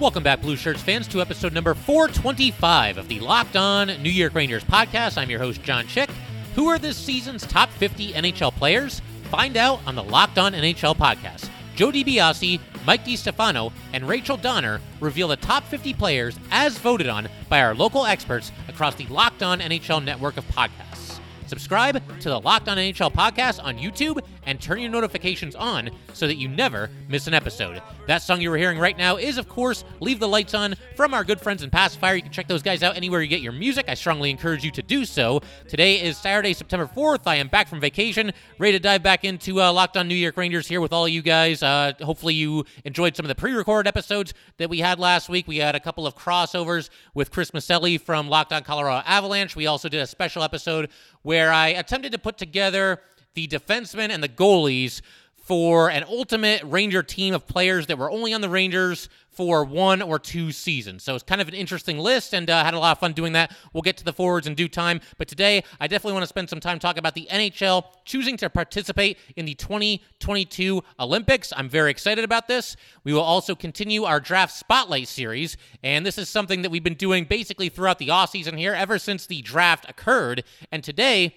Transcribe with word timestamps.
Welcome 0.00 0.22
back, 0.22 0.42
Blue 0.42 0.54
Shirts 0.54 0.80
fans, 0.80 1.08
to 1.08 1.20
episode 1.20 1.52
number 1.52 1.74
425 1.74 2.98
of 2.98 3.08
the 3.08 3.18
Locked 3.18 3.56
On 3.56 3.88
New 4.00 4.10
York 4.10 4.32
Rangers 4.32 4.62
podcast. 4.62 5.18
I'm 5.18 5.28
your 5.28 5.40
host, 5.40 5.60
John 5.64 5.88
Chick. 5.88 6.08
Who 6.54 6.68
are 6.68 6.78
this 6.78 6.96
season's 6.96 7.44
top 7.44 7.68
50 7.70 8.12
NHL 8.12 8.52
players? 8.52 9.02
Find 9.24 9.56
out 9.56 9.80
on 9.88 9.96
the 9.96 10.04
Locked 10.04 10.38
On 10.38 10.52
NHL 10.52 10.96
podcast. 10.96 11.50
Joe 11.74 11.90
DiBiase, 11.90 12.60
Mike 12.86 13.04
DiStefano, 13.04 13.72
and 13.92 14.06
Rachel 14.06 14.36
Donner 14.36 14.80
reveal 15.00 15.26
the 15.26 15.36
top 15.36 15.64
50 15.64 15.92
players 15.94 16.38
as 16.52 16.78
voted 16.78 17.08
on 17.08 17.28
by 17.48 17.60
our 17.60 17.74
local 17.74 18.06
experts 18.06 18.52
across 18.68 18.94
the 18.94 19.06
Locked 19.06 19.42
On 19.42 19.58
NHL 19.58 20.04
network 20.04 20.36
of 20.36 20.46
podcasts. 20.46 21.18
Subscribe 21.48 22.00
to 22.20 22.28
the 22.28 22.38
Locked 22.38 22.68
On 22.68 22.76
NHL 22.76 23.12
podcast 23.12 23.64
on 23.64 23.76
YouTube 23.76 24.24
and 24.48 24.58
turn 24.58 24.80
your 24.80 24.90
notifications 24.90 25.54
on 25.54 25.90
so 26.14 26.26
that 26.26 26.36
you 26.36 26.48
never 26.48 26.88
miss 27.06 27.26
an 27.26 27.34
episode. 27.34 27.82
That 28.06 28.22
song 28.22 28.40
you 28.40 28.48
were 28.48 28.56
hearing 28.56 28.78
right 28.78 28.96
now 28.96 29.16
is, 29.18 29.36
of 29.36 29.46
course, 29.46 29.84
Leave 30.00 30.20
the 30.20 30.26
Lights 30.26 30.54
On 30.54 30.74
from 30.96 31.12
our 31.12 31.22
good 31.22 31.38
friends 31.38 31.62
in 31.62 31.68
Pacifier. 31.68 32.14
You 32.14 32.22
can 32.22 32.32
check 32.32 32.48
those 32.48 32.62
guys 32.62 32.82
out 32.82 32.96
anywhere 32.96 33.20
you 33.20 33.28
get 33.28 33.42
your 33.42 33.52
music. 33.52 33.84
I 33.88 33.94
strongly 33.94 34.30
encourage 34.30 34.64
you 34.64 34.70
to 34.70 34.82
do 34.82 35.04
so. 35.04 35.42
Today 35.68 36.00
is 36.00 36.16
Saturday, 36.16 36.54
September 36.54 36.90
4th. 36.96 37.26
I 37.26 37.36
am 37.36 37.48
back 37.48 37.68
from 37.68 37.78
vacation, 37.78 38.32
ready 38.58 38.72
to 38.72 38.78
dive 38.78 39.02
back 39.02 39.22
into 39.22 39.60
uh, 39.60 39.70
Locked 39.70 39.98
On 39.98 40.08
New 40.08 40.14
York 40.14 40.38
Rangers 40.38 40.66
here 40.66 40.80
with 40.80 40.94
all 40.94 41.06
you 41.06 41.20
guys. 41.20 41.62
Uh, 41.62 41.92
hopefully, 42.00 42.32
you 42.32 42.64
enjoyed 42.86 43.14
some 43.14 43.26
of 43.26 43.28
the 43.28 43.34
pre 43.34 43.52
recorded 43.52 43.86
episodes 43.86 44.32
that 44.56 44.70
we 44.70 44.78
had 44.78 44.98
last 44.98 45.28
week. 45.28 45.46
We 45.46 45.58
had 45.58 45.74
a 45.74 45.80
couple 45.80 46.06
of 46.06 46.16
crossovers 46.16 46.88
with 47.12 47.30
Chris 47.30 47.50
Maselli 47.50 48.00
from 48.00 48.30
Locked 48.30 48.54
On 48.54 48.64
Colorado 48.64 49.02
Avalanche. 49.06 49.54
We 49.56 49.66
also 49.66 49.90
did 49.90 50.00
a 50.00 50.06
special 50.06 50.42
episode 50.42 50.88
where 51.20 51.52
I 51.52 51.68
attempted 51.68 52.12
to 52.12 52.18
put 52.18 52.38
together 52.38 53.02
the 53.38 53.46
defensemen 53.46 54.10
and 54.10 54.20
the 54.20 54.28
goalies 54.28 55.00
for 55.36 55.90
an 55.90 56.02
ultimate 56.08 56.60
Ranger 56.64 57.04
team 57.04 57.34
of 57.34 57.46
players 57.46 57.86
that 57.86 57.96
were 57.96 58.10
only 58.10 58.34
on 58.34 58.40
the 58.40 58.48
Rangers 58.48 59.08
for 59.30 59.64
one 59.64 60.02
or 60.02 60.18
two 60.18 60.50
seasons. 60.50 61.04
So 61.04 61.14
it's 61.14 61.22
kind 61.22 61.40
of 61.40 61.46
an 61.46 61.54
interesting 61.54 62.00
list 62.00 62.34
and 62.34 62.50
uh, 62.50 62.64
had 62.64 62.74
a 62.74 62.80
lot 62.80 62.90
of 62.90 62.98
fun 62.98 63.12
doing 63.12 63.34
that. 63.34 63.56
We'll 63.72 63.82
get 63.82 63.96
to 63.98 64.04
the 64.04 64.12
forwards 64.12 64.48
in 64.48 64.56
due 64.56 64.66
time. 64.68 65.00
But 65.18 65.28
today, 65.28 65.62
I 65.78 65.86
definitely 65.86 66.14
want 66.14 66.24
to 66.24 66.28
spend 66.28 66.50
some 66.50 66.58
time 66.58 66.80
talking 66.80 66.98
about 66.98 67.14
the 67.14 67.28
NHL 67.30 67.84
choosing 68.04 68.36
to 68.38 68.50
participate 68.50 69.18
in 69.36 69.46
the 69.46 69.54
2022 69.54 70.82
Olympics. 70.98 71.52
I'm 71.56 71.68
very 71.68 71.92
excited 71.92 72.24
about 72.24 72.48
this. 72.48 72.76
We 73.04 73.12
will 73.12 73.20
also 73.20 73.54
continue 73.54 74.02
our 74.02 74.18
draft 74.18 74.52
spotlight 74.52 75.06
series. 75.06 75.56
And 75.84 76.04
this 76.04 76.18
is 76.18 76.28
something 76.28 76.62
that 76.62 76.70
we've 76.70 76.82
been 76.82 76.94
doing 76.94 77.24
basically 77.24 77.68
throughout 77.68 78.00
the 78.00 78.08
offseason 78.08 78.58
here 78.58 78.74
ever 78.74 78.98
since 78.98 79.26
the 79.26 79.40
draft 79.42 79.88
occurred. 79.88 80.42
And 80.72 80.82
today, 80.82 81.36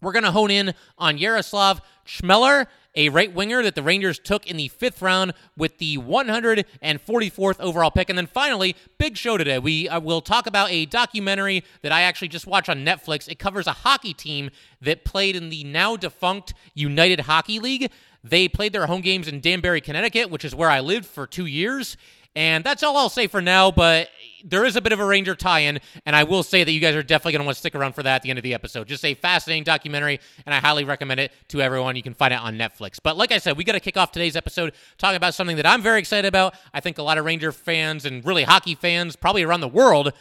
we're 0.00 0.12
going 0.12 0.24
to 0.24 0.30
hone 0.30 0.50
in 0.50 0.74
on 0.98 1.18
Yaroslav 1.18 1.80
Chmelar, 2.06 2.66
a 2.94 3.08
right 3.10 3.32
winger 3.32 3.62
that 3.62 3.74
the 3.74 3.82
Rangers 3.82 4.18
took 4.18 4.46
in 4.46 4.56
the 4.56 4.68
fifth 4.68 5.02
round 5.02 5.34
with 5.56 5.78
the 5.78 5.98
144th 5.98 7.60
overall 7.60 7.90
pick. 7.90 8.08
And 8.08 8.16
then 8.16 8.26
finally, 8.26 8.74
big 8.98 9.16
show 9.16 9.36
today. 9.36 9.58
We 9.58 9.88
uh, 9.88 10.00
will 10.00 10.20
talk 10.20 10.46
about 10.46 10.70
a 10.70 10.86
documentary 10.86 11.62
that 11.82 11.92
I 11.92 12.02
actually 12.02 12.28
just 12.28 12.46
watched 12.46 12.68
on 12.68 12.84
Netflix. 12.84 13.28
It 13.28 13.38
covers 13.38 13.66
a 13.66 13.72
hockey 13.72 14.14
team 14.14 14.50
that 14.80 15.04
played 15.04 15.36
in 15.36 15.50
the 15.50 15.64
now 15.64 15.96
defunct 15.96 16.54
United 16.74 17.20
Hockey 17.20 17.58
League. 17.58 17.90
They 18.24 18.48
played 18.48 18.72
their 18.72 18.86
home 18.86 19.02
games 19.02 19.28
in 19.28 19.40
Danbury, 19.40 19.80
Connecticut, 19.80 20.30
which 20.30 20.44
is 20.44 20.54
where 20.54 20.70
I 20.70 20.80
lived 20.80 21.06
for 21.06 21.26
two 21.26 21.46
years. 21.46 21.96
And 22.36 22.62
that's 22.62 22.82
all 22.82 22.96
I'll 22.98 23.08
say 23.08 23.26
for 23.26 23.40
now, 23.40 23.70
but 23.70 24.10
there 24.44 24.66
is 24.66 24.76
a 24.76 24.82
bit 24.82 24.92
of 24.92 25.00
a 25.00 25.04
Ranger 25.04 25.34
tie 25.34 25.60
in, 25.60 25.80
and 26.04 26.14
I 26.14 26.24
will 26.24 26.42
say 26.42 26.62
that 26.62 26.70
you 26.70 26.80
guys 26.80 26.94
are 26.94 27.02
definitely 27.02 27.32
going 27.32 27.40
to 27.40 27.46
want 27.46 27.56
to 27.56 27.58
stick 27.58 27.74
around 27.74 27.94
for 27.94 28.02
that 28.02 28.16
at 28.16 28.22
the 28.22 28.28
end 28.28 28.38
of 28.38 28.42
the 28.42 28.52
episode. 28.52 28.86
Just 28.86 29.04
a 29.06 29.14
fascinating 29.14 29.64
documentary, 29.64 30.20
and 30.44 30.54
I 30.54 30.58
highly 30.58 30.84
recommend 30.84 31.18
it 31.18 31.32
to 31.48 31.62
everyone. 31.62 31.96
You 31.96 32.02
can 32.02 32.12
find 32.12 32.34
it 32.34 32.38
on 32.38 32.56
Netflix. 32.56 32.98
But 33.02 33.16
like 33.16 33.32
I 33.32 33.38
said, 33.38 33.56
we 33.56 33.64
got 33.64 33.72
to 33.72 33.80
kick 33.80 33.96
off 33.96 34.12
today's 34.12 34.36
episode 34.36 34.74
talking 34.98 35.16
about 35.16 35.34
something 35.34 35.56
that 35.56 35.66
I'm 35.66 35.80
very 35.80 35.98
excited 35.98 36.28
about. 36.28 36.54
I 36.74 36.80
think 36.80 36.98
a 36.98 37.02
lot 37.02 37.16
of 37.16 37.24
Ranger 37.24 37.52
fans 37.52 38.04
and 38.04 38.24
really 38.24 38.42
hockey 38.42 38.74
fans, 38.74 39.16
probably 39.16 39.42
around 39.42 39.62
the 39.62 39.68
world, 39.68 40.12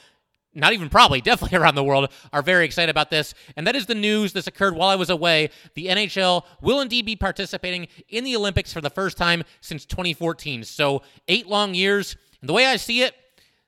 not 0.55 0.73
even 0.73 0.89
probably, 0.89 1.21
definitely 1.21 1.57
around 1.57 1.75
the 1.75 1.83
world, 1.83 2.11
are 2.33 2.41
very 2.41 2.65
excited 2.65 2.89
about 2.89 3.09
this. 3.09 3.33
And 3.55 3.67
that 3.67 3.75
is 3.75 3.85
the 3.85 3.95
news. 3.95 4.33
This 4.33 4.47
occurred 4.47 4.75
while 4.75 4.89
I 4.89 4.95
was 4.95 5.09
away. 5.09 5.49
The 5.75 5.87
NHL 5.87 6.43
will 6.61 6.81
indeed 6.81 7.05
be 7.05 7.15
participating 7.15 7.87
in 8.09 8.23
the 8.23 8.35
Olympics 8.35 8.73
for 8.73 8.81
the 8.81 8.89
first 8.89 9.17
time 9.17 9.43
since 9.61 9.85
2014. 9.85 10.63
So, 10.63 11.01
eight 11.27 11.47
long 11.47 11.73
years. 11.73 12.15
And 12.41 12.49
the 12.49 12.53
way 12.53 12.65
I 12.65 12.77
see 12.77 13.01
it, 13.01 13.13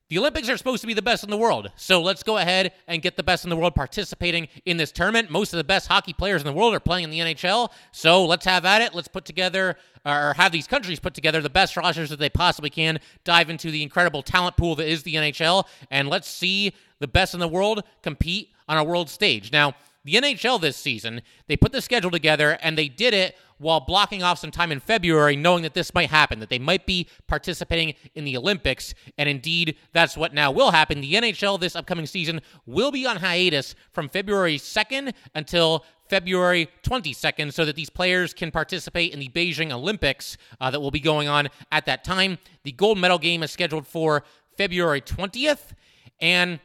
the 0.09 0.18
Olympics 0.18 0.50
are 0.50 0.57
supposed 0.57 0.81
to 0.81 0.88
be 0.88 0.94
the 0.94 1.01
best 1.01 1.23
in 1.23 1.29
the 1.29 1.38
world. 1.38 1.69
So 1.75 2.01
let's 2.01 2.23
go 2.23 2.38
ahead 2.38 2.72
and 2.88 3.01
get 3.01 3.18
the 3.18 3.23
best 3.23 3.44
in 3.44 3.50
the 3.50 3.57
world 3.57 3.75
participating 3.75 4.47
in 4.66 4.78
this 4.78 4.91
tournament. 4.91 5.29
Most 5.29 5.51
of 5.51 5.57
the 5.57 5.66
best 5.66 5.88
hockey 5.88 6.13
players 6.13 6.41
in 6.41 6.47
the 6.47 6.53
world 6.53 6.73
are 6.73 6.79
playing 6.79 7.03
in 7.03 7.09
the 7.09 7.19
NHL. 7.19 7.69
So 7.91 8.25
let's 8.25 8.45
have 8.45 8.63
at 8.63 8.81
it. 8.81 8.95
Let's 8.95 9.09
put 9.09 9.25
together, 9.25 9.75
or 10.06 10.34
have 10.35 10.53
these 10.53 10.68
countries 10.68 11.01
put 11.01 11.13
together 11.13 11.41
the 11.41 11.50
best 11.50 11.75
rosters 11.75 12.09
that 12.09 12.19
they 12.19 12.29
possibly 12.29 12.69
can, 12.69 13.00
dive 13.25 13.50
into 13.50 13.69
the 13.69 13.84
incredible 13.84 14.22
talent 14.22 14.56
pool 14.56 14.75
that 14.75 14.88
is 14.88 15.03
the 15.03 15.16
NHL, 15.16 15.66
and 15.91 16.07
let's 16.07 16.29
see 16.29 16.74
the 17.00 17.07
best 17.07 17.34
in 17.34 17.41
the 17.41 17.47
world 17.47 17.84
compete 18.01 18.51
on 18.69 18.78
a 18.78 18.84
world 18.84 19.09
stage. 19.09 19.51
Now, 19.51 19.74
the 20.07 20.13
NHL 20.13 20.62
this 20.62 20.78
season, 20.78 21.22
they 21.47 21.57
put 21.57 21.73
the 21.73 21.81
schedule 21.81 22.09
together 22.09 22.57
and 22.62 22.78
they 22.78 22.88
did 22.88 23.13
it 23.13 23.35
while 23.57 23.81
blocking 23.81 24.23
off 24.23 24.40
some 24.40 24.51
time 24.51 24.72
in 24.72 24.79
February, 24.79 25.35
knowing 25.35 25.63
that 25.63 25.73
this 25.73 25.94
might 25.94 26.09
happen, 26.09 26.40
that 26.40 26.50
they 26.50 26.59
might 26.59 26.85
be 26.85 27.09
participating 27.28 27.94
in 28.16 28.23
the 28.23 28.38
Olympics. 28.38 28.94
And 29.18 29.28
indeed, 29.28 29.75
that's 29.91 30.16
what 30.16 30.34
now 30.34 30.50
will 30.50 30.72
happen. 30.72 31.01
The 31.01 31.13
NHL 31.16 31.59
this 31.59 31.75
upcoming 31.75 32.06
season 32.06 32.40
will 32.66 32.90
be 32.90 33.06
on 33.06 33.18
hiatus 33.18 33.75
from 33.91 34.07
February 34.07 34.57
2nd 34.57 35.13
until 35.35 35.84
February 36.07 36.69
22nd 36.84 37.51
so 37.51 37.66
that 37.66 37.75
these 37.75 37.89
players 37.89 38.34
can 38.34 38.50
participate 38.50 39.13
in 39.13 39.19
the 39.19 39.28
Beijing 39.28 39.74
Olympics 39.74 40.38
uh, 40.62 40.72
that 40.72 40.79
will 40.79 40.91
be 40.91 41.01
going 41.01 41.28
on 41.28 41.50
at 41.74 41.85
that 41.85 42.06
time. 42.06 42.38
The 42.63 42.72
gold 42.72 42.97
medal 42.97 43.19
game 43.19 43.44
is 43.44 43.51
scheduled 43.51 43.85
for 43.85 44.24
February 44.56 45.01
20th. 45.01 45.74
And 46.22 46.59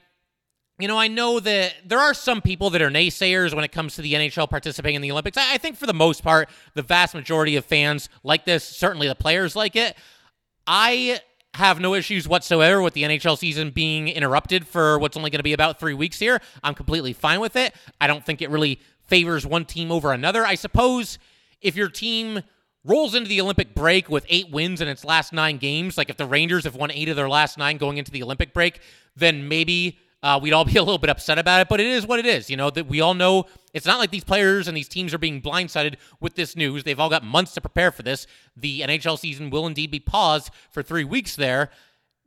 you 0.78 0.88
know, 0.88 0.98
I 0.98 1.08
know 1.08 1.38
that 1.38 1.74
there 1.84 2.00
are 2.00 2.14
some 2.14 2.40
people 2.40 2.70
that 2.70 2.82
are 2.82 2.90
naysayers 2.90 3.54
when 3.54 3.64
it 3.64 3.72
comes 3.72 3.94
to 3.96 4.02
the 4.02 4.14
NHL 4.14 4.48
participating 4.48 4.96
in 4.96 5.02
the 5.02 5.12
Olympics. 5.12 5.36
I 5.36 5.58
think 5.58 5.76
for 5.76 5.86
the 5.86 5.94
most 5.94 6.22
part, 6.24 6.48
the 6.74 6.82
vast 6.82 7.14
majority 7.14 7.56
of 7.56 7.64
fans 7.64 8.08
like 8.24 8.44
this. 8.44 8.64
Certainly 8.64 9.08
the 9.08 9.14
players 9.14 9.54
like 9.54 9.76
it. 9.76 9.96
I 10.66 11.20
have 11.54 11.80
no 11.80 11.94
issues 11.94 12.26
whatsoever 12.26 12.80
with 12.80 12.94
the 12.94 13.02
NHL 13.02 13.36
season 13.36 13.70
being 13.70 14.08
interrupted 14.08 14.66
for 14.66 14.98
what's 14.98 15.16
only 15.16 15.30
going 15.30 15.38
to 15.38 15.44
be 15.44 15.52
about 15.52 15.78
three 15.78 15.94
weeks 15.94 16.18
here. 16.18 16.40
I'm 16.64 16.74
completely 16.74 17.12
fine 17.12 17.40
with 17.40 17.56
it. 17.56 17.74
I 18.00 18.06
don't 18.06 18.24
think 18.24 18.40
it 18.40 18.48
really 18.48 18.80
favors 19.06 19.46
one 19.46 19.66
team 19.66 19.92
over 19.92 20.12
another. 20.12 20.46
I 20.46 20.54
suppose 20.54 21.18
if 21.60 21.76
your 21.76 21.90
team 21.90 22.42
rolls 22.84 23.14
into 23.14 23.28
the 23.28 23.40
Olympic 23.40 23.74
break 23.74 24.08
with 24.08 24.24
eight 24.28 24.50
wins 24.50 24.80
in 24.80 24.88
its 24.88 25.04
last 25.04 25.32
nine 25.32 25.58
games, 25.58 25.98
like 25.98 26.08
if 26.08 26.16
the 26.16 26.26
Rangers 26.26 26.64
have 26.64 26.74
won 26.74 26.90
eight 26.90 27.10
of 27.10 27.16
their 27.16 27.28
last 27.28 27.58
nine 27.58 27.76
going 27.76 27.98
into 27.98 28.10
the 28.10 28.22
Olympic 28.22 28.54
break, 28.54 28.80
then 29.14 29.46
maybe 29.46 29.98
uh, 30.22 30.38
we'd 30.40 30.52
all 30.52 30.64
be 30.64 30.76
a 30.76 30.82
little 30.82 30.98
bit 30.98 31.10
upset 31.10 31.38
about 31.38 31.60
it, 31.60 31.68
but 31.68 31.80
it 31.80 31.86
is 31.86 32.06
what 32.06 32.18
it 32.18 32.26
is. 32.26 32.48
You 32.50 32.56
know, 32.56 32.70
that 32.70 32.86
we 32.86 33.00
all 33.00 33.14
know 33.14 33.46
it's 33.72 33.86
not 33.86 33.98
like 33.98 34.10
these 34.10 34.24
players 34.24 34.68
and 34.68 34.76
these 34.76 34.88
teams 34.88 35.12
are 35.14 35.18
being 35.18 35.40
blindsided 35.40 35.96
with 36.20 36.34
this 36.34 36.56
news. 36.56 36.84
They've 36.84 37.00
all 37.00 37.10
got 37.10 37.24
months 37.24 37.54
to 37.54 37.60
prepare 37.60 37.90
for 37.90 38.02
this. 38.02 38.26
The 38.56 38.80
NHL 38.80 39.18
season 39.18 39.50
will 39.50 39.66
indeed 39.66 39.90
be 39.90 40.00
paused 40.00 40.50
for 40.70 40.82
three 40.82 41.04
weeks 41.04 41.36
there 41.36 41.70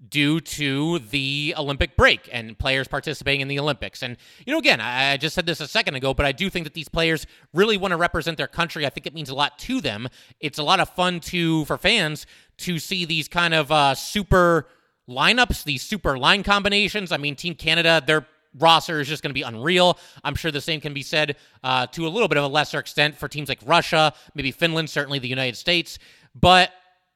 due 0.09 0.41
to 0.41 0.99
the 0.99 1.53
Olympic 1.57 1.95
break 1.95 2.29
and 2.31 2.57
players 2.57 2.87
participating 2.87 3.41
in 3.41 3.47
the 3.47 3.59
Olympics. 3.59 4.03
And, 4.03 4.17
you 4.45 4.51
know, 4.51 4.59
again, 4.59 4.81
I 4.81 5.17
just 5.17 5.35
said 5.35 5.45
this 5.45 5.61
a 5.61 5.67
second 5.67 5.95
ago, 5.95 6.13
but 6.13 6.25
I 6.25 6.31
do 6.31 6.49
think 6.49 6.65
that 6.65 6.73
these 6.73 6.89
players 6.89 7.25
really 7.53 7.77
want 7.77 7.91
to 7.93 7.97
represent 7.97 8.37
their 8.37 8.47
country. 8.47 8.85
I 8.85 8.89
think 8.89 9.07
it 9.07 9.13
means 9.13 9.29
a 9.29 9.35
lot 9.35 9.57
to 9.59 9.79
them. 9.79 10.09
It's 10.39 10.59
a 10.59 10.63
lot 10.63 10.79
of 10.79 10.89
fun 10.89 11.21
to, 11.21 11.65
for 11.65 11.77
fans, 11.77 12.27
to 12.57 12.77
see 12.77 13.05
these 13.05 13.27
kind 13.27 13.53
of 13.53 13.71
uh, 13.71 13.95
super 13.95 14.67
lineups, 15.09 15.63
these 15.63 15.81
super 15.81 16.17
line 16.17 16.43
combinations. 16.43 17.11
I 17.11 17.17
mean, 17.17 17.35
Team 17.35 17.55
Canada, 17.55 18.01
their 18.05 18.25
roster 18.57 18.99
is 18.99 19.07
just 19.07 19.21
going 19.21 19.31
to 19.31 19.33
be 19.35 19.41
unreal. 19.41 19.97
I'm 20.23 20.35
sure 20.35 20.51
the 20.51 20.61
same 20.61 20.81
can 20.81 20.93
be 20.93 21.03
said 21.03 21.35
uh, 21.63 21.87
to 21.87 22.07
a 22.07 22.09
little 22.09 22.27
bit 22.27 22.37
of 22.37 22.43
a 22.43 22.47
lesser 22.47 22.79
extent 22.79 23.15
for 23.15 23.27
teams 23.27 23.49
like 23.49 23.59
Russia, 23.65 24.13
maybe 24.33 24.51
Finland, 24.51 24.89
certainly 24.89 25.19
the 25.19 25.27
United 25.27 25.57
States. 25.57 25.99
But 26.33 26.71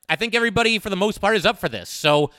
I 0.08 0.16
think 0.16 0.36
everybody, 0.36 0.80
for 0.80 0.90
the 0.90 0.96
most 0.96 1.20
part, 1.20 1.36
is 1.36 1.46
up 1.46 1.58
for 1.58 1.70
this. 1.70 1.90
So 1.90 2.32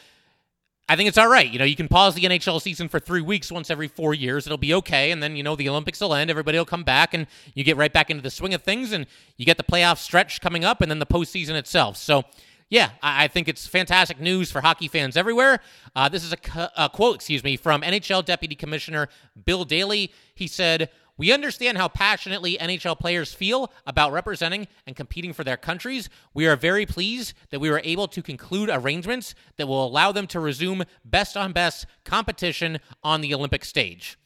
I 0.88 0.97
think 0.97 1.08
it's 1.08 1.19
all 1.19 1.29
right. 1.29 1.49
You 1.49 1.58
know, 1.58 1.64
you 1.64 1.76
can 1.76 1.87
pause 1.87 2.14
the 2.14 2.23
NHL 2.23 2.61
season 2.61 2.88
for 2.88 2.99
three 2.99 3.20
weeks 3.20 3.52
once 3.52 3.70
every 3.70 3.87
four 3.87 4.12
years. 4.12 4.47
It'll 4.47 4.58
be 4.58 4.75
okay. 4.75 5.12
And 5.12 5.23
then, 5.23 5.37
you 5.37 5.43
know, 5.44 5.55
the 5.55 5.69
Olympics 5.69 6.00
will 6.00 6.14
end. 6.14 6.31
Everybody 6.31 6.58
will 6.58 6.64
come 6.64 6.82
back 6.82 7.14
and 7.14 7.29
you 7.55 7.62
get 7.62 7.76
right 7.76 7.93
back 7.93 8.11
into 8.11 8.23
the 8.23 8.31
swing 8.31 8.55
of 8.55 8.62
things 8.62 8.91
and 8.91 9.06
you 9.37 9.47
get 9.47 9.56
the 9.56 9.62
playoff 9.62 9.99
stretch 9.99 10.41
coming 10.41 10.64
up 10.64 10.81
and 10.81 10.91
then 10.91 10.99
the 10.99 11.06
postseason 11.06 11.55
itself. 11.55 11.97
So, 11.97 12.25
yeah, 12.70 12.90
I, 13.02 13.25
I 13.25 13.28
think 13.28 13.49
it's 13.49 13.67
fantastic 13.67 14.20
news 14.20 14.50
for 14.50 14.61
hockey 14.61 14.88
fans 14.88 15.17
everywhere. 15.17 15.61
Uh, 15.94 16.08
this 16.08 16.25
is 16.25 16.32
a, 16.32 16.70
a 16.76 16.88
quote, 16.88 17.17
excuse 17.17 17.44
me, 17.44 17.56
from 17.56 17.82
NHL 17.82 18.25
Deputy 18.25 18.55
Commissioner 18.55 19.08
Bill 19.44 19.64
Daly. 19.64 20.12
He 20.34 20.46
said, 20.46 20.88
we 21.19 21.32
understand 21.32 21.76
how 21.76 21.88
passionately 21.88 22.56
NHL 22.56 22.99
players 22.99 23.34
feel 23.34 23.70
about 23.87 24.12
representing 24.12 24.69
and 24.87 24.96
competing 24.96 25.34
for 25.34 25.44
their 25.44 25.58
countries. 25.58 26.08
We 26.32 26.46
are 26.46 26.56
very 26.56 26.87
pleased 26.87 27.34
that 27.50 27.61
we 27.61 27.69
were 27.69 27.82
able 27.84 28.08
to 28.08 28.22
conclude 28.22 28.70
arrangements 28.73 29.34
that 29.58 29.66
will 29.66 29.84
allow 29.84 30.12
them 30.12 30.26
to 30.28 30.40
resume 30.40 30.84
best 31.05 31.37
on 31.37 31.52
best 31.52 31.84
competition 32.05 32.78
on 33.05 33.20
the 33.20 33.34
Olympic 33.34 33.66
stage. 33.66 34.16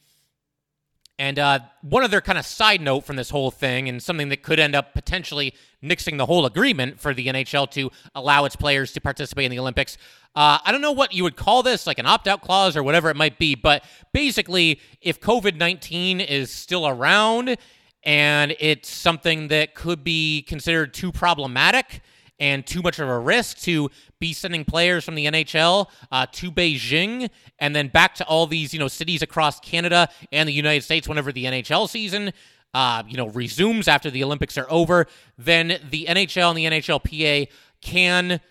And 1.17 1.39
uh, 1.39 1.59
one 1.81 2.03
other 2.03 2.19
kind 2.19 2.37
of 2.37 2.45
side 2.45 2.81
note 2.81 3.05
from 3.05 3.15
this 3.15 3.29
whole 3.29 3.49
thing, 3.49 3.87
and 3.87 4.03
something 4.03 4.29
that 4.29 4.43
could 4.43 4.59
end 4.59 4.75
up 4.75 4.93
potentially 4.93 5.53
nixing 5.81 6.17
the 6.17 6.25
whole 6.25 6.45
agreement 6.45 6.99
for 6.99 7.13
the 7.13 7.27
NHL 7.27 7.69
to 7.71 7.89
allow 8.13 8.43
its 8.43 8.55
players 8.55 8.91
to 8.93 9.01
participate 9.01 9.45
in 9.45 9.51
the 9.51 9.59
Olympics. 9.59 9.97
Uh, 10.35 10.57
I 10.65 10.73
don't 10.73 10.81
know 10.81 10.91
what 10.91 11.13
you 11.13 11.23
would 11.23 11.37
call 11.37 11.63
this, 11.63 11.87
like 11.87 11.99
an 11.99 12.05
opt 12.05 12.27
out 12.27 12.41
clause 12.41 12.75
or 12.75 12.83
whatever 12.83 13.09
it 13.09 13.15
might 13.15 13.37
be, 13.37 13.55
but 13.55 13.85
basically, 14.11 14.81
if 14.99 15.21
COVID 15.21 15.57
19 15.57 16.19
is 16.19 16.51
still 16.51 16.85
around 16.85 17.55
and 18.03 18.55
it's 18.59 18.89
something 18.89 19.47
that 19.47 19.73
could 19.73 20.03
be 20.03 20.41
considered 20.41 20.93
too 20.93 21.11
problematic, 21.11 22.01
and 22.39 22.65
too 22.65 22.81
much 22.81 22.99
of 22.99 23.07
a 23.07 23.19
risk 23.19 23.57
to 23.59 23.89
be 24.25 24.33
sending 24.33 24.65
players 24.65 25.05
from 25.05 25.13
the 25.13 25.27
NHL 25.27 25.87
uh, 26.11 26.25
to 26.31 26.51
Beijing 26.51 27.29
and 27.59 27.75
then 27.75 27.89
back 27.89 28.15
to 28.15 28.25
all 28.25 28.47
these 28.47 28.73
you 28.73 28.79
know 28.79 28.87
cities 28.87 29.21
across 29.21 29.59
Canada 29.59 30.09
and 30.31 30.49
the 30.49 30.53
United 30.53 30.83
States 30.83 31.07
whenever 31.07 31.31
the 31.31 31.45
NHL 31.45 31.87
season. 31.87 32.33
Uh, 32.73 33.03
you 33.07 33.15
know, 33.15 33.27
resumes 33.27 33.87
after 33.87 34.09
the 34.09 34.23
Olympics 34.23 34.57
are 34.57 34.65
over, 34.69 35.05
then 35.37 35.79
the 35.91 36.07
NHL 36.09 36.49
and 36.49 36.57
the 36.57 36.65
NHLPA 36.65 37.47
can 37.81 38.41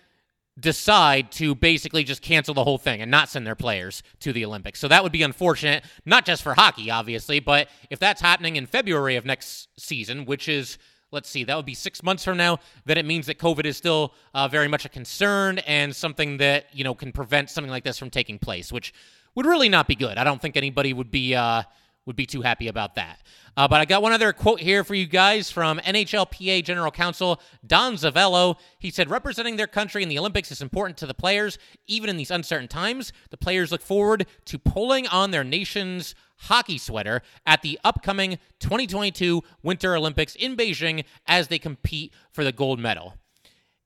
decide 0.59 1.31
to 1.33 1.53
basically 1.53 2.03
just 2.03 2.23
cancel 2.23 2.53
the 2.53 2.63
whole 2.63 2.79
thing 2.79 3.01
and 3.01 3.11
not 3.11 3.29
send 3.29 3.45
their 3.45 3.53
players 3.53 4.01
to 4.21 4.33
the 4.33 4.43
Olympics. 4.45 4.79
So 4.79 4.87
that 4.87 5.03
would 5.03 5.11
be 5.11 5.21
unfortunate, 5.21 5.83
not 6.05 6.25
just 6.25 6.41
for 6.41 6.55
hockey, 6.55 6.89
obviously, 6.89 7.39
but 7.39 7.67
if 7.91 7.99
that's 7.99 8.21
happening 8.21 8.55
in 8.55 8.65
February 8.65 9.17
of 9.17 9.25
next 9.25 9.67
season, 9.77 10.25
which 10.25 10.47
is 10.47 10.79
let's 11.15 11.29
see, 11.29 11.43
that 11.45 11.55
would 11.55 11.65
be 11.65 11.73
six 11.73 12.03
months 12.03 12.23
from 12.23 12.37
now, 12.37 12.59
then 12.85 12.97
it 12.97 13.05
means 13.05 13.25
that 13.25 13.39
COVID 13.39 13.65
is 13.65 13.75
still 13.77 14.13
uh, 14.35 14.47
very 14.47 14.67
much 14.67 14.85
a 14.85 14.89
concern 14.89 15.57
and 15.59 15.95
something 15.95 16.37
that, 16.37 16.67
you 16.73 16.83
know, 16.83 16.93
can 16.93 17.11
prevent 17.11 17.49
something 17.49 17.71
like 17.71 17.83
this 17.83 17.97
from 17.97 18.11
taking 18.11 18.37
place, 18.37 18.71
which 18.71 18.93
would 19.33 19.47
really 19.47 19.69
not 19.69 19.87
be 19.87 19.95
good. 19.95 20.17
I 20.17 20.23
don't 20.23 20.41
think 20.41 20.55
anybody 20.55 20.93
would 20.93 21.09
be. 21.09 21.33
Uh, 21.33 21.63
would 22.05 22.15
be 22.15 22.25
too 22.25 22.41
happy 22.41 22.67
about 22.67 22.93
that. 22.95 23.19
Uh, 23.57 23.67
but 23.67 23.81
I 23.81 23.85
got 23.85 24.03
one 24.03 24.11
other 24.11 24.31
quote 24.31 24.59
here 24.59 24.83
for 24.83 24.93
you 24.93 25.07
guys 25.07 25.49
from 25.49 25.79
NHLPA 25.79 26.63
General 26.63 26.91
Counsel 26.91 27.41
Don 27.65 27.95
Zavelo. 27.95 28.57
He 28.77 28.91
said, 28.91 29.09
Representing 29.09 29.55
their 29.55 29.65
country 29.65 30.03
in 30.03 30.09
the 30.09 30.19
Olympics 30.19 30.51
is 30.51 30.61
important 30.61 30.97
to 30.97 31.07
the 31.07 31.13
players, 31.13 31.57
even 31.87 32.09
in 32.09 32.17
these 32.17 32.29
uncertain 32.29 32.67
times. 32.67 33.11
The 33.31 33.37
players 33.37 33.71
look 33.71 33.81
forward 33.81 34.27
to 34.45 34.59
pulling 34.59 35.07
on 35.07 35.31
their 35.31 35.43
nation's 35.43 36.13
hockey 36.37 36.77
sweater 36.77 37.21
at 37.45 37.61
the 37.61 37.79
upcoming 37.83 38.37
2022 38.59 39.41
Winter 39.63 39.95
Olympics 39.95 40.35
in 40.35 40.55
Beijing 40.55 41.05
as 41.27 41.47
they 41.47 41.59
compete 41.59 42.13
for 42.31 42.43
the 42.43 42.51
gold 42.51 42.79
medal. 42.79 43.15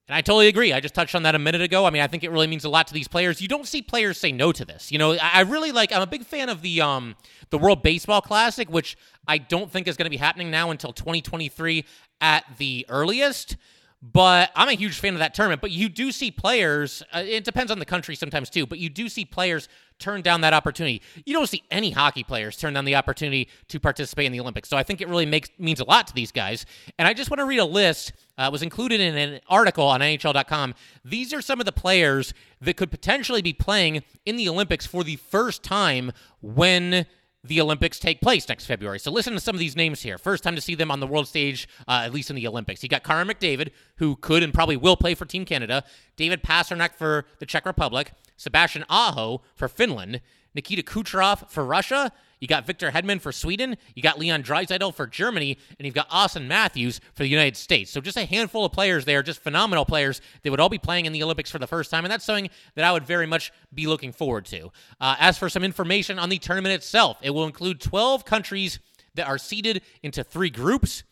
And 0.09 0.15
I 0.15 0.21
totally 0.21 0.47
agree. 0.47 0.73
I 0.73 0.79
just 0.79 0.95
touched 0.95 1.13
on 1.13 1.21
that 1.23 1.35
a 1.35 1.39
minute 1.39 1.61
ago. 1.61 1.85
I 1.85 1.91
mean, 1.91 2.01
I 2.01 2.07
think 2.07 2.23
it 2.23 2.31
really 2.31 2.47
means 2.47 2.65
a 2.65 2.69
lot 2.69 2.87
to 2.87 2.95
these 2.95 3.07
players. 3.07 3.41
You 3.41 3.47
don't 3.47 3.67
see 3.67 3.83
players 3.83 4.17
say 4.17 4.31
no 4.31 4.51
to 4.51 4.65
this. 4.65 4.91
You 4.91 4.97
know, 4.97 5.15
I 5.21 5.41
really 5.41 5.71
like. 5.71 5.93
I'm 5.93 6.01
a 6.01 6.07
big 6.07 6.25
fan 6.25 6.49
of 6.49 6.63
the 6.63 6.81
um 6.81 7.15
the 7.51 7.59
World 7.59 7.83
Baseball 7.83 8.19
Classic, 8.19 8.67
which 8.71 8.97
I 9.27 9.37
don't 9.37 9.71
think 9.71 9.87
is 9.87 9.97
going 9.97 10.07
to 10.07 10.09
be 10.09 10.17
happening 10.17 10.49
now 10.49 10.71
until 10.71 10.93
2023 10.93 11.85
at 12.21 12.43
the 12.57 12.87
earliest. 12.89 13.55
But 14.01 14.51
I'm 14.55 14.69
a 14.69 14.73
huge 14.73 14.97
fan 14.97 15.13
of 15.13 15.19
that 15.19 15.33
tournament. 15.33 15.59
But 15.59 15.71
you 15.71 15.89
do 15.89 16.11
see 16.13 16.31
players, 16.31 17.03
uh, 17.13 17.21
it 17.25 17.43
depends 17.43 17.69
on 17.69 17.79
the 17.79 17.85
country 17.85 18.15
sometimes 18.15 18.49
too, 18.49 18.65
but 18.65 18.79
you 18.79 18.89
do 18.89 19.09
see 19.09 19.25
players 19.25 19.67
turn 19.99 20.21
down 20.21 20.39
that 20.41 20.53
opportunity. 20.53 21.01
You 21.25 21.33
don't 21.33 21.47
see 21.47 21.63
any 21.69 21.91
hockey 21.91 22.23
players 22.23 22.55
turn 22.55 22.73
down 22.73 22.85
the 22.85 22.95
opportunity 22.95 23.49
to 23.67 23.79
participate 23.79 24.25
in 24.25 24.31
the 24.31 24.39
Olympics. 24.39 24.69
So 24.69 24.77
I 24.77 24.83
think 24.83 25.01
it 25.01 25.09
really 25.09 25.25
makes 25.25 25.49
means 25.59 25.81
a 25.81 25.83
lot 25.83 26.07
to 26.07 26.13
these 26.13 26.31
guys. 26.31 26.65
And 26.97 27.09
I 27.09 27.13
just 27.13 27.29
want 27.29 27.39
to 27.39 27.45
read 27.45 27.59
a 27.59 27.65
list. 27.65 28.13
Uh, 28.37 28.49
was 28.49 28.63
included 28.63 29.01
in 29.01 29.17
an 29.17 29.41
article 29.49 29.85
on 29.85 29.99
NHL.com. 29.99 30.73
These 31.03 31.33
are 31.33 31.41
some 31.41 31.59
of 31.59 31.65
the 31.65 31.73
players 31.73 32.33
that 32.61 32.77
could 32.77 32.89
potentially 32.89 33.41
be 33.41 33.51
playing 33.51 34.01
in 34.25 34.37
the 34.37 34.47
Olympics 34.47 34.85
for 34.85 35.03
the 35.03 35.17
first 35.17 35.61
time 35.61 36.13
when 36.41 37.05
the 37.43 37.61
Olympics 37.61 37.99
take 37.99 38.21
place 38.21 38.47
next 38.49 38.65
February. 38.65 38.99
So 38.99 39.11
listen 39.11 39.33
to 39.33 39.39
some 39.39 39.55
of 39.55 39.59
these 39.59 39.75
names 39.75 40.01
here. 40.01 40.17
First 40.17 40.43
time 40.43 40.55
to 40.55 40.61
see 40.61 40.75
them 40.75 40.91
on 40.91 40.99
the 40.99 41.07
world 41.07 41.27
stage, 41.27 41.67
uh, 41.87 42.01
at 42.03 42.13
least 42.13 42.29
in 42.29 42.35
the 42.35 42.47
Olympics. 42.47 42.83
You 42.83 42.89
got 42.89 43.03
Connor 43.03 43.31
McDavid, 43.31 43.69
who 43.97 44.15
could 44.17 44.43
and 44.43 44.53
probably 44.53 44.75
will 44.75 44.97
play 44.97 45.15
for 45.15 45.25
Team 45.25 45.45
Canada. 45.45 45.83
David 46.17 46.43
Pastrnak 46.43 46.95
for 46.95 47.25
the 47.39 47.45
Czech 47.45 47.65
Republic. 47.65 48.11
Sebastian 48.35 48.85
Aho 48.89 49.41
for 49.55 49.67
Finland. 49.67 50.21
Nikita 50.53 50.83
Kucherov 50.83 51.49
for 51.49 51.63
Russia. 51.63 52.11
You 52.39 52.47
got 52.47 52.65
Victor 52.65 52.91
Hedman 52.91 53.19
for 53.19 53.31
Sweden. 53.31 53.77
You 53.95 54.01
got 54.01 54.17
Leon 54.17 54.43
Draisaitl 54.43 54.93
for 54.93 55.07
Germany, 55.07 55.57
and 55.77 55.85
you've 55.85 55.95
got 55.95 56.07
Austin 56.09 56.47
Matthews 56.47 57.01
for 57.13 57.23
the 57.23 57.29
United 57.29 57.57
States. 57.57 57.91
So 57.91 57.99
just 57.99 58.17
a 58.17 58.25
handful 58.25 58.65
of 58.65 58.71
players 58.71 59.05
there, 59.05 59.21
just 59.21 59.41
phenomenal 59.41 59.85
players. 59.85 60.21
They 60.43 60.49
would 60.49 60.59
all 60.59 60.69
be 60.69 60.77
playing 60.77 61.05
in 61.05 61.13
the 61.13 61.21
Olympics 61.23 61.51
for 61.51 61.59
the 61.59 61.67
first 61.67 61.91
time, 61.91 62.05
and 62.05 62.11
that's 62.11 62.23
something 62.23 62.49
that 62.75 62.85
I 62.85 62.91
would 62.91 63.05
very 63.05 63.25
much 63.25 63.51
be 63.73 63.87
looking 63.87 64.13
forward 64.13 64.45
to. 64.45 64.71
Uh, 65.01 65.15
as 65.19 65.37
for 65.37 65.49
some 65.49 65.63
information 65.63 66.17
on 66.17 66.29
the 66.29 66.37
tournament 66.37 66.73
itself, 66.73 67.17
it 67.21 67.31
will 67.31 67.45
include 67.45 67.81
12 67.81 68.23
countries 68.23 68.79
that 69.15 69.27
are 69.27 69.37
seeded 69.37 69.81
into 70.01 70.23
three 70.23 70.49
groups. 70.49 71.03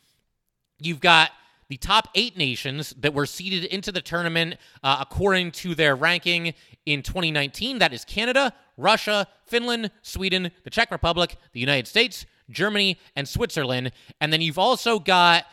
You've 0.80 1.02
got 1.02 1.32
the 1.70 1.78
top 1.78 2.08
eight 2.16 2.38
nations 2.38 2.94
that 3.00 3.14
were 3.14 3.26
seeded 3.26 3.66
into 3.66 3.92
the 3.92 4.02
tournament 4.02 4.56
uh, 4.84 4.98
according 5.02 5.52
to 5.52 5.76
their 5.76 5.96
ranking 5.96 6.54
in 6.86 7.04
2019. 7.04 7.80
That 7.80 7.94
is 7.94 8.06
Canada, 8.06 8.54
Russia, 8.78 9.28
Finland, 9.46 9.92
Sweden, 10.02 10.52
the 10.64 10.70
Czech 10.70 10.92
Republic, 10.92 11.36
the 11.52 11.60
United 11.60 11.88
States, 11.88 12.26
Germany, 12.50 13.00
and 13.16 13.28
Switzerland. 13.28 13.92
And 14.22 14.32
then 14.32 14.42
you've 14.42 14.60
also 14.60 15.00
got 15.00 15.46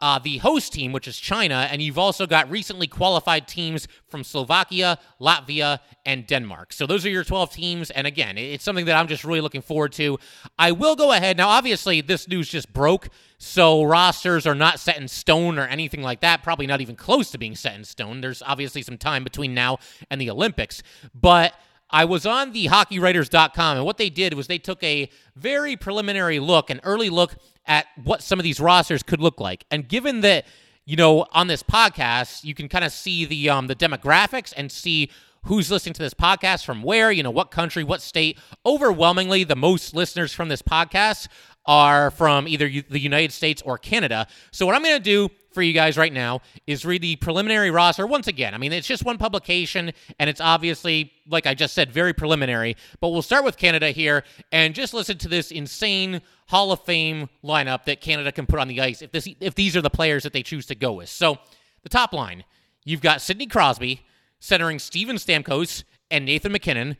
uh, 0.00 0.18
the 0.18 0.38
host 0.38 0.72
team, 0.72 0.92
which 0.92 1.06
is 1.06 1.16
China, 1.16 1.68
and 1.70 1.80
you've 1.80 1.98
also 1.98 2.26
got 2.26 2.50
recently 2.50 2.86
qualified 2.86 3.46
teams 3.46 3.86
from 4.08 4.24
Slovakia, 4.24 4.98
Latvia, 5.20 5.78
and 6.04 6.26
Denmark. 6.26 6.72
So 6.72 6.86
those 6.86 7.06
are 7.06 7.10
your 7.10 7.24
12 7.24 7.52
teams. 7.52 7.90
And 7.90 8.06
again, 8.06 8.36
it's 8.36 8.64
something 8.64 8.86
that 8.86 8.96
I'm 8.96 9.06
just 9.06 9.24
really 9.24 9.40
looking 9.40 9.62
forward 9.62 9.92
to. 9.92 10.18
I 10.58 10.72
will 10.72 10.96
go 10.96 11.12
ahead. 11.12 11.36
Now, 11.36 11.48
obviously, 11.48 12.00
this 12.00 12.26
news 12.26 12.48
just 12.48 12.72
broke, 12.72 13.08
so 13.38 13.84
rosters 13.84 14.46
are 14.46 14.54
not 14.54 14.80
set 14.80 14.98
in 14.98 15.06
stone 15.06 15.58
or 15.58 15.66
anything 15.66 16.02
like 16.02 16.20
that. 16.20 16.42
Probably 16.42 16.66
not 16.66 16.80
even 16.80 16.96
close 16.96 17.30
to 17.30 17.38
being 17.38 17.54
set 17.54 17.76
in 17.76 17.84
stone. 17.84 18.20
There's 18.20 18.42
obviously 18.42 18.82
some 18.82 18.98
time 18.98 19.22
between 19.22 19.54
now 19.54 19.78
and 20.10 20.20
the 20.20 20.30
Olympics. 20.30 20.82
But 21.14 21.54
I 21.90 22.04
was 22.04 22.26
on 22.26 22.52
the 22.52 22.66
hockeywriters.com, 22.66 23.76
and 23.76 23.86
what 23.86 23.98
they 23.98 24.10
did 24.10 24.34
was 24.34 24.46
they 24.46 24.58
took 24.58 24.82
a 24.82 25.08
very 25.36 25.76
preliminary 25.76 26.40
look, 26.40 26.70
an 26.70 26.80
early 26.82 27.10
look 27.10 27.36
at 27.66 27.86
what 28.02 28.22
some 28.22 28.38
of 28.38 28.44
these 28.44 28.60
rosters 28.60 29.02
could 29.02 29.20
look 29.20 29.40
like. 29.40 29.64
And 29.70 29.88
given 29.88 30.20
that, 30.22 30.46
you 30.84 30.96
know, 30.96 31.26
on 31.32 31.46
this 31.46 31.62
podcast, 31.62 32.44
you 32.44 32.54
can 32.54 32.68
kind 32.68 32.84
of 32.84 32.92
see 32.92 33.24
the 33.24 33.48
um, 33.50 33.66
the 33.66 33.76
demographics 33.76 34.52
and 34.56 34.70
see 34.70 35.10
who's 35.44 35.70
listening 35.70 35.94
to 35.94 36.02
this 36.02 36.14
podcast 36.14 36.64
from 36.64 36.82
where, 36.82 37.12
you 37.12 37.22
know, 37.22 37.30
what 37.30 37.50
country, 37.50 37.84
what 37.84 38.00
state. 38.00 38.38
Overwhelmingly, 38.64 39.44
the 39.44 39.56
most 39.56 39.94
listeners 39.94 40.32
from 40.32 40.48
this 40.48 40.62
podcast 40.62 41.28
are 41.66 42.10
from 42.10 42.48
either 42.48 42.68
the 42.68 42.98
United 42.98 43.32
States 43.32 43.62
or 43.64 43.78
Canada. 43.78 44.26
So 44.52 44.66
what 44.66 44.74
I'm 44.74 44.82
going 44.82 44.96
to 44.96 45.02
do 45.02 45.28
for 45.54 45.62
you 45.62 45.72
guys 45.72 45.96
right 45.96 46.12
now 46.12 46.40
is 46.66 46.84
read 46.84 47.00
the 47.00 47.16
preliminary 47.16 47.70
roster 47.70 48.06
once 48.06 48.26
again. 48.26 48.54
I 48.54 48.58
mean, 48.58 48.72
it's 48.72 48.86
just 48.86 49.04
one 49.04 49.16
publication, 49.16 49.92
and 50.18 50.28
it's 50.28 50.40
obviously, 50.40 51.12
like 51.28 51.46
I 51.46 51.54
just 51.54 51.74
said, 51.74 51.92
very 51.92 52.12
preliminary. 52.12 52.76
But 53.00 53.10
we'll 53.10 53.22
start 53.22 53.44
with 53.44 53.56
Canada 53.56 53.90
here 53.90 54.24
and 54.52 54.74
just 54.74 54.92
listen 54.92 55.16
to 55.18 55.28
this 55.28 55.50
insane 55.50 56.20
Hall 56.48 56.72
of 56.72 56.80
Fame 56.80 57.28
lineup 57.42 57.84
that 57.84 58.00
Canada 58.00 58.32
can 58.32 58.46
put 58.46 58.58
on 58.58 58.68
the 58.68 58.80
ice 58.80 59.00
if 59.00 59.12
this 59.12 59.28
if 59.40 59.54
these 59.54 59.76
are 59.76 59.82
the 59.82 59.90
players 59.90 60.24
that 60.24 60.32
they 60.32 60.42
choose 60.42 60.66
to 60.66 60.74
go 60.74 60.92
with. 60.92 61.08
So 61.08 61.38
the 61.82 61.88
top 61.88 62.12
line, 62.12 62.44
you've 62.84 63.00
got 63.00 63.22
Sidney 63.22 63.46
Crosby 63.46 64.02
centering 64.40 64.78
Steven 64.78 65.16
Stamkos 65.16 65.84
and 66.10 66.26
Nathan 66.26 66.52
MacKinnon. 66.52 66.96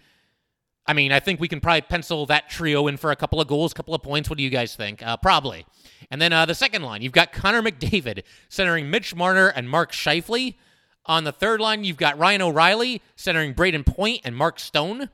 I 0.87 0.93
mean, 0.93 1.13
I 1.13 1.21
think 1.21 1.41
we 1.41 1.49
can 1.49 1.61
probably 1.61 1.81
pencil 1.83 2.27
that 2.27 2.51
trio 2.51 2.87
in 2.89 2.97
for 2.97 3.11
a 3.11 3.17
couple 3.17 3.41
of 3.41 3.49
goals, 3.49 3.73
a 3.73 3.75
couple 3.75 3.95
of 3.95 4.03
points. 4.03 4.29
What 4.29 4.37
do 4.37 4.45
you 4.45 4.51
guys 4.51 4.77
think? 4.77 5.03
Uh, 5.03 5.17
probably. 5.17 5.65
And 6.11 6.21
then 6.21 6.33
uh, 6.33 6.45
the 6.45 6.55
second 6.55 6.83
line, 6.83 7.01
you've 7.01 7.13
got 7.13 7.33
Connor 7.33 7.63
McDavid 7.63 8.23
centering 8.49 8.91
Mitch 8.91 9.15
Marner 9.15 9.49
and 9.49 9.69
Mark 9.69 9.93
Scheifele. 9.93 10.55
On 11.07 11.25
the 11.25 11.33
third 11.33 11.61
line, 11.61 11.85
you've 11.85 11.97
got 11.97 12.19
Ryan 12.19 12.43
O'Reilly 12.43 13.03
centering 13.17 13.55
Brayden 13.55 13.85
Point 13.85 14.21
and 14.25 14.37
Mark 14.37 14.59
Stone. 14.59 15.09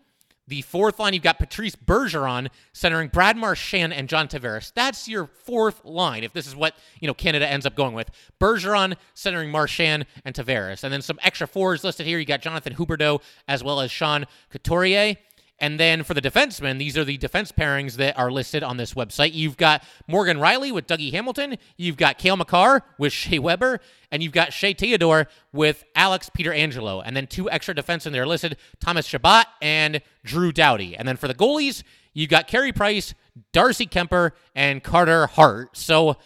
The 0.50 0.62
fourth 0.62 0.98
line, 0.98 1.14
you've 1.14 1.22
got 1.22 1.38
Patrice 1.38 1.76
Bergeron 1.76 2.48
centering 2.72 3.08
Brad 3.08 3.36
Marchand 3.36 3.92
and 3.92 4.08
John 4.08 4.26
Tavares. 4.26 4.72
That's 4.74 5.06
your 5.06 5.26
fourth 5.26 5.84
line, 5.84 6.24
if 6.24 6.32
this 6.32 6.48
is 6.48 6.56
what 6.56 6.74
you 6.98 7.06
know 7.06 7.14
Canada 7.14 7.48
ends 7.48 7.66
up 7.66 7.76
going 7.76 7.94
with. 7.94 8.10
Bergeron 8.40 8.96
centering 9.14 9.52
Marchand 9.52 10.06
and 10.24 10.34
Tavares. 10.34 10.82
And 10.82 10.92
then 10.92 11.02
some 11.02 11.20
extra 11.22 11.46
fours 11.46 11.84
listed 11.84 12.04
here. 12.04 12.18
You 12.18 12.24
got 12.24 12.42
Jonathan 12.42 12.74
Huberdeau 12.74 13.22
as 13.46 13.62
well 13.62 13.80
as 13.80 13.92
Sean 13.92 14.26
Couturier. 14.50 15.16
And 15.60 15.78
then 15.78 16.02
for 16.02 16.14
the 16.14 16.22
defensemen, 16.22 16.78
these 16.78 16.96
are 16.96 17.04
the 17.04 17.18
defense 17.18 17.52
pairings 17.52 17.94
that 17.96 18.18
are 18.18 18.30
listed 18.30 18.62
on 18.62 18.78
this 18.78 18.94
website. 18.94 19.34
You've 19.34 19.58
got 19.58 19.84
Morgan 20.08 20.38
Rielly 20.38 20.72
with 20.72 20.86
Dougie 20.86 21.12
Hamilton. 21.12 21.58
You've 21.76 21.98
got 21.98 22.16
Cale 22.16 22.36
Makar 22.36 22.82
with 22.98 23.12
Shea 23.12 23.38
Weber. 23.38 23.80
And 24.10 24.22
you've 24.22 24.32
got 24.32 24.52
Shea 24.52 24.72
Theodore 24.72 25.28
with 25.52 25.84
Alex 25.94 26.30
Pietrangelo. 26.36 27.02
And 27.04 27.14
then 27.16 27.26
two 27.26 27.50
extra 27.50 27.74
defensemen 27.74 28.12
there 28.12 28.22
are 28.22 28.26
listed 28.26 28.56
Thomas 28.80 29.06
Chabot 29.06 29.44
and 29.60 30.00
Drew 30.24 30.50
Doughty. 30.50 30.96
And 30.96 31.06
then 31.06 31.16
for 31.16 31.28
the 31.28 31.34
goalies, 31.34 31.82
you've 32.14 32.30
got 32.30 32.48
Carey 32.48 32.72
Price, 32.72 33.14
Darcy 33.52 33.86
Kuemper, 33.86 34.32
and 34.54 34.82
Carter 34.82 35.26
Hart. 35.26 35.76
So 35.76 36.16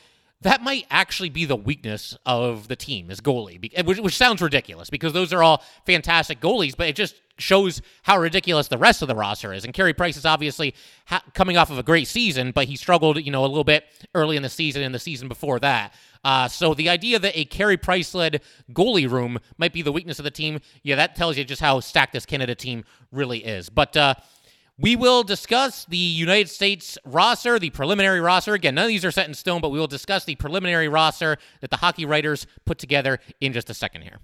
that 0.45 0.62
might 0.62 0.87
actually 0.91 1.31
be 1.31 1.45
the 1.45 1.57
weakness 1.57 2.17
of 2.25 2.69
the 2.69 2.76
team 2.76 3.11
is 3.11 3.21
goalie, 3.21 3.85
which, 3.85 3.99
which, 3.99 4.17
sounds 4.17 4.43
ridiculous 4.43 4.91
because 4.91 5.12
those 5.12 5.33
are 5.33 5.43
all 5.43 5.62
fantastic 5.87 6.38
goalies, 6.38 6.76
but 6.76 6.87
it 6.87 6.95
just 6.95 7.17
shows 7.38 7.83
how 8.03 8.19
ridiculous 8.19 8.69
the 8.69 8.79
rest 8.79 9.03
of 9.03 9.09
the 9.09 9.14
roster 9.14 9.53
is. 9.53 9.64
And 9.64 9.75
Carey 9.75 9.93
Price 9.93 10.17
is 10.17 10.25
obviously 10.25 10.75
ha- 11.07 11.23
coming 11.35 11.57
off 11.57 11.71
of 11.71 11.79
a 11.79 11.83
great 11.83 12.07
season, 12.07 12.53
but 12.53 12.67
he 12.67 12.76
struggled, 12.76 13.19
you 13.25 13.31
know, 13.31 13.45
a 13.45 13.47
little 13.47 13.64
bit 13.64 13.85
early 14.14 14.37
in 14.37 14.43
the 14.43 14.49
season 14.49 14.83
and 14.83 14.95
the 14.95 14.99
season 14.99 15.29
before 15.29 15.59
that. 15.61 15.95
Uh, 16.23 16.49
so 16.49 16.75
the 16.75 16.88
idea 16.88 17.19
that 17.19 17.37
a 17.37 17.45
Carey 17.45 17.76
Price 17.76 18.14
led 18.14 18.41
goalie 18.73 19.11
room 19.11 19.38
might 19.59 19.73
be 19.73 19.83
the 19.83 19.93
weakness 19.93 20.19
of 20.19 20.25
the 20.25 20.31
team, 20.31 20.61
yeah, 20.83 20.97
that 20.97 21.17
tells 21.17 21.37
you 21.37 21.45
just 21.45 21.61
how 21.61 21.81
stacked 21.81 22.12
this 22.12 22.25
Canada 22.25 22.55
team 22.55 22.85
really 23.12 23.45
is. 23.45 23.69
But 23.69 23.97
uh, 23.97 24.14
we 24.79 24.97
will 24.97 25.23
discuss 25.23 25.85
the 25.85 25.97
United 25.97 26.49
States 26.49 26.97
roster, 27.05 27.59
the 27.59 27.71
preliminary 27.71 28.21
roster. 28.21 28.55
Again, 28.55 28.75
none 28.75 28.85
of 28.85 28.88
these 28.88 29.05
are 29.05 29.11
set 29.11 29.29
in 29.29 29.35
stone, 29.35 29.61
but 29.61 29.71
we 29.71 29.79
will 29.79 29.87
discuss 29.87 30.25
the 30.25 30.35
preliminary 30.37 30.88
roster 30.88 31.37
that 31.61 31.71
the 31.71 31.76
hockey 31.76 32.07
writers 32.07 32.47
put 32.64 32.79
together 32.79 33.19
in 33.41 33.53
just 33.53 33.71
a 33.71 33.75
second 33.75 34.03
here. 34.03 34.19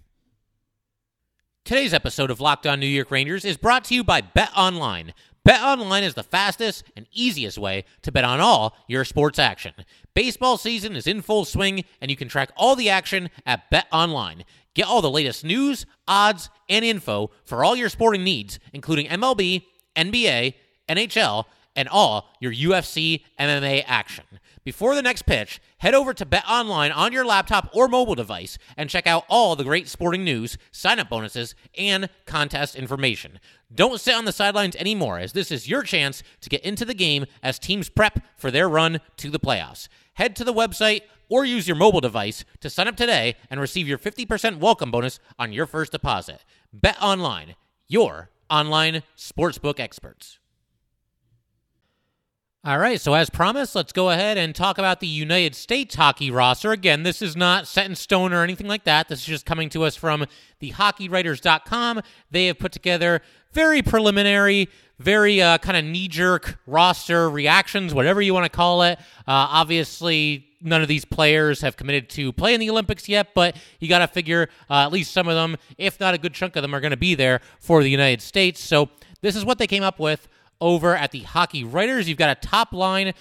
Today's 1.70 1.94
episode 1.94 2.32
of 2.32 2.40
Locked 2.40 2.66
On 2.66 2.80
New 2.80 2.86
York 2.88 3.12
Rangers 3.12 3.44
is 3.44 3.56
brought 3.56 3.84
to 3.84 3.94
you 3.94 4.02
by 4.02 4.22
Bet 4.22 4.50
Online. 4.56 5.14
Bet 5.44 5.62
Online 5.62 6.02
is 6.02 6.14
the 6.14 6.24
fastest 6.24 6.82
and 6.96 7.06
easiest 7.12 7.58
way 7.58 7.84
to 8.02 8.10
bet 8.10 8.24
on 8.24 8.40
all 8.40 8.76
your 8.88 9.04
sports 9.04 9.38
action. 9.38 9.72
Baseball 10.12 10.56
season 10.56 10.96
is 10.96 11.06
in 11.06 11.22
full 11.22 11.44
swing, 11.44 11.84
and 12.00 12.10
you 12.10 12.16
can 12.16 12.26
track 12.26 12.50
all 12.56 12.74
the 12.74 12.90
action 12.90 13.30
at 13.46 13.70
Bet 13.70 13.86
Online. 13.92 14.42
Get 14.74 14.88
all 14.88 15.00
the 15.00 15.12
latest 15.12 15.44
news, 15.44 15.86
odds, 16.08 16.50
and 16.68 16.84
info 16.84 17.30
for 17.44 17.62
all 17.62 17.76
your 17.76 17.88
sporting 17.88 18.24
needs, 18.24 18.58
including 18.72 19.06
MLB 19.06 19.64
NBA, 19.94 20.54
NHL, 20.88 21.44
and 21.76 21.88
all 21.88 22.30
your 22.40 22.52
UFC 22.52 23.22
MMA 23.38 23.84
action. 23.86 24.24
Before 24.62 24.94
the 24.94 25.00
next 25.00 25.22
pitch, 25.22 25.58
head 25.78 25.94
over 25.94 26.12
to 26.12 26.26
Bet 26.26 26.44
Online 26.46 26.92
on 26.92 27.14
your 27.14 27.24
laptop 27.24 27.70
or 27.72 27.88
mobile 27.88 28.14
device 28.14 28.58
and 28.76 28.90
check 28.90 29.06
out 29.06 29.24
all 29.28 29.56
the 29.56 29.64
great 29.64 29.88
sporting 29.88 30.22
news, 30.22 30.58
sign-up 30.70 31.08
bonuses, 31.08 31.54
and 31.78 32.10
contest 32.26 32.76
information. 32.76 33.40
Don't 33.74 34.00
sit 34.00 34.14
on 34.14 34.26
the 34.26 34.32
sidelines 34.32 34.76
anymore, 34.76 35.18
as 35.18 35.32
this 35.32 35.50
is 35.50 35.68
your 35.68 35.82
chance 35.82 36.22
to 36.42 36.50
get 36.50 36.62
into 36.62 36.84
the 36.84 36.92
game 36.92 37.24
as 37.42 37.58
teams 37.58 37.88
prep 37.88 38.18
for 38.36 38.50
their 38.50 38.68
run 38.68 39.00
to 39.16 39.30
the 39.30 39.40
playoffs. 39.40 39.88
Head 40.14 40.36
to 40.36 40.44
the 40.44 40.52
website 40.52 41.02
or 41.30 41.46
use 41.46 41.66
your 41.66 41.76
mobile 41.76 42.02
device 42.02 42.44
to 42.60 42.68
sign 42.68 42.88
up 42.88 42.96
today 42.96 43.36
and 43.48 43.60
receive 43.60 43.88
your 43.88 43.98
50% 43.98 44.58
welcome 44.58 44.90
bonus 44.90 45.20
on 45.38 45.54
your 45.54 45.64
first 45.64 45.92
deposit. 45.92 46.44
Bet 46.70 47.00
Online, 47.00 47.54
your 47.88 48.28
online 48.50 49.04
sportsbook 49.16 49.80
experts. 49.80 50.39
All 52.62 52.78
right, 52.78 53.00
so 53.00 53.14
as 53.14 53.30
promised, 53.30 53.74
let's 53.74 53.90
go 53.90 54.10
ahead 54.10 54.36
and 54.36 54.54
talk 54.54 54.76
about 54.76 55.00
the 55.00 55.06
United 55.06 55.54
States 55.54 55.94
hockey 55.94 56.30
roster. 56.30 56.72
Again, 56.72 57.04
this 57.04 57.22
is 57.22 57.34
not 57.34 57.66
set 57.66 57.86
in 57.86 57.94
stone 57.94 58.34
or 58.34 58.42
anything 58.42 58.66
like 58.66 58.84
that. 58.84 59.08
This 59.08 59.20
is 59.20 59.24
just 59.24 59.46
coming 59.46 59.70
to 59.70 59.82
us 59.84 59.96
from 59.96 60.26
the 60.58 60.72
hockeywriters.com. 60.72 62.02
They 62.30 62.48
have 62.48 62.58
put 62.58 62.72
together 62.72 63.22
very 63.54 63.80
preliminary, 63.80 64.68
very 64.98 65.40
uh, 65.40 65.56
kind 65.56 65.78
of 65.78 65.86
knee 65.86 66.06
jerk 66.06 66.58
roster 66.66 67.30
reactions, 67.30 67.94
whatever 67.94 68.20
you 68.20 68.34
want 68.34 68.44
to 68.44 68.54
call 68.54 68.82
it. 68.82 68.98
Uh, 69.20 69.48
obviously, 69.48 70.46
none 70.60 70.82
of 70.82 70.88
these 70.88 71.06
players 71.06 71.62
have 71.62 71.78
committed 71.78 72.10
to 72.10 72.30
play 72.30 72.52
in 72.52 72.60
the 72.60 72.68
Olympics 72.68 73.08
yet, 73.08 73.28
but 73.34 73.56
you 73.78 73.88
got 73.88 74.00
to 74.00 74.06
figure 74.06 74.50
uh, 74.68 74.84
at 74.84 74.92
least 74.92 75.12
some 75.12 75.28
of 75.28 75.34
them, 75.34 75.56
if 75.78 75.98
not 75.98 76.12
a 76.12 76.18
good 76.18 76.34
chunk 76.34 76.56
of 76.56 76.62
them, 76.62 76.74
are 76.74 76.80
going 76.80 76.90
to 76.90 76.98
be 76.98 77.14
there 77.14 77.40
for 77.58 77.82
the 77.82 77.88
United 77.88 78.20
States. 78.20 78.60
So 78.60 78.90
this 79.22 79.34
is 79.34 79.46
what 79.46 79.56
they 79.56 79.66
came 79.66 79.82
up 79.82 79.98
with 79.98 80.28
over 80.60 80.96
at 80.96 81.10
the 81.10 81.20
Hockey 81.20 81.64
Writers. 81.64 82.08
You've 82.08 82.18
got 82.18 82.36
a 82.36 82.40
top 82.40 82.72
line 82.72 83.12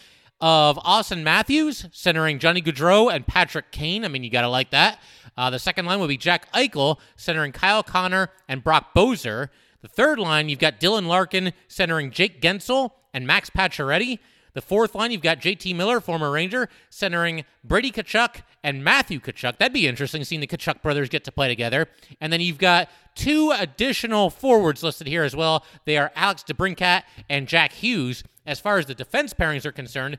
of 0.42 0.80
Austin 0.84 1.24
Matthews 1.24 1.86
centering 1.92 2.40
Johnny 2.40 2.62
Gaudreau 2.62 3.14
and 3.14 3.28
Patrick 3.28 3.72
Kane. 3.72 4.06
I 4.06 4.08
mean, 4.08 4.24
you 4.24 4.30
got 4.30 4.42
to 4.42 4.50
like 4.50 4.72
that. 4.72 5.00
Uh, 5.38 5.50
the 5.50 5.60
second 5.60 5.86
line 5.86 6.00
will 6.00 6.08
be 6.08 6.18
Jack 6.18 6.52
Eichel 6.54 6.98
centering 7.16 7.52
Kyle 7.52 7.84
Connor 7.84 8.30
and 8.48 8.64
Brock 8.64 8.94
Boeser. 8.96 9.50
The 9.82 9.88
third 9.88 10.20
line, 10.20 10.50
you've 10.50 10.60
got 10.60 10.80
Dylan 10.80 11.08
Larkin 11.08 11.54
centering 11.68 12.12
Jake 12.12 12.42
Guentzel 12.42 12.92
and 13.14 13.26
Max 13.26 13.50
Pacioretty. 13.50 14.20
The 14.54 14.62
fourth 14.62 14.96
line, 14.96 15.12
you've 15.12 15.22
got 15.22 15.40
JT 15.40 15.76
Miller, 15.76 16.00
former 16.00 16.32
Ranger, 16.32 16.70
centering 16.90 17.46
Brady 17.64 17.92
Tkachuk 17.92 18.42
and 18.64 18.84
Matthew 18.84 19.20
Tkachuk. 19.20 19.58
That'd 19.58 19.74
be 19.74 19.88
interesting 19.88 20.24
seeing 20.24 20.42
the 20.42 20.48
Tkachuk 20.48 20.82
brothers 20.82 21.10
get 21.10 21.24
to 21.26 21.32
play 21.32 21.48
together. 21.48 21.88
And 22.20 22.34
then 22.34 22.42
you've 22.42 22.58
got 22.58 22.90
two 23.16 23.54
additional 23.58 24.30
forwards 24.30 24.84
listed 24.84 25.08
here 25.08 25.24
as 25.24 25.36
well. 25.36 25.66
They 25.86 25.98
are 25.98 26.12
Alex 26.16 26.44
DeBrincat 26.48 27.04
and 27.30 27.48
Jack 27.48 27.74
Hughes. 27.74 28.24
As 28.46 28.60
far 28.60 28.78
as 28.78 28.88
the 28.88 28.96
defense 28.96 29.34
pairings 29.34 29.66
are 29.66 29.72
concerned, 29.72 30.18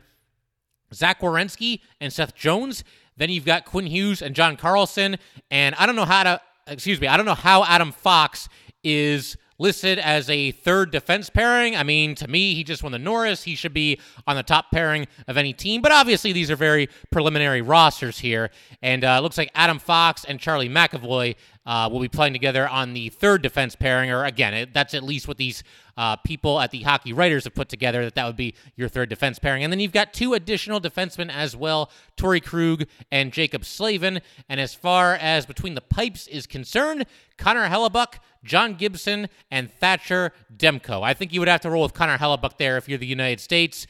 Zach 0.94 1.20
Werenski 1.20 1.80
and 2.00 2.12
Seth 2.12 2.34
Jones. 2.34 2.84
Then 3.16 3.30
you've 3.30 3.44
got 3.44 3.64
Quinn 3.64 3.86
Hughes 3.86 4.22
and 4.22 4.34
John 4.34 4.56
Carlson. 4.56 5.16
And 5.50 5.74
I 5.76 5.86
don't 5.86 5.96
know 5.96 6.04
how 6.04 6.22
to, 6.22 6.40
excuse 6.66 7.00
me, 7.00 7.06
I 7.06 7.16
don't 7.16 7.26
know 7.26 7.34
how 7.34 7.64
Adam 7.64 7.92
Fox 7.92 8.48
is 8.82 9.36
listed 9.60 9.98
as 9.98 10.28
a 10.30 10.50
third 10.50 10.90
defense 10.90 11.28
pairing. 11.30 11.76
I 11.76 11.82
mean, 11.82 12.14
to 12.16 12.26
me, 12.26 12.54
he 12.54 12.64
just 12.64 12.82
won 12.82 12.92
the 12.92 12.98
Norris. 12.98 13.44
He 13.44 13.54
should 13.54 13.74
be 13.74 14.00
on 14.26 14.34
the 14.34 14.42
top 14.42 14.72
pairing 14.72 15.06
of 15.28 15.36
any 15.36 15.52
team. 15.52 15.82
But 15.82 15.92
obviously, 15.92 16.32
these 16.32 16.50
are 16.50 16.56
very 16.56 16.88
preliminary 17.12 17.60
rosters 17.60 18.18
here. 18.18 18.50
And 18.82 19.04
uh, 19.04 19.20
looks 19.20 19.36
like 19.38 19.50
Adam 19.54 19.78
Fox 19.78 20.24
and 20.24 20.40
Charlie 20.40 20.70
McAvoy 20.70 21.36
uh, 21.66 21.88
will 21.90 22.00
be 22.00 22.08
playing 22.08 22.32
together 22.32 22.68
on 22.68 22.94
the 22.94 23.08
third 23.10 23.42
defense 23.42 23.76
pairing. 23.76 24.10
Or 24.10 24.24
again, 24.24 24.54
it, 24.54 24.74
that's 24.74 24.94
at 24.94 25.02
least 25.02 25.28
what 25.28 25.36
these 25.36 25.62
uh, 25.96 26.16
people 26.16 26.60
at 26.60 26.70
the 26.70 26.82
hockey 26.82 27.12
writers 27.12 27.44
have 27.44 27.54
put 27.54 27.68
together 27.68 28.02
that 28.04 28.14
that 28.14 28.26
would 28.26 28.36
be 28.36 28.54
your 28.76 28.88
third 28.88 29.08
defense 29.08 29.38
pairing. 29.38 29.62
And 29.62 29.72
then 29.72 29.80
you've 29.80 29.92
got 29.92 30.12
two 30.12 30.34
additional 30.34 30.80
defensemen 30.80 31.30
as 31.30 31.54
well, 31.54 31.90
Torey 32.16 32.42
Krug 32.42 32.86
and 33.12 33.32
Jaccob 33.32 33.64
Slavin. 33.64 34.20
And 34.48 34.60
as 34.60 34.74
far 34.74 35.14
as 35.14 35.46
between 35.46 35.74
the 35.74 35.80
pipes 35.80 36.26
is 36.26 36.46
concerned, 36.46 37.06
Connor 37.36 37.68
Hellebuyck, 37.68 38.18
John 38.44 38.74
Gibson, 38.74 39.28
and 39.50 39.70
Thatcher 39.70 40.32
Demko. 40.56 41.02
I 41.02 41.14
think 41.14 41.32
you 41.32 41.40
would 41.40 41.48
have 41.48 41.60
to 41.62 41.70
roll 41.70 41.82
with 41.82 41.94
Connor 41.94 42.18
Hellebuyck 42.18 42.56
there 42.56 42.78
if 42.78 42.88
you're 42.88 42.98
the 42.98 43.06
United 43.06 43.40
States. 43.40 43.86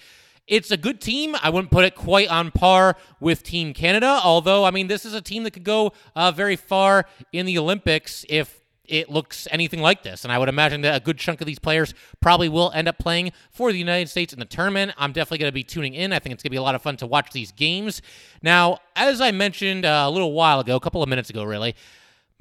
It's 0.50 0.72
a 0.72 0.76
good 0.76 1.00
team. 1.00 1.36
I 1.40 1.48
wouldn't 1.48 1.70
put 1.70 1.84
it 1.84 1.94
quite 1.94 2.28
on 2.28 2.50
par 2.50 2.96
with 3.20 3.44
Team 3.44 3.72
Canada, 3.72 4.20
although, 4.24 4.64
I 4.64 4.72
mean, 4.72 4.88
this 4.88 5.06
is 5.06 5.14
a 5.14 5.20
team 5.20 5.44
that 5.44 5.52
could 5.52 5.62
go 5.62 5.92
uh, 6.16 6.32
very 6.32 6.56
far 6.56 7.06
in 7.32 7.46
the 7.46 7.56
Olympics 7.56 8.24
if 8.28 8.60
it 8.84 9.08
looks 9.08 9.46
anything 9.52 9.80
like 9.80 10.02
this. 10.02 10.24
And 10.24 10.32
I 10.32 10.38
would 10.38 10.48
imagine 10.48 10.80
that 10.80 11.00
a 11.00 11.04
good 11.04 11.18
chunk 11.18 11.40
of 11.40 11.46
these 11.46 11.60
players 11.60 11.94
probably 12.20 12.48
will 12.48 12.72
end 12.74 12.88
up 12.88 12.98
playing 12.98 13.30
for 13.52 13.70
the 13.70 13.78
United 13.78 14.08
States 14.08 14.32
in 14.32 14.40
the 14.40 14.44
tournament. 14.44 14.92
I'm 14.98 15.12
definitely 15.12 15.38
going 15.38 15.52
to 15.52 15.54
be 15.54 15.62
tuning 15.62 15.94
in. 15.94 16.12
I 16.12 16.18
think 16.18 16.34
it's 16.34 16.42
going 16.42 16.50
to 16.50 16.54
be 16.54 16.56
a 16.56 16.62
lot 16.62 16.74
of 16.74 16.82
fun 16.82 16.96
to 16.96 17.06
watch 17.06 17.30
these 17.30 17.52
games. 17.52 18.02
Now, 18.42 18.78
as 18.96 19.20
I 19.20 19.30
mentioned 19.30 19.84
uh, 19.84 20.02
a 20.08 20.10
little 20.10 20.32
while 20.32 20.58
ago, 20.58 20.74
a 20.74 20.80
couple 20.80 21.00
of 21.00 21.08
minutes 21.08 21.30
ago, 21.30 21.44
really, 21.44 21.76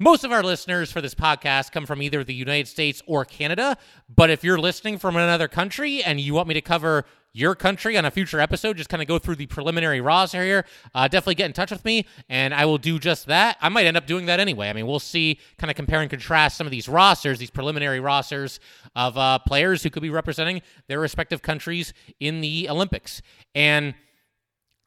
most 0.00 0.24
of 0.24 0.32
our 0.32 0.42
listeners 0.42 0.90
for 0.90 1.02
this 1.02 1.14
podcast 1.14 1.72
come 1.72 1.84
from 1.84 2.00
either 2.00 2.24
the 2.24 2.32
United 2.32 2.66
States 2.66 3.02
or 3.06 3.26
Canada. 3.26 3.76
But 4.08 4.30
if 4.30 4.42
you're 4.42 4.58
listening 4.58 4.96
from 4.96 5.14
another 5.14 5.46
country 5.46 6.02
and 6.02 6.18
you 6.18 6.32
want 6.32 6.48
me 6.48 6.54
to 6.54 6.62
cover 6.62 7.04
your 7.34 7.54
country 7.54 7.98
on 7.98 8.06
a 8.06 8.10
future 8.10 8.40
episode, 8.40 8.78
just 8.78 8.88
kind 8.88 9.02
of 9.02 9.06
go 9.06 9.18
through 9.18 9.36
the 9.36 9.44
preliminary 9.46 10.00
roster 10.00 10.42
here, 10.42 10.64
uh, 10.94 11.06
definitely 11.06 11.34
get 11.34 11.46
in 11.46 11.52
touch 11.52 11.70
with 11.70 11.84
me 11.84 12.06
and 12.30 12.54
I 12.54 12.64
will 12.64 12.78
do 12.78 12.98
just 12.98 13.26
that. 13.26 13.58
I 13.60 13.68
might 13.68 13.84
end 13.84 13.98
up 13.98 14.06
doing 14.06 14.24
that 14.24 14.40
anyway. 14.40 14.70
I 14.70 14.72
mean, 14.72 14.86
we'll 14.86 15.00
see, 15.00 15.38
kind 15.58 15.70
of 15.70 15.76
compare 15.76 16.00
and 16.00 16.08
contrast 16.08 16.56
some 16.56 16.66
of 16.66 16.70
these 16.70 16.88
rosters, 16.88 17.38
these 17.38 17.50
preliminary 17.50 18.00
rosters 18.00 18.58
of 18.96 19.18
uh, 19.18 19.38
players 19.40 19.82
who 19.82 19.90
could 19.90 20.02
be 20.02 20.10
representing 20.10 20.62
their 20.88 20.98
respective 20.98 21.42
countries 21.42 21.92
in 22.18 22.40
the 22.40 22.70
Olympics. 22.70 23.20
And 23.54 23.94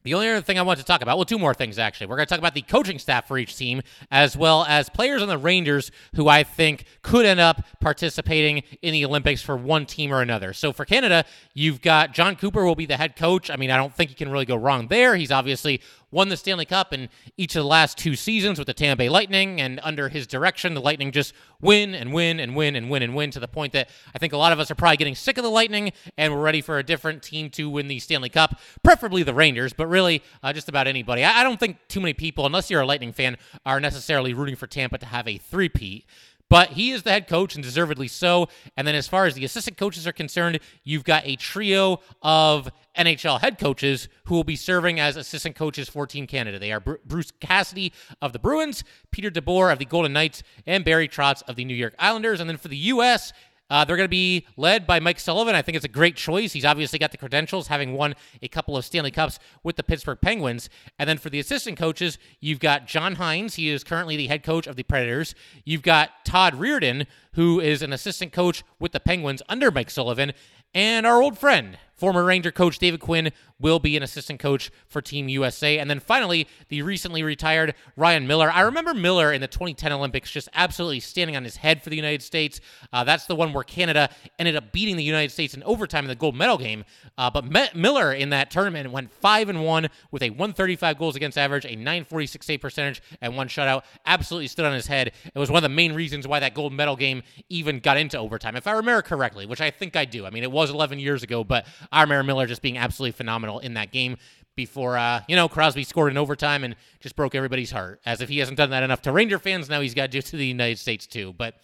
the 0.04 0.14
only 0.14 0.30
other 0.30 0.42
thing 0.42 0.60
I 0.60 0.62
want 0.62 0.80
to 0.80 0.86
talk 0.86 1.02
about, 1.02 1.18
well, 1.18 1.26
two 1.26 1.40
more 1.40 1.54
things 1.54 1.80
actually. 1.80 2.08
We're 2.08 2.18
going 2.18 2.28
to 2.28 2.30
talk 2.30 2.40
about 2.40 2.54
the 2.54 2.62
coaching 2.62 3.00
staff 3.00 3.28
for 3.28 3.38
each 3.38 3.56
team, 3.56 3.82
as 4.12 4.36
well 4.38 4.66
as 4.68 4.90
players 4.90 5.22
on 5.22 5.28
the 5.28 5.38
Rangers 5.38 5.92
who 6.16 6.28
I 6.28 6.44
think 6.44 6.86
could 7.02 7.26
end 7.26 7.40
up 7.40 7.64
participating 7.80 8.64
in 8.82 8.94
the 8.94 9.06
Olympics 9.06 9.42
for 9.42 9.56
one 9.56 9.86
team 9.86 10.14
or 10.14 10.22
another. 10.22 10.54
So 10.54 10.74
for 10.74 10.86
Canada, 10.86 11.26
you've 11.54 11.82
got 11.82 12.14
Jon 12.14 12.36
Cooper 12.36 12.66
will 12.66 12.76
be 12.76 12.86
the 12.86 12.98
head 12.98 13.16
coach. 13.16 13.50
I 13.50 13.56
mean, 13.56 13.72
I 13.72 13.78
don't 13.78 13.94
think 13.94 14.10
he 14.10 14.16
can 14.16 14.30
really 14.30 14.46
go 14.46 14.56
wrong 14.56 14.88
there. 14.88 15.16
He's 15.16 15.32
obviously 15.32 15.82
won 16.13 16.29
the 16.29 16.38
Stanley 16.38 16.65
Cup 16.65 16.93
in 16.93 17.10
each 17.36 17.55
of 17.55 17.63
the 17.63 17.67
last 17.67 17.98
two 17.98 18.15
seasons 18.15 18.60
with 18.60 18.67
the 18.67 18.74
Tampa 18.74 19.00
Bay 19.00 19.10
Lightning, 19.10 19.60
and 19.60 19.79
under 19.84 20.10
his 20.10 20.27
direction, 20.27 20.74
the 20.74 20.82
Lightning 20.82 21.12
just 21.12 21.34
win 21.60 21.96
and 21.96 22.13
win 22.13 22.39
and 22.39 22.55
win 22.55 22.75
and 22.75 22.89
win 22.89 23.01
and 23.01 23.15
win 23.15 23.32
to 23.32 23.39
the 23.39 23.48
point 23.48 23.74
that 23.74 23.89
I 24.13 24.20
think 24.20 24.34
a 24.34 24.38
lot 24.38 24.53
of 24.53 24.60
us 24.60 24.70
are 24.70 24.75
probably 24.75 24.98
getting 24.98 25.15
sick 25.15 25.38
of 25.38 25.43
the 25.43 25.50
Lightning 25.50 25.91
and 26.17 26.34
we're 26.34 26.41
ready 26.41 26.62
for 26.62 26.77
a 26.77 26.84
different 26.84 27.24
team 27.24 27.50
to 27.51 27.70
win 27.70 27.88
the 27.88 28.00
Stanley 28.00 28.29
Cup, 28.29 28.60
preferably 28.84 29.24
the 29.24 29.34
Rangers, 29.34 29.74
but 29.74 29.88
really 29.88 30.22
uh, 30.43 30.53
just 30.53 30.70
about 30.70 30.88
anybody. 30.88 31.24
I, 31.24 31.41
I 31.41 31.43
don't 31.43 31.60
think 31.60 31.77
too 31.88 32.00
many 32.00 32.13
people, 32.13 32.46
unless 32.46 32.70
you're 32.70 32.82
a 32.82 32.86
Lightning 32.86 33.12
fan, 33.12 33.38
are 33.65 33.79
necessarily 33.79 34.34
rooting 34.34 34.55
for 34.55 34.67
Tampa 34.67 34.98
to 35.00 35.05
have 35.08 35.27
a 35.27 35.38
three-peat. 35.38 36.05
But 36.54 36.74
he 36.74 36.92
is 36.92 37.02
the 37.02 37.10
head 37.10 37.28
coach 37.28 37.56
and 37.56 37.64
deservedly 37.64 38.08
so. 38.08 38.48
And 38.78 38.88
then 38.88 38.94
as 38.94 39.08
far 39.08 39.26
as 39.26 39.34
the 39.34 39.44
assistant 39.44 39.76
coaches 39.76 40.06
are 40.06 40.12
concerned, 40.12 40.60
you've 40.84 41.04
got 41.04 41.26
a 41.26 41.36
trio 41.36 42.00
of 42.22 42.70
NHL 42.96 43.42
head 43.42 43.58
coaches 43.58 44.08
who 44.26 44.36
will 44.36 44.44
be 44.44 44.56
serving 44.56 45.00
as 45.00 45.18
assistant 45.18 45.56
coaches 45.56 45.90
for 45.90 46.06
Team 46.06 46.28
Canada. 46.28 46.60
They 46.60 46.72
are 46.72 46.80
Bruce 46.80 47.32
Cassidy 47.40 47.92
of 48.22 48.34
the 48.34 48.40
Bruins, 48.40 48.84
Peter 49.10 49.32
DeBoer 49.32 49.74
of 49.74 49.80
the 49.80 49.86
Golden 49.86 50.14
Knights, 50.14 50.44
and 50.68 50.86
Barry 50.86 51.08
Trotz 51.08 51.42
of 51.48 51.56
the 51.56 51.66
New 51.66 51.74
York 51.74 51.96
Islanders. 51.98 52.40
And 52.40 52.48
then 52.48 52.58
for 52.58 52.68
the 52.68 52.78
U.S., 52.78 53.34
uh, 53.70 53.86
they're 53.86 53.98
going 53.98 54.05
to 54.05 54.10
be 54.10 54.46
led 54.58 54.86
by 54.86 55.00
Mike 55.00 55.20
Sullivan. 55.20 55.55
I 55.55 55.62
think 55.62 55.75
it's 55.75 55.86
a 55.86 55.89
great 55.89 56.15
choice. 56.15 56.53
He's 56.53 56.65
obviously 56.65 57.00
got 57.00 57.12
the 57.12 57.17
credentials, 57.17 57.67
having 57.67 57.93
won 57.93 58.15
a 58.41 58.48
couple 58.48 58.77
of 58.77 58.86
Stanley 58.86 59.12
Cups 59.12 59.39
with 59.63 59.77
the 59.77 59.84
Pittsburgh 59.84 60.20
Penguins. 60.22 60.70
And 61.00 61.10
then 61.10 61.17
for 61.17 61.29
the 61.29 61.39
assistant 61.39 61.77
coaches, 61.77 62.17
you've 62.39 62.60
got 62.60 62.88
John 62.88 63.15
Hynes. 63.15 63.55
He 63.55 63.70
is 63.70 63.84
currently 63.84 64.15
the 64.15 64.27
head 64.27 64.43
coach 64.43 64.67
of 64.67 64.75
the 64.75 64.84
Predators. 64.84 65.34
You've 65.65 65.82
got 65.82 66.25
Todd 66.25 66.53
Reirden, 66.53 67.08
who 67.34 67.60
is 67.60 67.82
an 67.82 67.93
assistant 67.93 68.32
coach 68.32 68.63
with 68.79 68.91
the 68.91 69.00
Penguins 69.00 69.41
under 69.50 69.72
Mike 69.72 69.89
Sullivan. 69.89 70.34
And 70.74 71.06
our 71.06 71.22
old 71.22 71.38
friend, 71.38 71.77
Former 71.96 72.25
Ranger 72.25 72.51
coach 72.51 72.80
David 72.80 73.00
Quinn 73.00 73.32
will 73.60 73.80
be 73.80 73.96
an 73.96 74.03
assistant 74.03 74.39
coach 74.39 74.72
for 74.88 75.01
Team 75.01 75.30
USA. 75.30 75.80
And 75.80 75.89
then 75.89 76.01
finally, 76.01 76.48
the 76.68 76.82
recently 76.82 77.24
retired 77.24 77.75
Ryan 77.96 78.27
Miller. 78.27 78.51
I 78.51 78.62
remember 78.62 78.94
Miller 78.94 79.32
in 79.32 79.39
the 79.39 79.48
2010 79.48 79.92
Olympics 79.94 80.30
just 80.30 80.50
absolutely 80.53 81.00
standing 81.00 81.38
on 81.38 81.46
his 81.46 81.56
head 81.56 81.82
for 81.82 81.89
the 81.89 81.96
United 81.96 82.22
States. 82.22 82.60
Uh, 82.92 83.06
that's 83.06 83.25
the 83.25 83.36
one 83.36 83.53
where 83.53 83.63
Canada 83.63 84.10
ended 84.38 84.58
up 84.58 84.74
beating 84.74 84.98
the 84.98 85.03
United 85.03 85.32
States 85.32 85.53
in 85.53 85.63
overtime 85.63 86.03
in 86.03 86.10
the 86.10 86.15
gold 86.15 86.36
medal 86.36 86.58
game. 86.58 86.84
Uh, 87.18 87.30
but 87.30 87.74
Miller 87.75 88.12
in 88.12 88.32
that 88.32 88.51
tournament 88.51 88.92
went 88.92 89.10
5 89.10 89.50
and 89.50 89.63
1 89.63 89.88
with 90.12 90.24
a 90.24 90.30
135 90.32 90.98
goals 90.98 91.15
against 91.15 91.38
average, 91.38 91.65
a 91.65 91.75
946 91.75 92.46
save 92.46 92.60
percentage, 92.60 93.01
and 93.22 93.38
one 93.38 93.48
shutout. 93.48 93.84
Absolutely 94.06 94.48
stood 94.48 94.65
on 94.65 94.74
his 94.74 94.88
head. 94.88 95.13
It 95.34 95.39
was 95.39 95.50
one 95.50 95.58
of 95.58 95.63
the 95.63 95.70
main 95.70 95.94
reasons 95.94 96.27
why 96.27 96.39
that 96.39 96.53
gold 96.53 96.74
medal 96.74 96.98
game 96.98 97.24
even 97.48 97.80
got 97.80 97.98
into 97.98 98.18
overtime, 98.18 98.58
if 98.58 98.68
I 98.68 98.72
remember 98.72 99.03
correctly, 99.03 99.46
which 99.46 99.62
I 99.62 99.72
think 99.72 99.96
I 99.96 100.03
do. 100.03 100.25
I 100.25 100.32
mean, 100.32 100.44
it 100.44 100.51
was 100.51 100.62
11 100.70 101.00
years 101.00 101.24
ago, 101.24 101.43
but 101.43 101.65
remember 101.91 102.24
Miller 102.24 102.48
just 102.48 102.62
being 102.62 102.77
absolutely 102.77 103.12
phenomenal 103.12 103.60
in 103.60 103.74
that 103.75 103.91
game 103.91 104.17
before 104.55 104.98
uh, 104.98 105.22
you 105.27 105.36
know 105.36 105.48
Crosby 105.48 105.84
scored 105.84 106.12
in 106.12 106.17
overtime 106.17 106.63
and 106.63 106.75
just 107.00 107.15
broke 107.15 107.36
everybody's 107.36 107.72
heart. 107.72 108.00
As 108.05 108.22
if 108.22 108.29
he 108.29 108.39
hasn't 108.39 108.58
done 108.58 108.70
that 108.72 108.84
enough 108.84 109.01
to 109.03 109.12
Ranger 109.12 109.39
fans, 109.39 109.70
now 109.70 109.82
he's 109.82 109.93
got 109.93 110.03
to 110.03 110.08
do 110.10 110.22
to 110.22 110.38
the 110.38 110.46
United 110.46 110.79
States 110.79 111.08
too. 111.08 111.34
But 111.38 111.55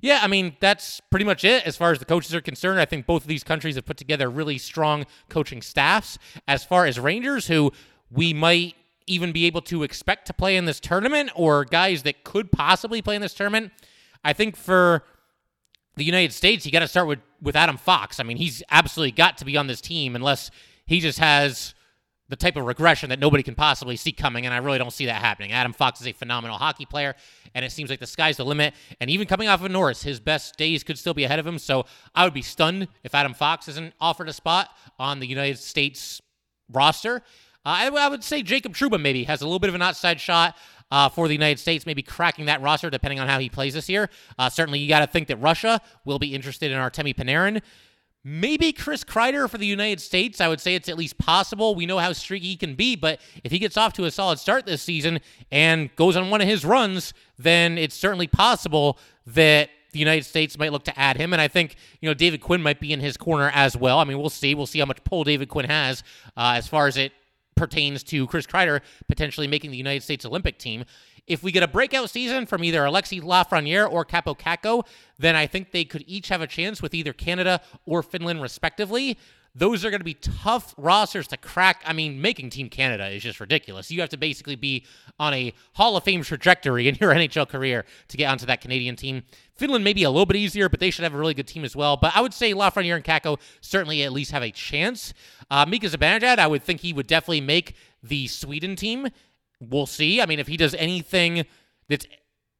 yeah, 0.00 0.20
I 0.22 0.26
mean 0.26 0.56
that's 0.60 1.00
pretty 1.10 1.24
much 1.24 1.44
it 1.44 1.66
as 1.66 1.76
far 1.76 1.92
as 1.92 1.98
the 1.98 2.04
coaches 2.04 2.34
are 2.34 2.40
concerned. 2.40 2.80
I 2.80 2.84
think 2.84 3.06
both 3.06 3.22
of 3.22 3.28
these 3.28 3.44
countries 3.44 3.74
have 3.76 3.84
put 3.84 3.96
together 3.96 4.28
really 4.28 4.58
strong 4.58 5.06
coaching 5.28 5.62
staffs. 5.62 6.18
As 6.46 6.64
far 6.64 6.86
as 6.86 6.98
Rangers, 6.98 7.48
who 7.48 7.72
we 8.10 8.32
might 8.32 8.74
even 9.06 9.32
be 9.32 9.46
able 9.46 9.62
to 9.62 9.82
expect 9.82 10.26
to 10.26 10.34
play 10.34 10.56
in 10.56 10.66
this 10.66 10.80
tournament, 10.80 11.30
or 11.34 11.64
guys 11.64 12.02
that 12.02 12.24
could 12.24 12.52
possibly 12.52 13.00
play 13.00 13.16
in 13.16 13.22
this 13.22 13.34
tournament, 13.34 13.72
I 14.22 14.34
think 14.34 14.56
for 14.56 15.02
the 15.98 16.04
United 16.04 16.32
States, 16.32 16.64
you 16.64 16.72
got 16.72 16.80
to 16.80 16.88
start 16.88 17.06
with 17.06 17.20
with 17.40 17.56
Adam 17.56 17.76
Fox. 17.76 18.18
I 18.18 18.22
mean, 18.24 18.36
he's 18.36 18.62
absolutely 18.70 19.12
got 19.12 19.38
to 19.38 19.44
be 19.44 19.56
on 19.56 19.66
this 19.66 19.80
team 19.80 20.16
unless 20.16 20.50
he 20.86 21.00
just 21.00 21.18
has 21.18 21.74
the 22.28 22.36
type 22.36 22.56
of 22.56 22.66
regression 22.66 23.08
that 23.08 23.18
nobody 23.18 23.42
can 23.42 23.54
possibly 23.54 23.96
see 23.96 24.12
coming, 24.12 24.44
and 24.44 24.54
I 24.54 24.58
really 24.58 24.78
don't 24.78 24.92
see 24.92 25.06
that 25.06 25.22
happening. 25.22 25.52
Adam 25.52 25.72
Fox 25.72 26.00
is 26.00 26.06
a 26.06 26.12
phenomenal 26.12 26.58
hockey 26.58 26.84
player, 26.84 27.14
and 27.54 27.64
it 27.64 27.72
seems 27.72 27.88
like 27.88 28.00
the 28.00 28.06
sky's 28.06 28.36
the 28.36 28.44
limit. 28.44 28.74
And 29.00 29.08
even 29.08 29.26
coming 29.26 29.48
off 29.48 29.64
of 29.64 29.70
Norris, 29.70 30.02
his 30.02 30.20
best 30.20 30.56
days 30.56 30.84
could 30.84 30.98
still 30.98 31.14
be 31.14 31.24
ahead 31.24 31.38
of 31.38 31.46
him. 31.46 31.58
So 31.58 31.86
I 32.14 32.24
would 32.24 32.34
be 32.34 32.42
stunned 32.42 32.88
if 33.02 33.14
Adam 33.14 33.32
Fox 33.32 33.66
isn't 33.68 33.94
offered 33.98 34.28
a 34.28 34.34
spot 34.34 34.68
on 34.98 35.20
the 35.20 35.26
United 35.26 35.58
States 35.58 36.20
roster. 36.70 37.22
Uh, 37.64 37.68
I, 37.68 37.86
I 37.88 38.08
would 38.08 38.22
say 38.22 38.42
Jacob 38.42 38.74
Trouba 38.74 39.00
maybe 39.00 39.24
has 39.24 39.40
a 39.40 39.44
little 39.44 39.58
bit 39.58 39.68
of 39.68 39.74
an 39.74 39.82
outside 39.82 40.20
shot 40.20 40.54
uh, 40.90 41.08
for 41.08 41.28
the 41.28 41.34
United 41.34 41.58
States, 41.58 41.86
maybe 41.86 42.02
cracking 42.02 42.46
that 42.46 42.60
roster 42.60 42.90
depending 42.90 43.20
on 43.20 43.28
how 43.28 43.38
he 43.38 43.48
plays 43.48 43.74
this 43.74 43.88
year. 43.88 44.08
Uh, 44.38 44.48
certainly, 44.48 44.78
you 44.78 44.88
got 44.88 45.00
to 45.00 45.06
think 45.06 45.28
that 45.28 45.36
Russia 45.36 45.80
will 46.04 46.18
be 46.18 46.34
interested 46.34 46.70
in 46.70 46.78
Artemi 46.78 47.14
Panarin. 47.14 47.60
Maybe 48.24 48.72
Chris 48.72 49.04
Kreider 49.04 49.48
for 49.48 49.58
the 49.58 49.66
United 49.66 50.00
States. 50.00 50.40
I 50.40 50.48
would 50.48 50.60
say 50.60 50.74
it's 50.74 50.88
at 50.88 50.98
least 50.98 51.18
possible. 51.18 51.74
We 51.74 51.86
know 51.86 51.98
how 51.98 52.12
streaky 52.12 52.48
he 52.48 52.56
can 52.56 52.74
be, 52.74 52.96
but 52.96 53.20
if 53.44 53.52
he 53.52 53.58
gets 53.58 53.76
off 53.76 53.92
to 53.94 54.04
a 54.04 54.10
solid 54.10 54.38
start 54.38 54.66
this 54.66 54.82
season 54.82 55.20
and 55.50 55.94
goes 55.96 56.16
on 56.16 56.28
one 56.28 56.40
of 56.40 56.48
his 56.48 56.64
runs, 56.64 57.14
then 57.38 57.78
it's 57.78 57.94
certainly 57.94 58.26
possible 58.26 58.98
that 59.26 59.70
the 59.92 59.98
United 59.98 60.24
States 60.24 60.58
might 60.58 60.72
look 60.72 60.84
to 60.84 60.98
add 60.98 61.16
him. 61.16 61.32
And 61.32 61.40
I 61.40 61.48
think, 61.48 61.76
you 62.00 62.08
know, 62.08 62.14
David 62.14 62.40
Quinn 62.40 62.62
might 62.62 62.80
be 62.80 62.92
in 62.92 63.00
his 63.00 63.16
corner 63.16 63.50
as 63.54 63.76
well. 63.76 63.98
I 63.98 64.04
mean, 64.04 64.18
we'll 64.18 64.28
see. 64.30 64.54
We'll 64.54 64.66
see 64.66 64.80
how 64.80 64.86
much 64.86 65.02
pull 65.04 65.24
David 65.24 65.48
Quinn 65.48 65.66
has 65.66 66.02
uh, 66.36 66.54
as 66.56 66.66
far 66.68 66.86
as 66.86 66.96
it 66.96 67.12
pertains 67.58 68.02
to 68.04 68.26
Chris 68.26 68.46
Kreider 68.46 68.80
potentially 69.08 69.46
making 69.46 69.70
the 69.70 69.76
United 69.76 70.02
States 70.02 70.24
Olympic 70.24 70.58
team. 70.58 70.84
If 71.26 71.42
we 71.42 71.52
get 71.52 71.62
a 71.62 71.68
breakout 71.68 72.08
season 72.08 72.46
from 72.46 72.64
either 72.64 72.80
Alexi 72.80 73.20
Lafreniere 73.20 73.90
or 73.90 74.04
Kaapo 74.06 74.38
Kakko, 74.38 74.86
then 75.18 75.36
I 75.36 75.46
think 75.46 75.72
they 75.72 75.84
could 75.84 76.02
each 76.06 76.28
have 76.28 76.40
a 76.40 76.46
chance 76.46 76.80
with 76.80 76.94
either 76.94 77.12
Canada 77.12 77.60
or 77.84 78.02
Finland, 78.02 78.40
respectively. 78.40 79.18
Those 79.58 79.84
are 79.84 79.90
going 79.90 80.00
to 80.00 80.04
be 80.04 80.14
tough 80.14 80.72
rosters 80.76 81.26
to 81.28 81.36
crack. 81.36 81.82
I 81.84 81.92
mean, 81.92 82.22
making 82.22 82.50
Team 82.50 82.68
Canada 82.68 83.08
is 83.08 83.24
just 83.24 83.40
ridiculous. 83.40 83.90
You 83.90 84.00
have 84.00 84.10
to 84.10 84.16
basically 84.16 84.54
be 84.54 84.84
on 85.18 85.34
a 85.34 85.52
Hall 85.74 85.96
of 85.96 86.04
Fame 86.04 86.22
trajectory 86.22 86.86
in 86.86 86.94
your 87.00 87.12
NHL 87.14 87.48
career 87.48 87.84
to 88.06 88.16
get 88.16 88.30
onto 88.30 88.46
that 88.46 88.60
Canadian 88.60 88.94
team. 88.94 89.24
Finland 89.56 89.82
may 89.82 89.92
be 89.92 90.04
a 90.04 90.10
little 90.10 90.26
bit 90.26 90.36
easier, 90.36 90.68
but 90.68 90.78
they 90.78 90.90
should 90.90 91.02
have 91.02 91.14
a 91.14 91.18
really 91.18 91.34
good 91.34 91.48
team 91.48 91.64
as 91.64 91.74
well. 91.74 91.96
But 91.96 92.14
I 92.14 92.20
would 92.20 92.32
say 92.32 92.54
Lafreniere 92.54 92.94
and 92.94 93.04
Kakko 93.04 93.40
certainly 93.60 94.04
at 94.04 94.12
least 94.12 94.30
have 94.30 94.44
a 94.44 94.52
chance. 94.52 95.12
Uh, 95.50 95.66
Mika 95.66 95.88
Zibanejad, 95.88 96.38
I 96.38 96.46
would 96.46 96.62
think 96.62 96.80
he 96.80 96.92
would 96.92 97.08
definitely 97.08 97.40
make 97.40 97.74
the 98.00 98.28
Sweden 98.28 98.76
team. 98.76 99.08
We'll 99.60 99.86
see. 99.86 100.22
I 100.22 100.26
mean, 100.26 100.38
if 100.38 100.46
he 100.46 100.56
does 100.56 100.74
anything 100.74 101.46
that's 101.88 102.06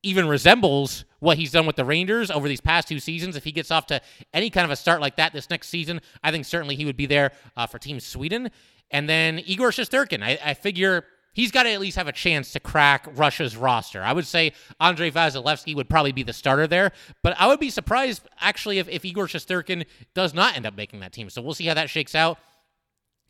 even 0.02 0.28
resembles 0.28 1.04
what 1.18 1.36
he's 1.38 1.50
done 1.50 1.66
with 1.66 1.76
the 1.76 1.84
Rangers 1.84 2.30
over 2.30 2.48
these 2.48 2.60
past 2.60 2.88
two 2.88 3.00
seasons. 3.00 3.36
If 3.36 3.44
he 3.44 3.52
gets 3.52 3.70
off 3.70 3.86
to 3.86 4.00
any 4.32 4.50
kind 4.50 4.64
of 4.64 4.70
a 4.70 4.76
start 4.76 5.00
like 5.00 5.16
that 5.16 5.32
this 5.32 5.50
next 5.50 5.68
season, 5.68 6.00
I 6.22 6.30
think 6.30 6.44
certainly 6.44 6.76
he 6.76 6.84
would 6.84 6.96
be 6.96 7.06
there 7.06 7.32
uh, 7.56 7.66
for 7.66 7.78
Team 7.78 7.98
Sweden. 8.00 8.50
And 8.90 9.08
then 9.08 9.40
Igor 9.40 9.70
Shesterkin, 9.70 10.22
I, 10.22 10.38
I 10.44 10.54
figure 10.54 11.04
he's 11.32 11.50
got 11.50 11.64
to 11.64 11.70
at 11.70 11.80
least 11.80 11.96
have 11.96 12.08
a 12.08 12.12
chance 12.12 12.52
to 12.52 12.60
crack 12.60 13.06
Russia's 13.14 13.56
roster. 13.56 14.02
I 14.02 14.12
would 14.12 14.26
say 14.26 14.52
Andrei 14.80 15.10
Vasilevskiy 15.10 15.74
would 15.74 15.88
probably 15.88 16.12
be 16.12 16.22
the 16.22 16.32
starter 16.32 16.66
there, 16.66 16.92
but 17.22 17.34
I 17.38 17.48
would 17.48 17.60
be 17.60 17.70
surprised 17.70 18.22
actually 18.40 18.78
if, 18.78 18.88
if 18.88 19.04
Igor 19.04 19.26
Shesterkin 19.26 19.84
does 20.14 20.32
not 20.32 20.56
end 20.56 20.66
up 20.66 20.76
making 20.76 21.00
that 21.00 21.12
team. 21.12 21.28
So 21.28 21.42
we'll 21.42 21.54
see 21.54 21.66
how 21.66 21.74
that 21.74 21.90
shakes 21.90 22.14
out. 22.14 22.38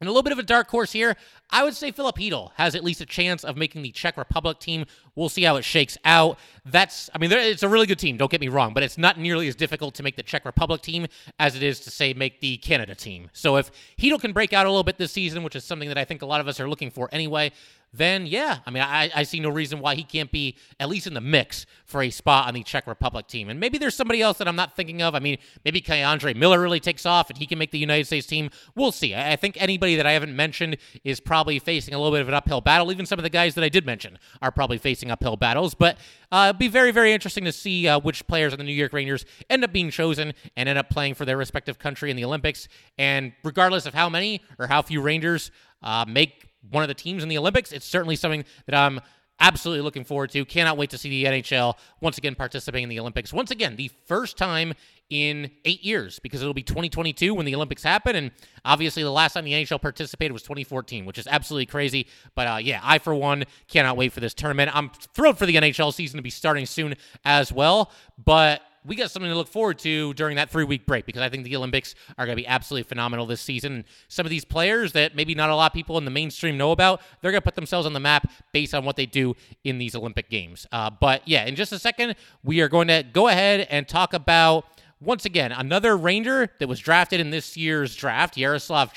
And 0.00 0.08
a 0.08 0.12
little 0.12 0.22
bit 0.22 0.32
of 0.32 0.38
a 0.38 0.44
dark 0.44 0.68
horse 0.68 0.92
here. 0.92 1.16
I 1.50 1.64
would 1.64 1.74
say 1.74 1.90
Filip 1.90 2.16
Chytil 2.16 2.50
has 2.54 2.74
at 2.74 2.84
least 2.84 3.00
a 3.00 3.06
chance 3.06 3.42
of 3.42 3.56
making 3.56 3.82
the 3.82 3.90
Czech 3.90 4.16
Republic 4.16 4.60
team. 4.60 4.84
We'll 5.14 5.28
see 5.28 5.42
how 5.42 5.56
it 5.56 5.64
shakes 5.64 5.98
out. 6.04 6.38
That's, 6.64 7.10
I 7.14 7.18
mean, 7.18 7.32
it's 7.32 7.62
a 7.62 7.68
really 7.68 7.86
good 7.86 7.98
team, 7.98 8.16
don't 8.16 8.30
get 8.30 8.40
me 8.40 8.48
wrong, 8.48 8.74
but 8.74 8.82
it's 8.82 8.98
not 8.98 9.18
nearly 9.18 9.48
as 9.48 9.56
difficult 9.56 9.94
to 9.94 10.02
make 10.02 10.16
the 10.16 10.22
Czech 10.22 10.44
Republic 10.44 10.82
team 10.82 11.06
as 11.38 11.56
it 11.56 11.62
is 11.62 11.80
to, 11.80 11.90
say, 11.90 12.12
make 12.12 12.40
the 12.40 12.58
Canada 12.58 12.94
team. 12.94 13.30
So 13.32 13.56
if 13.56 13.70
Chytil 13.98 14.20
can 14.20 14.32
break 14.32 14.52
out 14.52 14.66
a 14.66 14.68
little 14.68 14.84
bit 14.84 14.98
this 14.98 15.10
season, 15.10 15.42
which 15.42 15.56
is 15.56 15.64
something 15.64 15.88
that 15.88 15.98
I 15.98 16.04
think 16.04 16.22
a 16.22 16.26
lot 16.26 16.40
of 16.40 16.48
us 16.48 16.60
are 16.60 16.68
looking 16.68 16.90
for 16.90 17.08
anyway, 17.10 17.50
then 17.92 18.26
yeah, 18.26 18.58
I 18.66 18.70
mean, 18.70 18.82
I, 18.82 19.10
I 19.14 19.22
see 19.22 19.40
no 19.40 19.48
reason 19.48 19.80
why 19.80 19.94
he 19.94 20.02
can't 20.02 20.30
be 20.30 20.56
at 20.78 20.88
least 20.88 21.06
in 21.06 21.14
the 21.14 21.20
mix 21.20 21.64
for 21.86 22.02
a 22.02 22.10
spot 22.10 22.46
on 22.46 22.54
the 22.54 22.62
Czech 22.62 22.86
Republic 22.86 23.26
team. 23.26 23.48
And 23.48 23.58
maybe 23.58 23.78
there's 23.78 23.94
somebody 23.94 24.20
else 24.20 24.38
that 24.38 24.48
I'm 24.48 24.56
not 24.56 24.76
thinking 24.76 25.00
of. 25.00 25.14
I 25.14 25.20
mean, 25.20 25.38
maybe 25.64 25.80
K'Andre 25.80 26.36
Miller 26.36 26.60
really 26.60 26.80
takes 26.80 27.06
off 27.06 27.30
and 27.30 27.38
he 27.38 27.46
can 27.46 27.58
make 27.58 27.70
the 27.70 27.78
United 27.78 28.06
States 28.06 28.26
team. 28.26 28.50
We'll 28.74 28.92
see. 28.92 29.14
I, 29.14 29.32
I 29.32 29.36
think 29.36 29.56
anybody 29.60 29.96
that 29.96 30.06
I 30.06 30.12
haven't 30.12 30.36
mentioned 30.36 30.76
is 31.02 31.18
probably 31.18 31.58
facing 31.58 31.94
a 31.94 31.98
little 31.98 32.12
bit 32.12 32.20
of 32.20 32.28
an 32.28 32.34
uphill 32.34 32.60
battle. 32.60 32.92
Even 32.92 33.06
some 33.06 33.18
of 33.18 33.22
the 33.22 33.30
guys 33.30 33.54
that 33.54 33.64
I 33.64 33.70
did 33.70 33.86
mention 33.86 34.18
are 34.42 34.52
probably 34.52 34.78
facing 34.78 35.10
uphill 35.10 35.36
battles. 35.36 35.74
But 35.74 35.96
uh, 36.30 36.48
it'd 36.50 36.58
be 36.58 36.68
very, 36.68 36.92
very 36.92 37.12
interesting 37.12 37.44
to 37.44 37.52
see 37.52 37.88
uh, 37.88 37.98
which 38.00 38.26
players 38.26 38.52
on 38.52 38.58
the 38.58 38.64
New 38.64 38.72
York 38.72 38.92
Rangers 38.92 39.24
end 39.48 39.64
up 39.64 39.72
being 39.72 39.90
chosen 39.90 40.34
and 40.56 40.68
end 40.68 40.78
up 40.78 40.90
playing 40.90 41.14
for 41.14 41.24
their 41.24 41.38
respective 41.38 41.78
country 41.78 42.10
in 42.10 42.16
the 42.16 42.24
Olympics. 42.24 42.68
And 42.98 43.32
regardless 43.42 43.86
of 43.86 43.94
how 43.94 44.10
many 44.10 44.42
or 44.58 44.66
how 44.66 44.82
few 44.82 45.00
Rangers 45.00 45.50
uh, 45.82 46.04
make 46.06 46.47
one 46.70 46.82
of 46.82 46.88
the 46.88 46.94
teams 46.94 47.22
in 47.22 47.28
the 47.28 47.38
Olympics. 47.38 47.72
It's 47.72 47.86
certainly 47.86 48.16
something 48.16 48.44
that 48.66 48.74
I'm 48.74 49.00
absolutely 49.40 49.82
looking 49.82 50.04
forward 50.04 50.30
to. 50.30 50.44
Cannot 50.44 50.76
wait 50.76 50.90
to 50.90 50.98
see 50.98 51.08
the 51.10 51.30
NHL 51.30 51.74
once 52.00 52.18
again 52.18 52.34
participating 52.34 52.84
in 52.84 52.88
the 52.88 53.00
Olympics. 53.00 53.32
Once 53.32 53.50
again, 53.50 53.76
the 53.76 53.90
first 54.06 54.36
time 54.36 54.74
in 55.10 55.50
eight 55.64 55.82
years 55.82 56.18
because 56.18 56.42
it'll 56.42 56.52
be 56.52 56.62
2022 56.62 57.32
when 57.34 57.46
the 57.46 57.54
Olympics 57.54 57.82
happen. 57.82 58.16
And 58.16 58.30
obviously, 58.64 59.02
the 59.02 59.10
last 59.10 59.34
time 59.34 59.44
the 59.44 59.52
NHL 59.52 59.80
participated 59.80 60.32
was 60.32 60.42
2014, 60.42 61.04
which 61.04 61.18
is 61.18 61.26
absolutely 61.26 61.66
crazy. 61.66 62.08
But 62.34 62.46
uh, 62.48 62.58
yeah, 62.60 62.80
I, 62.82 62.98
for 62.98 63.14
one, 63.14 63.44
cannot 63.68 63.96
wait 63.96 64.12
for 64.12 64.20
this 64.20 64.34
tournament. 64.34 64.74
I'm 64.74 64.90
thrilled 65.14 65.38
for 65.38 65.46
the 65.46 65.54
NHL 65.54 65.94
season 65.94 66.18
to 66.18 66.22
be 66.22 66.30
starting 66.30 66.66
soon 66.66 66.94
as 67.24 67.52
well. 67.52 67.92
But 68.22 68.62
we 68.88 68.96
got 68.96 69.10
something 69.10 69.30
to 69.30 69.36
look 69.36 69.48
forward 69.48 69.78
to 69.80 70.14
during 70.14 70.36
that 70.36 70.50
three 70.50 70.64
week 70.64 70.86
break 70.86 71.04
because 71.04 71.20
I 71.22 71.28
think 71.28 71.44
the 71.44 71.54
Olympics 71.54 71.94
are 72.16 72.24
going 72.24 72.36
to 72.36 72.42
be 72.42 72.46
absolutely 72.46 72.88
phenomenal 72.88 73.26
this 73.26 73.42
season. 73.42 73.84
Some 74.08 74.24
of 74.24 74.30
these 74.30 74.44
players 74.44 74.92
that 74.92 75.14
maybe 75.14 75.34
not 75.34 75.50
a 75.50 75.54
lot 75.54 75.70
of 75.70 75.74
people 75.74 75.98
in 75.98 76.04
the 76.06 76.10
mainstream 76.10 76.56
know 76.56 76.72
about, 76.72 77.02
they're 77.20 77.30
going 77.30 77.42
to 77.42 77.44
put 77.44 77.54
themselves 77.54 77.86
on 77.86 77.92
the 77.92 78.00
map 78.00 78.30
based 78.52 78.74
on 78.74 78.84
what 78.84 78.96
they 78.96 79.06
do 79.06 79.36
in 79.62 79.78
these 79.78 79.94
Olympic 79.94 80.30
Games. 80.30 80.66
Uh, 80.72 80.90
but 80.90 81.22
yeah, 81.28 81.44
in 81.44 81.54
just 81.54 81.70
a 81.72 81.78
second, 81.78 82.16
we 82.42 82.60
are 82.60 82.68
going 82.68 82.88
to 82.88 83.04
go 83.12 83.28
ahead 83.28 83.66
and 83.70 83.86
talk 83.86 84.14
about, 84.14 84.64
once 85.00 85.26
again, 85.26 85.52
another 85.52 85.96
Ranger 85.96 86.48
that 86.58 86.66
was 86.66 86.80
drafted 86.80 87.20
in 87.20 87.30
this 87.30 87.56
year's 87.56 87.94
draft, 87.94 88.38
Yaroslav 88.38 88.92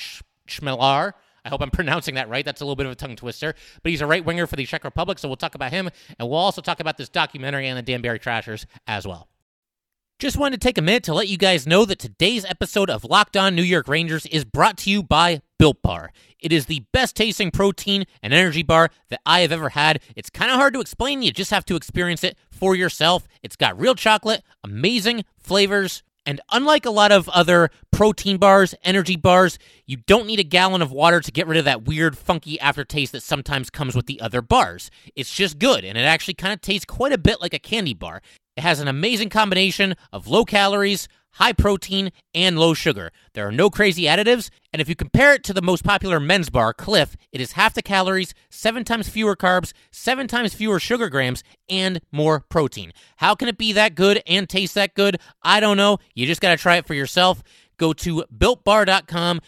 Chmelar. 0.48 1.14
I 1.44 1.50
hope 1.50 1.62
I'm 1.62 1.72
pronouncing 1.72 2.16
that 2.16 2.30
right. 2.30 2.46
That's 2.46 2.62
a 2.62 2.64
little 2.64 2.78
bit 2.78 2.86
of 2.86 2.94
a 2.94 2.96
tongue 2.96 3.18
twister. 3.18 3.56
But 3.84 3.90
he's 3.90 4.02
a 4.02 4.08
right 4.08 4.24
winger 4.24 4.48
for 4.48 4.56
the 4.56 4.66
Czech 4.66 4.86
Republic, 4.86 5.20
so 5.20 5.28
we'll 5.28 5.38
talk 5.38 5.56
about 5.56 5.72
him. 5.72 5.90
And 6.18 6.30
we'll 6.30 6.40
also 6.40 6.62
talk 6.62 6.80
about 6.80 6.98
this 6.98 7.10
documentary 7.10 7.68
and 7.68 7.78
the 7.78 7.82
Danbury 7.82 8.20
Trashers 8.20 8.66
as 8.88 9.06
well. 9.06 9.28
Just 10.22 10.38
wanted 10.38 10.62
to 10.62 10.68
take 10.68 10.78
a 10.78 10.84
minute 10.84 11.02
to 11.06 11.16
let 11.16 11.30
you 11.30 11.38
guys 11.40 11.66
know 11.66 11.84
that 11.84 11.98
today's 11.98 12.46
episode 12.46 12.92
of 12.92 13.04
Locked 13.04 13.36
On 13.36 13.56
New 13.56 13.64
York 13.64 13.88
Rangers 13.88 14.28
is 14.28 14.46
brought 14.46 14.78
to 14.78 14.92
you 14.92 15.02
by 15.02 15.42
Built 15.58 15.82
Bar. 15.82 16.12
It 16.40 16.54
is 16.54 16.68
the 16.68 16.84
best 16.94 17.16
tasting 17.16 17.50
protein 17.50 18.06
and 18.22 18.32
energy 18.32 18.62
bar 18.62 18.92
that 19.10 19.22
I 19.26 19.40
have 19.40 19.52
ever 19.52 19.70
had. 19.70 20.00
It's 20.16 20.30
kind 20.30 20.52
of 20.52 20.58
hard 20.58 20.76
to 20.76 20.80
explain, 20.80 21.24
you 21.24 21.32
just 21.32 21.50
have 21.50 21.66
to 21.66 21.76
experience 21.76 22.24
it 22.24 22.38
for 22.52 22.76
yourself. 22.76 23.28
It's 23.42 23.56
got 23.56 23.80
real 23.80 23.96
chocolate, 23.96 24.44
amazing 24.64 25.26
flavors, 25.40 26.04
and 26.24 26.40
unlike 26.52 26.86
a 26.86 26.92
lot 26.92 27.12
of 27.12 27.28
other 27.30 27.72
protein 27.90 28.38
bars, 28.38 28.76
energy 28.84 29.16
bars, 29.16 29.58
you 29.88 29.98
don't 29.98 30.28
need 30.28 30.40
a 30.40 30.44
gallon 30.44 30.84
of 30.84 30.92
water 30.92 31.20
to 31.20 31.32
get 31.32 31.48
rid 31.48 31.58
of 31.58 31.66
that 31.66 31.86
weird, 31.86 32.16
funky 32.16 32.60
aftertaste 32.60 33.12
that 33.14 33.24
sometimes 33.24 33.72
comes 33.72 33.96
with 33.96 34.06
the 34.06 34.22
other 34.22 34.44
bars. 34.44 34.92
It's 35.16 35.34
just 35.34 35.58
good, 35.58 35.84
and 35.84 35.98
it 35.98 36.02
actually 36.02 36.36
kind 36.36 36.54
of 36.54 36.62
tastes 36.62 36.86
quite 36.86 37.12
a 37.12 37.18
bit 37.18 37.42
like 37.42 37.56
a 37.56 37.60
candy 37.60 37.96
bar. 37.96 38.22
It 38.58 38.62
has 38.62 38.80
an 38.80 38.88
amazing 38.88 39.30
combination 39.30 39.96
of 40.12 40.28
low 40.28 40.44
calories, 40.44 41.08
high 41.32 41.54
protein, 41.54 42.12
and 42.36 42.60
low 42.60 42.74
sugar. 42.74 43.12
There 43.34 43.48
are 43.48 43.52
no 43.52 43.70
crazy 43.70 44.04
additives, 44.04 44.50
and 44.74 44.82
if 44.82 44.90
you 44.90 44.96
compare 44.96 45.34
it 45.34 45.44
to 45.46 45.54
the 45.54 45.62
most 45.62 45.84
popular 45.84 46.20
men's 46.20 46.50
bar, 46.50 46.74
Clif, 46.74 47.16
it 47.32 47.40
is 47.40 47.54
half 47.54 47.74
the 47.74 47.82
calories, 47.82 48.34
seven 48.50 48.84
times 48.84 49.08
fewer 49.08 49.36
carbs, 49.36 49.72
seven 49.92 50.28
times 50.28 50.54
fewer 50.54 50.80
sugar 50.80 51.10
grams, 51.10 51.44
and 51.70 52.02
more 52.12 52.42
protein. 52.42 52.92
How 53.18 53.36
can 53.36 53.48
it 53.48 53.58
be 53.58 53.72
that 53.74 53.96
good 53.96 54.22
and 54.28 54.50
taste 54.50 54.76
that 54.76 54.96
good? 54.96 55.18
I 55.42 55.60
don't 55.62 55.78
know. 55.78 56.00
You 56.14 56.28
just 56.28 56.42
got 56.42 56.52
to 56.52 56.58
try 56.58 56.76
it 56.76 56.86
for 56.86 56.94
yourself. 56.94 57.42
Go 57.78 57.94
to 57.94 58.26
builtbar.com 58.38 59.42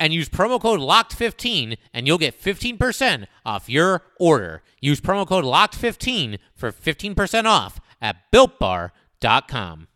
and 0.00 0.12
use 0.12 0.28
promo 0.28 0.60
code 0.60 0.80
LOCKED15 0.80 1.76
and 1.94 2.06
you'll 2.06 2.18
get 2.18 2.40
15% 2.40 3.26
off 3.44 3.68
your 3.68 4.02
order. 4.18 4.62
Use 4.80 5.00
promo 5.00 5.26
code 5.26 5.44
LOCKED15 5.44 6.38
for 6.54 6.72
15% 6.72 7.44
off 7.44 7.80
at 8.06 8.30
builtbar.com. 8.32 9.88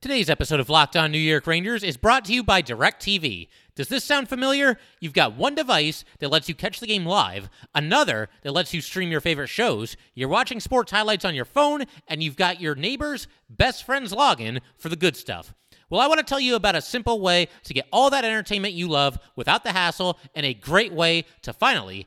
Today's 0.00 0.30
episode 0.30 0.58
of 0.58 0.68
Locked 0.68 0.96
On 0.96 1.12
New 1.12 1.18
York 1.18 1.46
Rangers 1.46 1.84
is 1.84 1.96
brought 1.96 2.24
to 2.24 2.32
you 2.32 2.42
by 2.42 2.60
DirecTV. 2.60 3.48
Does 3.76 3.88
this 3.88 4.02
sound 4.02 4.28
familiar? 4.28 4.78
You've 5.00 5.12
got 5.12 5.36
one 5.36 5.54
device 5.54 6.04
that 6.18 6.30
lets 6.30 6.48
you 6.48 6.56
catch 6.56 6.80
the 6.80 6.88
game 6.88 7.06
live, 7.06 7.48
another 7.72 8.28
that 8.42 8.52
lets 8.52 8.74
you 8.74 8.80
stream 8.80 9.12
your 9.12 9.20
favorite 9.20 9.46
shows, 9.46 9.96
you're 10.14 10.28
watching 10.28 10.58
sports 10.58 10.90
highlights 10.90 11.24
on 11.24 11.36
your 11.36 11.44
phone, 11.44 11.84
and 12.08 12.20
you've 12.20 12.36
got 12.36 12.60
your 12.60 12.74
neighbor's 12.74 13.28
best 13.48 13.84
friend's 13.84 14.12
login 14.12 14.60
for 14.76 14.88
the 14.88 14.96
good 14.96 15.16
stuff. 15.16 15.54
Well, 15.90 16.00
I 16.00 16.06
want 16.08 16.18
to 16.18 16.26
tell 16.26 16.40
you 16.40 16.54
about 16.56 16.76
a 16.76 16.82
simple 16.82 17.20
way 17.20 17.48
to 17.64 17.74
get 17.74 17.86
all 17.92 18.10
that 18.10 18.24
entertainment 18.24 18.74
you 18.74 18.88
love 18.88 19.18
without 19.36 19.62
the 19.64 19.72
hassle 19.72 20.18
and 20.34 20.44
a 20.44 20.52
great 20.52 20.92
way 20.92 21.24
to 21.42 21.52
finally 21.52 22.06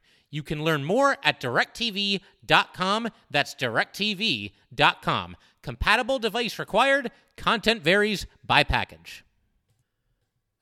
You 0.31 0.41
can 0.41 0.63
learn 0.63 0.83
more 0.83 1.17
at 1.23 1.39
directv.com. 1.39 3.09
That's 3.29 3.53
directv.com. 3.53 5.37
Compatible 5.61 6.19
device 6.19 6.57
required. 6.57 7.11
Content 7.37 7.83
varies 7.83 8.25
by 8.43 8.63
package. 8.63 9.23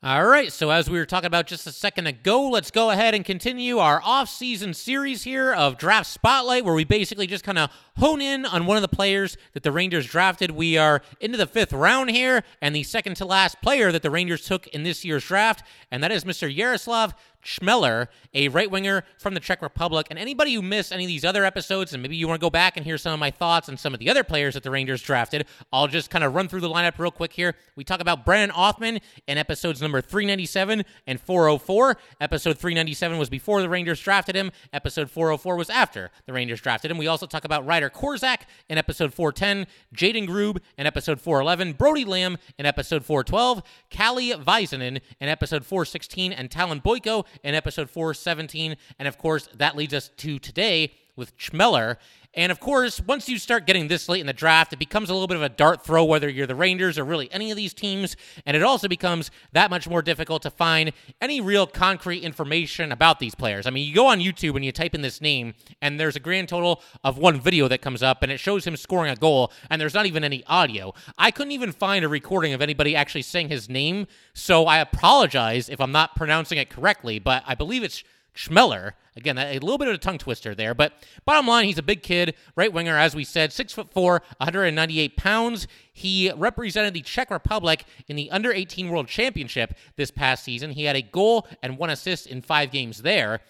All 0.02 0.24
right, 0.24 0.50
so 0.50 0.70
as 0.70 0.88
we 0.88 0.98
were 0.98 1.04
talking 1.04 1.26
about 1.26 1.46
just 1.46 1.66
a 1.66 1.72
second 1.72 2.06
ago, 2.06 2.48
let's 2.48 2.70
go 2.70 2.88
ahead 2.88 3.14
and 3.14 3.22
continue 3.22 3.76
our 3.76 4.00
off-season 4.02 4.72
series 4.72 5.24
here 5.24 5.52
of 5.52 5.76
Draft 5.76 6.08
Spotlight, 6.08 6.64
where 6.64 6.72
we 6.72 6.84
basically 6.84 7.26
just 7.26 7.44
kind 7.44 7.58
of 7.58 7.68
hone 7.98 8.22
in 8.22 8.46
on 8.46 8.64
one 8.64 8.78
of 8.78 8.82
the 8.82 8.88
players 8.88 9.36
that 9.52 9.62
the 9.62 9.70
Rangers 9.70 10.06
drafted. 10.06 10.52
We 10.52 10.78
are 10.78 11.02
into 11.20 11.36
the 11.36 11.46
fifth 11.46 11.74
round 11.74 12.08
here, 12.12 12.44
and 12.62 12.74
the 12.74 12.82
second 12.82 13.16
to 13.16 13.26
last 13.26 13.60
player 13.60 13.92
that 13.92 14.00
the 14.00 14.10
Rangers 14.10 14.46
took 14.46 14.66
in 14.68 14.84
this 14.84 15.04
year's 15.04 15.26
draft, 15.26 15.64
and 15.90 16.02
that 16.02 16.12
is 16.12 16.24
Mr. 16.24 16.50
Yaroslav 16.50 17.12
Chmelar, 17.44 18.08
a 18.34 18.48
right 18.48 18.70
winger 18.70 19.04
from 19.18 19.34
the 19.34 19.40
Czech 19.40 19.62
Republic. 19.62 20.06
And 20.10 20.18
anybody 20.18 20.54
who 20.54 20.62
missed 20.62 20.92
any 20.92 21.04
of 21.04 21.08
these 21.08 21.24
other 21.24 21.44
episodes, 21.44 21.92
and 21.92 22.02
maybe 22.02 22.16
you 22.16 22.28
want 22.28 22.40
to 22.40 22.44
go 22.44 22.50
back 22.50 22.76
and 22.76 22.84
hear 22.84 22.98
some 22.98 23.12
of 23.12 23.18
my 23.20 23.30
thoughts 23.30 23.68
on 23.68 23.76
some 23.76 23.94
of 23.94 24.00
the 24.00 24.10
other 24.10 24.24
players 24.24 24.54
that 24.54 24.62
the 24.62 24.70
Rangers 24.70 25.02
drafted, 25.02 25.46
I'll 25.72 25.88
just 25.88 26.10
kind 26.10 26.24
of 26.24 26.34
run 26.34 26.48
through 26.48 26.60
the 26.60 26.68
lineup 26.68 26.98
real 26.98 27.10
quick 27.10 27.32
here. 27.32 27.54
We 27.76 27.84
talk 27.84 28.00
about 28.00 28.24
Brennan 28.24 28.50
Othmann 28.50 29.00
in 29.26 29.38
episodes 29.38 29.80
number 29.80 30.00
397 30.00 30.84
and 31.06 31.20
404. 31.20 31.96
Episode 32.20 32.58
397 32.58 33.18
was 33.18 33.30
before 33.30 33.62
the 33.62 33.68
Rangers 33.68 34.00
drafted 34.00 34.36
him, 34.36 34.52
episode 34.72 35.10
404 35.10 35.56
was 35.56 35.70
after 35.70 36.10
the 36.26 36.32
Rangers 36.32 36.60
drafted 36.60 36.90
him. 36.90 36.98
We 36.98 37.06
also 37.06 37.26
talk 37.26 37.44
about 37.44 37.66
Ryder 37.66 37.90
Korczak 37.90 38.40
in 38.68 38.78
episode 38.78 39.14
410, 39.14 39.66
Jayden 39.94 40.28
Grubbe 40.28 40.60
in 40.76 40.86
episode 40.86 41.20
411, 41.20 41.74
Brody 41.74 42.04
Lamb 42.04 42.38
in 42.58 42.66
episode 42.66 43.04
412, 43.04 43.62
Kalle 43.90 44.38
Väisänen 44.38 45.00
in 45.20 45.28
episode 45.28 45.64
416, 45.64 46.32
and 46.32 46.50
Talyn 46.50 46.82
Boyko 46.82 47.24
in 47.42 47.54
episode 47.54 47.90
417. 47.90 48.76
And 48.98 49.08
of 49.08 49.18
course, 49.18 49.48
that 49.54 49.76
leads 49.76 49.94
us 49.94 50.08
to 50.18 50.38
today 50.38 50.92
with 51.16 51.36
Chmelar. 51.36 51.96
And 52.34 52.52
of 52.52 52.60
course, 52.60 53.00
once 53.00 53.28
you 53.28 53.38
start 53.38 53.66
getting 53.66 53.88
this 53.88 54.08
late 54.08 54.20
in 54.20 54.26
the 54.28 54.32
draft, 54.32 54.72
it 54.72 54.78
becomes 54.78 55.10
a 55.10 55.12
little 55.12 55.26
bit 55.26 55.36
of 55.36 55.42
a 55.42 55.48
dart 55.48 55.84
throw 55.84 56.04
whether 56.04 56.28
you're 56.28 56.46
the 56.46 56.54
Rangers 56.54 56.96
or 56.96 57.04
really 57.04 57.30
any 57.32 57.50
of 57.50 57.56
these 57.56 57.74
teams. 57.74 58.16
And 58.46 58.56
it 58.56 58.62
also 58.62 58.86
becomes 58.86 59.32
that 59.52 59.68
much 59.68 59.88
more 59.88 60.00
difficult 60.00 60.42
to 60.42 60.50
find 60.50 60.92
any 61.20 61.40
real 61.40 61.66
concrete 61.66 62.22
information 62.22 62.92
about 62.92 63.18
these 63.18 63.34
players. 63.34 63.66
I 63.66 63.70
mean, 63.70 63.88
you 63.88 63.94
go 63.94 64.06
on 64.06 64.20
YouTube 64.20 64.54
and 64.54 64.64
you 64.64 64.70
type 64.70 64.94
in 64.94 65.02
this 65.02 65.20
name, 65.20 65.54
and 65.82 65.98
there's 65.98 66.14
a 66.14 66.20
grand 66.20 66.48
total 66.48 66.82
of 67.02 67.18
one 67.18 67.40
video 67.40 67.66
that 67.66 67.82
comes 67.82 68.00
up, 68.00 68.22
and 68.22 68.30
it 68.30 68.38
shows 68.38 68.64
him 68.64 68.76
scoring 68.76 69.10
a 69.10 69.16
goal, 69.16 69.50
and 69.68 69.80
there's 69.80 69.94
not 69.94 70.06
even 70.06 70.22
any 70.22 70.44
audio. 70.46 70.94
I 71.18 71.32
couldn't 71.32 71.52
even 71.52 71.72
find 71.72 72.04
a 72.04 72.08
recording 72.08 72.52
of 72.52 72.62
anybody 72.62 72.94
actually 72.94 73.22
saying 73.22 73.48
his 73.48 73.68
name, 73.68 74.06
so 74.34 74.66
I 74.66 74.78
apologize 74.78 75.68
if 75.68 75.80
I'm 75.80 75.92
not 75.92 76.14
pronouncing 76.14 76.58
it 76.58 76.70
correctly, 76.70 77.18
but 77.18 77.42
I 77.44 77.56
believe 77.56 77.82
it's 77.82 78.04
Chmelar. 78.34 78.92
Again, 79.16 79.38
a 79.38 79.58
little 79.58 79.78
bit 79.78 79.88
of 79.88 79.94
a 79.94 79.98
tongue 79.98 80.18
twister 80.18 80.54
there, 80.54 80.74
but 80.74 80.92
bottom 81.24 81.46
line, 81.46 81.64
he's 81.64 81.78
a 81.78 81.82
big 81.82 82.02
kid, 82.02 82.34
right 82.56 82.72
winger, 82.72 82.96
as 82.96 83.14
we 83.14 83.24
said, 83.24 83.52
six 83.52 83.72
foot 83.72 83.92
four, 83.92 84.22
198 84.38 85.16
pounds. 85.16 85.66
He 85.92 86.30
represented 86.32 86.94
the 86.94 87.02
Czech 87.02 87.30
Republic 87.30 87.84
in 88.06 88.16
the 88.16 88.30
Under 88.30 88.52
18 88.52 88.88
World 88.88 89.08
Championship 89.08 89.74
this 89.96 90.10
past 90.10 90.44
season. 90.44 90.70
He 90.70 90.84
had 90.84 90.96
a 90.96 91.02
goal 91.02 91.46
and 91.62 91.76
one 91.76 91.90
assist 91.90 92.26
in 92.26 92.40
five 92.40 92.70
games 92.70 93.02
there. 93.02 93.40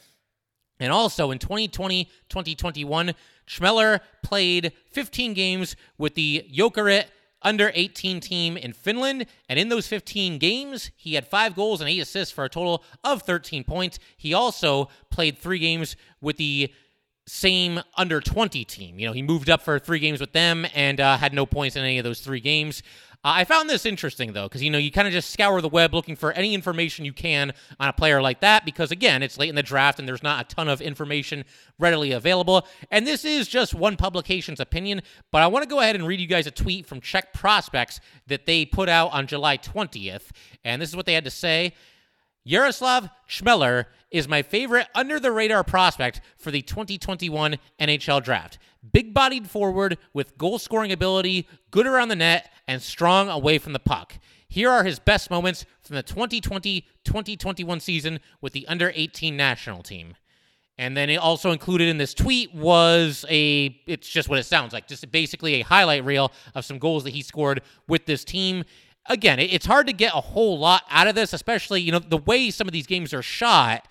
And 0.81 0.93
also 0.93 1.31
in 1.31 1.39
2020 1.39 2.07
2021, 2.29 3.15
Chmelar 3.47 4.01
played 4.23 4.73
15 4.91 5.35
games 5.35 5.77
with 5.99 6.15
the 6.15 6.47
Jokerit 6.53 7.05
under 7.43 7.71
18 7.75 8.21
team 8.21 8.57
in 8.57 8.73
Finland. 8.73 9.27
And 9.49 9.59
in 9.59 9.69
those 9.69 9.87
15 9.87 10.39
games, 10.39 10.91
he 10.97 11.15
had 11.15 11.27
five 11.27 11.55
goals 11.55 11.81
and 11.81 11.89
eight 11.89 12.01
assists 12.01 12.33
for 12.33 12.45
a 12.45 12.49
total 12.49 12.85
of 13.05 13.23
13 13.23 13.65
points. 13.65 13.99
He 14.17 14.35
also 14.35 14.89
played 15.11 15.39
three 15.39 15.59
games 15.59 15.97
with 16.21 16.37
the 16.37 16.73
same 17.27 17.81
under 17.97 18.21
20 18.21 18.65
team. 18.65 18.99
You 18.99 19.07
know, 19.07 19.13
he 19.13 19.23
moved 19.23 19.49
up 19.49 19.63
for 19.63 19.79
three 19.79 20.01
games 20.01 20.21
with 20.21 20.33
them 20.33 20.67
and 20.75 21.01
uh, 21.01 21.17
had 21.17 21.33
no 21.33 21.47
points 21.47 21.77
in 21.77 21.85
any 21.85 21.99
of 21.99 22.05
those 22.05 22.21
three 22.21 22.41
games. 22.41 22.83
Uh, 23.23 23.33
I 23.37 23.45
found 23.45 23.69
this 23.69 23.85
interesting 23.85 24.33
though, 24.33 24.45
because 24.45 24.63
you 24.63 24.71
know 24.71 24.79
you 24.79 24.91
kind 24.91 25.07
of 25.07 25.13
just 25.13 25.31
scour 25.31 25.61
the 25.61 25.69
web 25.69 25.93
looking 25.93 26.17
for 26.17 26.33
any 26.33 26.55
information 26.55 27.05
you 27.05 27.13
can 27.13 27.53
on 27.79 27.89
a 27.89 27.93
player 27.93 28.23
like 28.23 28.41
that, 28.41 28.65
because 28.65 28.91
again, 28.91 29.23
it's 29.23 29.39
late 29.39 29.51
in 29.51 29.57
the 29.57 29.63
draft 29.63 29.99
and 29.99 30.09
there's 30.09 30.23
not 30.23 30.41
a 30.45 30.55
ton 30.55 30.69
of 30.69 30.81
information 30.81 31.45
readily 31.79 32.13
available. 32.13 32.67
And 32.91 33.07
this 33.07 33.25
is 33.25 33.47
just 33.47 33.75
one 33.75 33.97
publication's 33.97 34.59
opinion, 34.59 35.03
but 35.31 35.43
I 35.43 35.49
want 35.49 35.65
to 35.65 35.69
go 35.69 35.81
ahead 35.81 35.97
and 35.97 36.07
read 36.07 36.21
you 36.21 36.27
guys 36.27 36.47
a 36.47 36.51
tweet 36.51 36.87
from 36.87 37.03
Czech 37.03 37.35
Prospects 37.35 38.01
that 38.27 38.47
they 38.47 38.65
put 38.65 38.89
out 38.89 39.13
on 39.13 39.27
July 39.27 39.59
20th, 39.59 40.31
and 40.65 40.81
this 40.81 40.89
is 40.89 40.97
what 40.97 41.05
they 41.05 41.15
had 41.15 41.25
to 41.25 41.31
say. 41.31 41.75
Yaroslav 42.45 43.11
Chmelar 43.29 43.85
is 44.11 44.29
my 44.29 44.43
favorite 44.43 44.87
under 44.95 45.21
the 45.21 45.33
radar 45.33 45.65
prospect 45.65 46.21
for 46.37 46.51
the 46.51 46.63
2021 46.63 47.57
NHL 47.81 48.23
draft. 48.23 48.59
Big 48.93 49.13
bodied 49.13 49.49
forward 49.49 49.99
with 50.13 50.39
goal 50.39 50.59
scoring 50.59 50.93
ability, 50.93 51.47
good 51.71 51.87
around 51.87 52.09
the 52.09 52.17
net, 52.17 52.51
and 52.67 52.81
strong 52.83 53.29
away 53.29 53.59
from 53.59 53.73
the 53.73 53.79
puck. 53.79 54.19
Here 54.49 54.71
are 54.71 54.85
his 54.85 54.99
best 54.99 55.31
moments 55.31 55.65
from 55.83 55.97
the 55.97 56.03
2020 56.03 56.87
2021 57.05 57.81
season 57.81 58.21
with 58.41 58.53
the 58.53 58.67
under 58.67 58.93
18 58.95 59.37
national 59.37 59.83
team. 59.83 60.15
And 60.81 60.97
then 60.97 61.11
it 61.11 61.17
also 61.17 61.53
included 61.53 61.89
in 61.89 61.99
this 61.99 62.15
tweet 62.15 62.55
was 62.55 63.27
a, 63.29 63.79
it's 63.87 64.09
just 64.09 64.31
what 64.31 64.39
it 64.39 64.45
sounds 64.45 64.73
like, 64.73 64.89
just 64.89 65.11
basically 65.13 65.61
a 65.61 65.63
highlight 65.63 66.07
reel 66.07 66.33
of 66.55 66.65
some 66.65 66.79
goals 66.79 67.05
that 67.05 67.11
he 67.11 67.21
scored 67.21 67.61
with 67.87 68.07
this 68.07 68.25
team. 68.25 68.65
Again, 69.07 69.39
it's 69.39 69.67
hard 69.67 69.87
to 69.87 69.93
get 69.93 70.15
a 70.15 70.21
whole 70.21 70.59
lot 70.59 70.83
out 70.91 71.09
of 71.09 71.15
this, 71.15 71.33
especially, 71.33 71.81
you 71.81 71.91
know, 71.91 71.99
the 71.99 72.19
way 72.19 72.51
some 72.51 72.69
of 72.69 72.73
these 72.73 72.87
games 72.87 73.13
are 73.13 73.23
shot, 73.23 73.89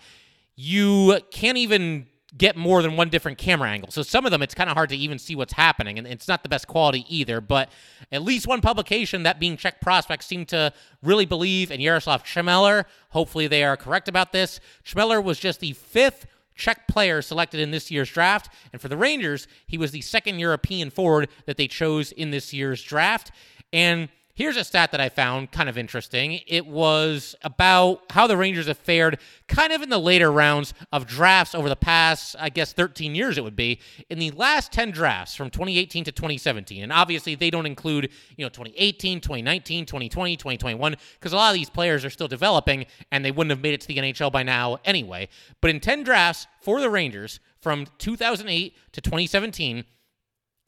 you 0.56 1.18
can't 1.30 1.58
even 1.58 2.06
get 2.36 2.56
more 2.56 2.80
than 2.80 2.96
one 2.96 3.08
different 3.08 3.38
camera 3.38 3.68
angle. 3.68 3.90
So 3.90 4.02
some 4.02 4.24
of 4.24 4.30
them, 4.30 4.40
it's 4.40 4.54
kind 4.54 4.70
of 4.70 4.76
hard 4.76 4.88
to 4.90 4.96
even 4.96 5.18
see 5.18 5.34
what's 5.34 5.52
happening, 5.52 5.98
and 5.98 6.06
it's 6.06 6.28
not 6.28 6.42
the 6.42 6.48
best 6.48 6.68
quality 6.68 7.04
either. 7.08 7.40
But 7.40 7.70
at 8.12 8.22
least 8.22 8.46
one 8.46 8.60
publication, 8.60 9.24
that 9.24 9.40
being 9.40 9.56
Czech 9.56 9.80
Prospects, 9.80 10.26
seemed 10.26 10.48
to 10.48 10.72
really 11.02 11.26
believe 11.26 11.70
in 11.70 11.80
Yaroslav 11.80 12.24
Chmelar. 12.24 12.84
Hopefully, 13.10 13.48
they 13.48 13.64
are 13.64 13.76
correct 13.76 14.08
about 14.08 14.32
this. 14.32 14.60
Chmelar 14.84 15.22
was 15.22 15.38
just 15.38 15.60
the 15.60 15.72
fifth 15.72 16.26
Czech 16.54 16.86
player 16.86 17.20
selected 17.22 17.58
in 17.58 17.70
this 17.70 17.90
year's 17.90 18.10
draft. 18.10 18.50
And 18.72 18.80
for 18.80 18.88
the 18.88 18.96
Rangers, 18.96 19.48
he 19.66 19.78
was 19.78 19.90
the 19.90 20.02
second 20.02 20.38
European 20.38 20.90
forward 20.90 21.28
that 21.46 21.56
they 21.56 21.66
chose 21.66 22.12
in 22.12 22.30
this 22.30 22.52
year's 22.52 22.82
draft. 22.82 23.32
And 23.72 24.08
Here's 24.40 24.56
a 24.56 24.64
stat 24.64 24.92
that 24.92 25.02
I 25.02 25.10
found 25.10 25.52
kind 25.52 25.68
of 25.68 25.76
interesting. 25.76 26.40
It 26.46 26.66
was 26.66 27.36
about 27.42 28.04
how 28.08 28.26
the 28.26 28.38
Rangers 28.38 28.68
have 28.68 28.78
fared 28.78 29.18
kind 29.48 29.70
of 29.70 29.82
in 29.82 29.90
the 29.90 29.98
later 29.98 30.32
rounds 30.32 30.72
of 30.94 31.06
drafts 31.06 31.54
over 31.54 31.68
the 31.68 31.76
past, 31.76 32.36
I 32.38 32.48
guess, 32.48 32.72
13 32.72 33.14
years 33.14 33.36
it 33.36 33.44
would 33.44 33.54
be. 33.54 33.80
In 34.08 34.18
the 34.18 34.30
last 34.30 34.72
10 34.72 34.92
drafts 34.92 35.34
from 35.34 35.50
2018 35.50 36.04
to 36.04 36.12
2017. 36.12 36.82
And 36.82 36.90
obviously, 36.90 37.34
they 37.34 37.50
don't 37.50 37.66
include, 37.66 38.10
you 38.38 38.42
know, 38.42 38.48
2018, 38.48 39.20
2019, 39.20 39.84
2020, 39.84 40.36
2021, 40.38 40.96
because 41.18 41.34
a 41.34 41.36
lot 41.36 41.50
of 41.50 41.54
these 41.54 41.68
players 41.68 42.02
are 42.06 42.08
still 42.08 42.26
developing 42.26 42.86
and 43.12 43.22
they 43.22 43.32
wouldn't 43.32 43.50
have 43.50 43.60
made 43.60 43.74
it 43.74 43.82
to 43.82 43.88
the 43.88 43.98
NHL 43.98 44.32
by 44.32 44.42
now 44.42 44.78
anyway. 44.86 45.28
But 45.60 45.68
in 45.68 45.80
10 45.80 46.02
drafts 46.02 46.46
for 46.62 46.80
the 46.80 46.88
Rangers 46.88 47.40
from 47.60 47.88
2008 47.98 48.74
to 48.92 49.00
2017, 49.02 49.84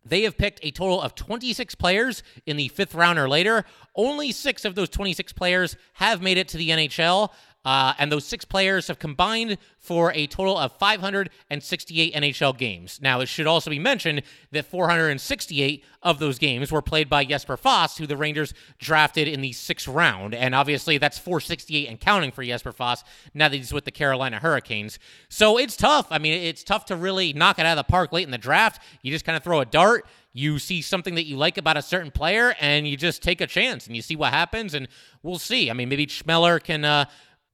they 0.04 0.22
have 0.22 0.36
picked 0.36 0.60
a 0.62 0.70
total 0.70 1.00
of 1.00 1.14
26 1.14 1.74
players 1.76 2.22
in 2.46 2.56
the 2.56 2.68
fifth 2.68 2.94
round 2.94 3.18
or 3.18 3.28
later. 3.28 3.64
Only 3.94 4.32
six 4.32 4.64
of 4.64 4.74
those 4.74 4.88
26 4.88 5.32
players 5.32 5.76
have 5.94 6.22
made 6.22 6.38
it 6.38 6.48
to 6.48 6.56
the 6.56 6.70
NHL. 6.70 7.30
Uh, 7.64 7.94
and 7.98 8.10
those 8.10 8.24
six 8.24 8.44
players 8.44 8.88
have 8.88 8.98
combined 8.98 9.56
for 9.78 10.12
a 10.14 10.26
total 10.26 10.58
of 10.58 10.72
568 10.78 12.14
NHL 12.14 12.56
games. 12.56 12.98
Now, 13.00 13.20
it 13.20 13.26
should 13.26 13.46
also 13.46 13.70
be 13.70 13.78
mentioned 13.78 14.22
that 14.50 14.66
468 14.66 15.84
of 16.02 16.18
those 16.18 16.38
games 16.38 16.72
were 16.72 16.82
played 16.82 17.08
by 17.08 17.24
Jesper 17.24 17.56
Fast, 17.56 17.98
who 17.98 18.06
the 18.06 18.16
Rangers 18.16 18.52
drafted 18.78 19.28
in 19.28 19.40
the 19.40 19.52
sixth 19.52 19.86
round. 19.86 20.34
And 20.34 20.54
obviously, 20.54 20.98
that's 20.98 21.18
468 21.18 21.88
and 21.88 22.00
counting 22.00 22.32
for 22.32 22.44
Jesper 22.44 22.72
Fast 22.72 23.06
now 23.32 23.48
that 23.48 23.56
he's 23.56 23.72
with 23.72 23.84
the 23.84 23.92
Carolina 23.92 24.38
Hurricanes. 24.40 24.98
So 25.28 25.58
it's 25.58 25.76
tough. 25.76 26.08
I 26.10 26.18
mean, 26.18 26.34
it's 26.34 26.64
tough 26.64 26.86
to 26.86 26.96
really 26.96 27.32
knock 27.32 27.58
it 27.58 27.66
out 27.66 27.78
of 27.78 27.86
the 27.86 27.90
park 27.90 28.12
late 28.12 28.24
in 28.24 28.32
the 28.32 28.38
draft. 28.38 28.82
You 29.02 29.12
just 29.12 29.24
kind 29.24 29.36
of 29.36 29.44
throw 29.44 29.60
a 29.60 29.66
dart 29.66 30.06
you 30.32 30.58
see 30.58 30.80
something 30.80 31.14
that 31.14 31.24
you 31.24 31.36
like 31.36 31.58
about 31.58 31.76
a 31.76 31.82
certain 31.82 32.10
player 32.10 32.54
and 32.58 32.88
you 32.88 32.96
just 32.96 33.22
take 33.22 33.40
a 33.40 33.46
chance 33.46 33.86
and 33.86 33.94
you 33.94 34.02
see 34.02 34.16
what 34.16 34.32
happens 34.32 34.74
and 34.74 34.88
we'll 35.22 35.38
see. 35.38 35.70
I 35.70 35.74
mean, 35.74 35.88
maybe 35.88 36.06
Chmelar 36.06 36.62
can 36.62 36.84
uh, 36.84 37.04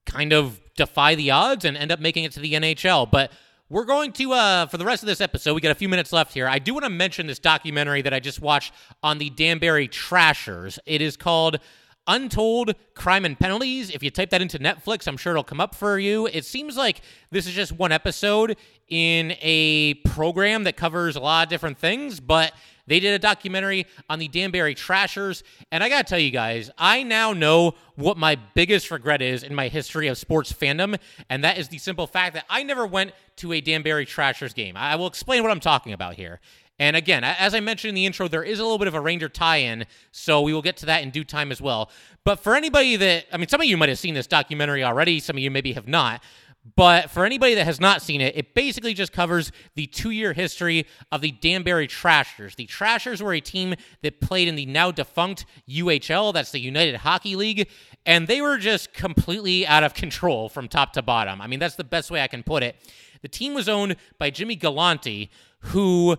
kind 0.09 0.33
of 0.33 0.61
defy 0.77 1.15
the 1.15 1.31
odds 1.31 1.65
and 1.65 1.77
end 1.77 1.93
up 1.93 2.01
making 2.01 2.25
it 2.25 2.33
to 2.33 2.41
the 2.41 2.55
NHL. 2.55 3.11
But 3.11 3.31
we're 3.69 3.85
going 3.85 4.13
to, 4.13 4.33
uh, 4.33 4.67
for 4.67 4.79
the 4.79 4.85
rest 4.85 5.03
of 5.03 5.07
this 5.07 5.21
episode, 5.21 5.55
we 5.55 5.61
got 5.61 5.71
a 5.71 5.77
few 5.77 5.89
minutes 5.89 6.13
left 6.13 6.33
here. 6.33 6.49
I 6.49 6.59
do 6.59 6.73
want 6.73 6.85
to 6.85 6.91
mention 6.91 7.27
this 7.27 7.39
documentary 7.39 8.01
that 8.03 8.15
I 8.15 8.21
just 8.21 8.41
watched 8.41 8.73
on 9.03 9.19
the 9.19 9.29
Danbury 9.31 9.89
Trashers. 9.89 10.79
It 10.87 11.03
is 11.03 11.17
called 11.17 11.59
Untold 12.07 12.75
Crime 12.95 13.27
and 13.27 13.39
Penalties. 13.39 13.91
If 13.91 14.03
you 14.03 14.11
type 14.11 14.31
that 14.31 14.41
into 14.41 14.59
Netflix, 14.59 15.07
I'm 15.07 15.19
sure 15.19 15.33
it'll 15.33 15.45
come 15.45 15.61
up 15.61 15.75
for 15.75 15.99
you. 15.99 16.27
It 16.27 16.47
seems 16.47 16.77
like 16.77 17.03
this 17.31 17.47
is 17.47 17.53
just 17.53 17.73
one 17.73 17.93
episode 17.93 18.57
in 18.89 19.35
a 19.43 19.95
program 20.07 20.65
that 20.65 20.79
covers 20.79 21.17
a 21.17 21.21
lot 21.21 21.47
of 21.47 21.51
different 21.51 21.77
things, 21.77 22.21
but 22.21 22.53
they 22.89 23.01
did 23.01 23.15
a 23.15 23.19
documentary 23.19 23.87
on 24.09 24.19
the 24.19 24.29
Danbury 24.29 24.75
Trashers. 24.75 25.45
And 25.71 25.85
I 25.85 25.89
got 25.89 26.07
to 26.07 26.11
tell 26.11 26.19
you 26.19 26.31
guys, 26.31 26.71
I 26.79 27.03
now 27.03 27.33
know 27.33 27.75
what 27.97 28.17
my 28.17 28.37
biggest 28.55 28.91
regret 28.91 29.23
is 29.23 29.43
in 29.43 29.55
my 29.55 29.69
history 29.69 30.09
of 30.09 30.19
sports 30.19 30.53
fandom. 30.53 30.99
And 31.29 31.45
that 31.45 31.59
is 31.59 31.69
the 31.69 31.79
simple 31.79 32.07
fact 32.07 32.35
that 32.35 32.45
I 32.49 32.63
never 32.63 32.87
went 32.87 33.13
to 33.37 33.53
a 33.53 33.61
Danbury 33.61 34.07
Trashers 34.07 34.53
game. 34.53 34.77
I 34.77 34.97
will 34.97 35.07
explain 35.07 35.43
what 35.43 35.53
I'm 35.53 35.61
talking 35.61 35.93
about 35.93 36.15
here. 36.15 36.41
And 36.81 36.95
again, 36.95 37.25
as 37.25 37.55
I 37.55 37.61
mentioned 37.61 37.89
in 37.89 37.95
the 37.97 38.07
intro, 38.07 38.29
there 38.29 38.45
is 38.45 38.61
a 38.61 38.63
little 38.63 38.79
bit 38.79 38.87
of 38.87 38.95
a 38.95 39.01
Ranger 39.01 39.29
tie 39.29 39.57
in, 39.57 39.85
so 40.13 40.43
we 40.43 40.55
will 40.55 40.63
get 40.63 40.77
to 40.79 40.87
that 40.87 41.03
in 41.03 41.11
due 41.11 41.25
time 41.25 41.51
as 41.51 41.61
well. 41.61 41.91
But 42.23 42.39
for 42.39 42.55
anybody 42.55 42.95
that, 42.95 43.27
I 43.33 43.37
mean, 43.37 43.49
some 43.49 43.61
of 43.61 43.67
you 43.67 43.77
might 43.77 43.89
have 43.89 43.99
seen 43.99 44.15
this 44.15 44.29
documentary 44.29 44.85
already, 44.85 45.19
some 45.19 45.37
of 45.37 45.43
you 45.43 45.51
maybe 45.51 45.73
have 45.73 45.89
not. 45.89 46.23
But 46.77 47.11
for 47.11 47.25
anybody 47.25 47.55
that 47.55 47.65
has 47.65 47.81
not 47.81 48.03
seen 48.03 48.21
it, 48.21 48.37
it 48.37 48.55
basically 48.55 48.95
just 48.95 49.13
covers 49.13 49.53
the 49.75 49.87
two 49.87 50.11
year 50.11 50.33
history 50.33 50.87
of 51.13 51.21
the 51.21 51.31
Danbury 51.31 51.87
Trashers. 51.87 52.57
The 52.57 52.67
Trashers 52.67 53.23
were 53.23 53.33
a 53.33 53.41
team 53.41 53.75
that 54.03 54.21
played 54.21 54.49
in 54.49 54.57
the 54.57 54.67
now 54.67 54.91
defunct 54.91 55.47
UHL, 55.69 56.33
that's 56.33 56.51
the 56.53 56.61
United 56.61 56.97
Hockey 56.97 57.37
League, 57.37 57.69
and 58.05 58.27
they 58.27 58.41
were 58.41 58.59
just 58.59 58.93
completely 58.93 59.67
out 59.67 59.85
of 59.85 59.95
control 59.99 60.49
from 60.49 60.69
top 60.69 60.93
to 60.95 61.03
bottom. 61.03 61.41
I 61.41 61.47
mean, 61.47 61.61
that's 61.61 61.77
the 61.77 61.85
best 61.85 62.11
way 62.11 62.23
I 62.23 62.27
can 62.27 62.43
put 62.43 62.63
it. 62.63 62.77
The 63.23 63.29
team 63.29 63.55
was 63.55 63.69
owned 63.69 63.97
by 64.19 64.31
Jimmy 64.31 64.57
Galante, 64.57 65.31
who 65.61 66.17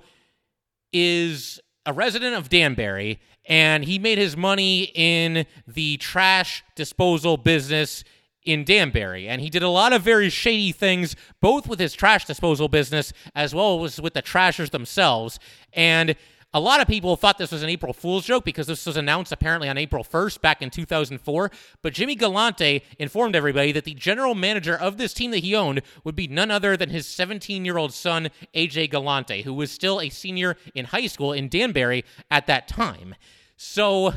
is 0.92 1.60
a 1.86 1.94
resident 1.94 2.36
of 2.36 2.50
Danbury, 2.50 3.20
and 3.46 3.84
he 3.84 4.00
made 4.00 4.18
his 4.18 4.36
money 4.36 4.92
in 4.96 5.46
the 5.68 5.98
trash 5.98 6.64
disposal 6.76 7.38
business 7.38 8.04
in 8.52 8.64
Danbury. 8.64 9.28
And 9.28 9.42
he 9.42 9.50
did 9.50 9.64
a 9.64 9.70
lot 9.70 9.94
of 9.94 10.02
very 10.02 10.30
shady 10.30 10.72
things, 10.72 11.16
both 11.40 11.68
with 11.68 11.80
his 11.80 11.94
trash 11.94 12.26
disposal 12.26 12.68
business 12.68 13.14
as 13.36 13.54
well 13.54 13.84
as 13.84 14.02
with 14.02 14.14
the 14.14 14.22
trashers 14.22 14.72
themselves. 14.72 15.40
And 15.74 16.16
a 16.52 16.60
lot 16.60 16.82
of 16.82 16.88
people 16.88 17.16
thought 17.16 17.38
this 17.38 17.52
was 17.52 17.62
an 17.62 17.70
April 17.70 17.94
Fool's 17.94 18.26
joke 18.26 18.44
because 18.44 18.66
this 18.66 18.88
was 18.88 18.98
announced 18.98 19.32
apparently 19.32 19.70
on 19.70 19.78
April 19.78 20.04
1st 20.04 20.42
back 20.42 20.64
in 20.64 20.72
2004. 20.72 21.52
But 21.84 21.94
Jimmy 21.94 22.16
Galante 22.16 22.82
informed 22.98 23.36
everybody 23.36 23.72
that 23.72 23.84
the 23.84 23.94
general 23.94 24.34
manager 24.34 24.76
of 24.76 24.98
this 24.98 25.14
team 25.14 25.30
that 25.30 25.44
he 25.44 25.54
owned 25.54 25.84
would 26.04 26.16
be 26.16 26.28
none 26.28 26.50
other 26.50 26.76
than 26.76 26.90
his 26.90 27.06
17 27.06 27.66
year 27.66 27.78
old 27.78 27.94
son, 27.94 28.30
AJ 28.56 28.90
Galante, 28.90 29.44
who 29.44 29.54
was 29.54 29.70
still 29.70 30.02
a 30.02 30.10
senior 30.10 30.58
in 30.74 30.86
high 30.86 31.06
school 31.06 31.34
in 31.34 31.50
Danbury 31.50 32.04
at 32.32 32.48
that 32.48 32.68
time. 32.68 33.14
So 33.56 34.16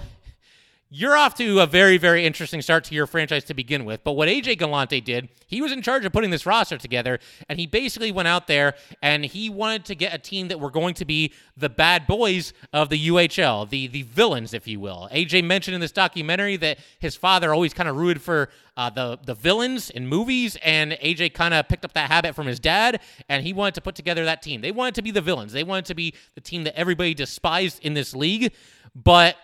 you're 0.94 1.16
off 1.16 1.34
to 1.34 1.60
a 1.60 1.66
very, 1.66 1.96
very 1.96 2.26
interesting 2.26 2.60
start 2.60 2.84
to 2.84 2.94
your 2.94 3.06
franchise 3.06 3.44
to 3.44 3.54
begin 3.54 3.86
with. 3.86 4.04
But 4.04 4.12
what 4.12 4.28
AJ 4.28 4.58
Galante 4.58 5.00
did, 5.00 5.30
he 5.46 5.62
was 5.62 5.72
in 5.72 5.80
charge 5.80 6.04
of 6.04 6.12
putting 6.12 6.28
this 6.28 6.44
roster 6.44 6.76
together, 6.76 7.18
and 7.48 7.58
he 7.58 7.66
basically 7.66 8.12
went 8.12 8.28
out 8.28 8.46
there 8.46 8.74
and 9.00 9.24
he 9.24 9.48
wanted 9.48 9.86
to 9.86 9.94
get 9.94 10.12
a 10.12 10.18
team 10.18 10.48
that 10.48 10.60
were 10.60 10.70
going 10.70 10.92
to 10.94 11.06
be 11.06 11.32
the 11.56 11.70
bad 11.70 12.06
boys 12.06 12.52
of 12.74 12.90
the 12.90 13.08
UHL, 13.08 13.70
the 13.70 13.86
the 13.86 14.02
villains, 14.02 14.52
if 14.52 14.68
you 14.68 14.80
will. 14.80 15.08
AJ 15.10 15.44
mentioned 15.44 15.74
in 15.74 15.80
this 15.80 15.92
documentary 15.92 16.58
that 16.58 16.78
his 16.98 17.16
father 17.16 17.54
always 17.54 17.72
kind 17.72 17.88
of 17.88 17.96
rooted 17.96 18.20
for 18.20 18.50
uh, 18.76 18.90
the 18.90 19.18
the 19.24 19.34
villains 19.34 19.88
in 19.88 20.06
movies, 20.06 20.58
and 20.62 20.92
AJ 20.92 21.32
kind 21.32 21.54
of 21.54 21.68
picked 21.68 21.86
up 21.86 21.94
that 21.94 22.10
habit 22.10 22.34
from 22.34 22.46
his 22.46 22.60
dad, 22.60 23.00
and 23.30 23.46
he 23.46 23.54
wanted 23.54 23.76
to 23.76 23.80
put 23.80 23.94
together 23.94 24.26
that 24.26 24.42
team. 24.42 24.60
They 24.60 24.72
wanted 24.72 24.96
to 24.96 25.02
be 25.02 25.10
the 25.10 25.22
villains. 25.22 25.54
They 25.54 25.64
wanted 25.64 25.86
to 25.86 25.94
be 25.94 26.12
the 26.34 26.42
team 26.42 26.64
that 26.64 26.78
everybody 26.78 27.14
despised 27.14 27.80
in 27.82 27.94
this 27.94 28.14
league, 28.14 28.52
but 28.94 29.38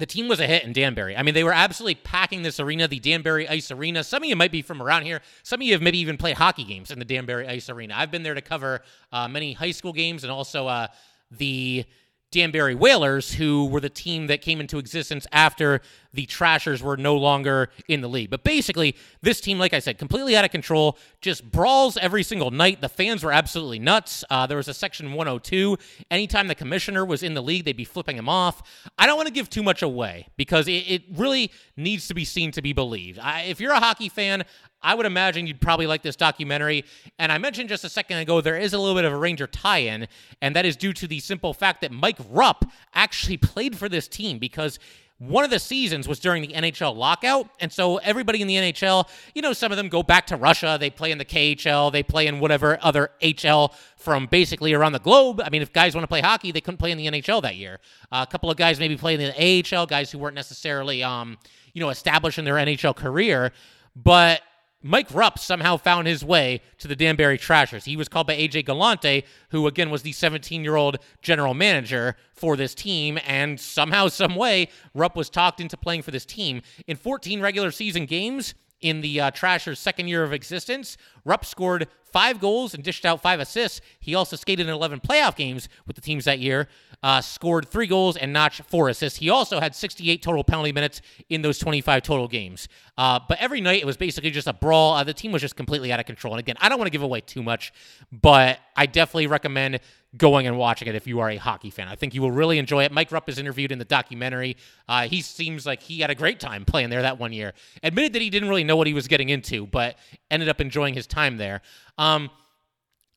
the 0.00 0.06
team 0.06 0.28
was 0.28 0.40
a 0.40 0.46
hit 0.46 0.64
in 0.64 0.72
Danbury. 0.72 1.16
I 1.16 1.22
mean, 1.22 1.34
they 1.34 1.44
were 1.44 1.52
absolutely 1.52 1.96
packing 1.96 2.42
this 2.42 2.58
arena, 2.58 2.88
the 2.88 2.98
Danbury 2.98 3.46
Ice 3.48 3.70
Arena. 3.70 4.02
Some 4.02 4.22
of 4.22 4.28
you 4.28 4.34
might 4.34 4.50
be 4.50 4.62
from 4.62 4.82
around 4.82 5.02
here. 5.02 5.20
Some 5.42 5.60
of 5.60 5.66
you 5.66 5.74
have 5.74 5.82
maybe 5.82 5.98
even 5.98 6.16
played 6.16 6.36
hockey 6.36 6.64
games 6.64 6.90
in 6.90 6.98
the 6.98 7.04
Danbury 7.04 7.46
Ice 7.46 7.68
Arena. 7.68 7.94
I've 7.96 8.10
been 8.10 8.22
there 8.22 8.34
to 8.34 8.40
cover 8.40 8.80
uh, 9.12 9.28
many 9.28 9.52
high 9.52 9.70
school 9.70 9.92
games 9.92 10.24
and 10.24 10.32
also 10.32 10.66
uh, 10.66 10.86
the 11.30 11.84
Danbury 12.30 12.76
Whalers, 12.76 13.34
who 13.34 13.66
were 13.66 13.80
the 13.80 13.88
team 13.88 14.28
that 14.28 14.40
came 14.40 14.60
into 14.60 14.78
existence 14.78 15.26
after 15.32 15.80
the 16.12 16.26
Trashers 16.26 16.82
were 16.82 16.96
no 16.96 17.16
longer 17.16 17.70
in 17.88 18.00
the 18.00 18.08
league. 18.08 18.30
But 18.30 18.44
basically, 18.44 18.96
this 19.20 19.40
team, 19.40 19.58
like 19.58 19.74
I 19.74 19.80
said, 19.80 19.98
completely 19.98 20.36
out 20.36 20.44
of 20.44 20.52
control, 20.52 20.96
just 21.20 21.50
brawls 21.50 21.96
every 21.96 22.22
single 22.22 22.52
night. 22.52 22.80
The 22.80 22.88
fans 22.88 23.24
were 23.24 23.32
absolutely 23.32 23.80
nuts. 23.80 24.24
Uh, 24.30 24.46
there 24.46 24.56
was 24.56 24.68
a 24.68 24.74
section 24.74 25.12
102. 25.12 25.76
Anytime 26.10 26.46
the 26.46 26.54
commissioner 26.54 27.04
was 27.04 27.22
in 27.24 27.34
the 27.34 27.42
league, 27.42 27.64
they'd 27.64 27.76
be 27.76 27.84
flipping 27.84 28.16
him 28.16 28.28
off. 28.28 28.62
I 28.96 29.06
don't 29.06 29.16
want 29.16 29.26
to 29.26 29.34
give 29.34 29.50
too 29.50 29.62
much 29.62 29.82
away 29.82 30.28
because 30.36 30.68
it, 30.68 30.84
it 30.86 31.02
really 31.16 31.50
needs 31.76 32.06
to 32.08 32.14
be 32.14 32.24
seen 32.24 32.52
to 32.52 32.62
be 32.62 32.72
believed. 32.72 33.18
I, 33.18 33.42
if 33.42 33.60
you're 33.60 33.72
a 33.72 33.80
hockey 33.80 34.08
fan, 34.08 34.44
I 34.82 34.94
would 34.94 35.06
imagine 35.06 35.46
you'd 35.46 35.60
probably 35.60 35.86
like 35.86 36.02
this 36.02 36.16
documentary. 36.16 36.84
And 37.18 37.30
I 37.30 37.38
mentioned 37.38 37.68
just 37.68 37.84
a 37.84 37.88
second 37.88 38.18
ago, 38.18 38.40
there 38.40 38.56
is 38.56 38.72
a 38.72 38.78
little 38.78 38.94
bit 38.94 39.04
of 39.04 39.12
a 39.12 39.16
Ranger 39.16 39.46
tie 39.46 39.78
in, 39.78 40.08
and 40.40 40.56
that 40.56 40.64
is 40.64 40.76
due 40.76 40.92
to 40.94 41.06
the 41.06 41.20
simple 41.20 41.52
fact 41.52 41.82
that 41.82 41.92
Mike 41.92 42.18
Rupp 42.30 42.64
actually 42.94 43.36
played 43.50 43.76
for 43.76 43.88
this 43.88 44.08
team 44.08 44.38
because 44.38 44.78
one 45.20 45.44
of 45.44 45.50
the 45.50 45.58
seasons 45.58 46.08
was 46.08 46.18
during 46.18 46.40
the 46.40 46.48
NHL 46.48 46.96
lockout. 46.96 47.46
And 47.60 47.70
so 47.70 47.98
everybody 47.98 48.40
in 48.40 48.48
the 48.48 48.54
NHL, 48.54 49.06
you 49.34 49.42
know, 49.42 49.52
some 49.52 49.70
of 49.70 49.76
them 49.76 49.90
go 49.90 50.02
back 50.02 50.26
to 50.28 50.36
Russia. 50.36 50.78
They 50.80 50.88
play 50.88 51.10
in 51.10 51.18
the 51.18 51.26
KHL, 51.26 51.92
they 51.92 52.02
play 52.02 52.26
in 52.26 52.40
whatever 52.40 52.78
other 52.80 53.10
HL 53.22 53.74
from 53.98 54.28
basically 54.28 54.72
around 54.72 54.92
the 54.92 54.98
globe. 54.98 55.42
I 55.44 55.50
mean, 55.50 55.60
if 55.60 55.74
guys 55.74 55.94
want 55.94 56.04
to 56.04 56.08
play 56.08 56.22
hockey, 56.22 56.52
they 56.52 56.62
couldn't 56.62 56.78
play 56.78 56.90
in 56.90 56.96
the 56.96 57.06
NHL 57.06 57.42
that 57.42 57.56
year. 57.56 57.80
Uh, 58.10 58.24
a 58.26 58.30
couple 58.30 58.50
of 58.50 58.56
guys 58.56 58.80
maybe 58.80 58.96
playing 58.96 59.20
in 59.20 59.34
the 59.36 59.76
AHL, 59.76 59.84
guys 59.84 60.10
who 60.10 60.18
weren't 60.18 60.34
necessarily, 60.34 61.02
um, 61.02 61.36
you 61.74 61.82
know, 61.82 61.90
established 61.90 62.38
in 62.38 62.46
their 62.46 62.54
NHL 62.54 62.96
career. 62.96 63.52
But 63.94 64.40
Mike 64.82 65.08
Rupp 65.12 65.38
somehow 65.38 65.76
found 65.76 66.06
his 66.06 66.24
way 66.24 66.62
to 66.78 66.88
the 66.88 66.96
Danbury 66.96 67.36
Trashers. 67.36 67.84
He 67.84 67.96
was 67.96 68.08
called 68.08 68.26
by 68.26 68.36
AJ 68.36 68.64
Galante, 68.64 69.24
who 69.50 69.66
again 69.66 69.90
was 69.90 70.02
the 70.02 70.12
17 70.12 70.64
year 70.64 70.76
old 70.76 70.98
general 71.20 71.52
manager 71.52 72.16
for 72.32 72.56
this 72.56 72.74
team, 72.74 73.18
and 73.26 73.60
somehow, 73.60 74.08
some 74.08 74.34
way, 74.34 74.68
Rupp 74.94 75.16
was 75.16 75.28
talked 75.28 75.60
into 75.60 75.76
playing 75.76 76.02
for 76.02 76.12
this 76.12 76.24
team. 76.24 76.62
In 76.86 76.96
14 76.96 77.42
regular 77.42 77.70
season 77.70 78.06
games, 78.06 78.54
in 78.80 79.02
the 79.02 79.20
uh, 79.20 79.30
Trashers' 79.30 79.78
second 79.78 80.08
year 80.08 80.22
of 80.22 80.32
existence, 80.32 80.96
Rupp 81.24 81.44
scored 81.44 81.86
five 82.02 82.40
goals 82.40 82.74
and 82.74 82.82
dished 82.82 83.04
out 83.04 83.20
five 83.20 83.38
assists. 83.38 83.80
He 84.00 84.14
also 84.14 84.36
skated 84.36 84.66
in 84.66 84.72
11 84.72 85.00
playoff 85.00 85.36
games 85.36 85.68
with 85.86 85.96
the 85.96 86.02
teams 86.02 86.24
that 86.24 86.38
year, 86.38 86.66
uh, 87.02 87.20
scored 87.20 87.68
three 87.68 87.86
goals 87.86 88.16
and 88.16 88.32
notched 88.32 88.62
four 88.62 88.88
assists. 88.88 89.18
He 89.18 89.30
also 89.30 89.60
had 89.60 89.74
68 89.74 90.22
total 90.22 90.44
penalty 90.44 90.72
minutes 90.72 91.00
in 91.28 91.42
those 91.42 91.58
25 91.58 92.02
total 92.02 92.28
games. 92.28 92.68
Uh, 92.98 93.18
but 93.26 93.38
every 93.40 93.60
night 93.60 93.80
it 93.80 93.86
was 93.86 93.96
basically 93.96 94.30
just 94.30 94.46
a 94.46 94.52
brawl. 94.52 94.94
Uh, 94.94 95.04
the 95.04 95.14
team 95.14 95.32
was 95.32 95.40
just 95.40 95.56
completely 95.56 95.92
out 95.92 96.00
of 96.00 96.06
control. 96.06 96.34
And 96.34 96.40
again, 96.40 96.56
I 96.60 96.68
don't 96.68 96.78
want 96.78 96.86
to 96.86 96.92
give 96.92 97.02
away 97.02 97.22
too 97.22 97.42
much, 97.42 97.72
but 98.12 98.58
I 98.76 98.86
definitely 98.86 99.28
recommend 99.28 99.80
going 100.16 100.46
and 100.46 100.58
watching 100.58 100.88
it 100.88 100.94
if 100.94 101.06
you 101.06 101.20
are 101.20 101.30
a 101.30 101.36
hockey 101.36 101.70
fan. 101.70 101.88
I 101.88 101.94
think 101.94 102.14
you 102.14 102.20
will 102.20 102.32
really 102.32 102.58
enjoy 102.58 102.84
it. 102.84 102.92
Mike 102.92 103.12
Rupp 103.12 103.28
is 103.28 103.38
interviewed 103.38 103.72
in 103.72 103.78
the 103.78 103.84
documentary. 103.84 104.56
Uh, 104.88 105.02
he 105.02 105.22
seems 105.22 105.64
like 105.64 105.82
he 105.82 106.00
had 106.00 106.10
a 106.10 106.14
great 106.14 106.40
time 106.40 106.64
playing 106.64 106.90
there 106.90 107.02
that 107.02 107.18
one 107.18 107.32
year. 107.32 107.54
Admitted 107.82 108.12
that 108.14 108.22
he 108.22 108.28
didn't 108.28 108.48
really 108.48 108.64
know 108.64 108.76
what 108.76 108.86
he 108.86 108.94
was 108.94 109.06
getting 109.06 109.28
into, 109.28 109.66
but 109.66 109.96
ended 110.30 110.48
up 110.48 110.60
enjoying 110.60 110.94
his 110.94 111.06
time 111.06 111.36
there. 111.36 111.62
Um, 111.96 112.30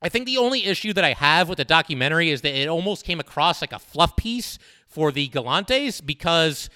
I 0.03 0.09
think 0.09 0.25
the 0.25 0.37
only 0.37 0.65
issue 0.65 0.91
that 0.93 1.03
I 1.05 1.13
have 1.13 1.47
with 1.47 1.57
the 1.57 1.65
documentary 1.65 2.29
is 2.29 2.41
that 2.41 2.53
it 2.53 2.67
almost 2.67 3.05
came 3.05 3.21
across 3.21 3.61
like 3.61 3.71
a 3.71 3.79
fluff 3.79 4.17
piece 4.17 4.59
for 4.85 5.13
the 5.13 5.29
Galantes 5.29 6.05
because 6.05 6.69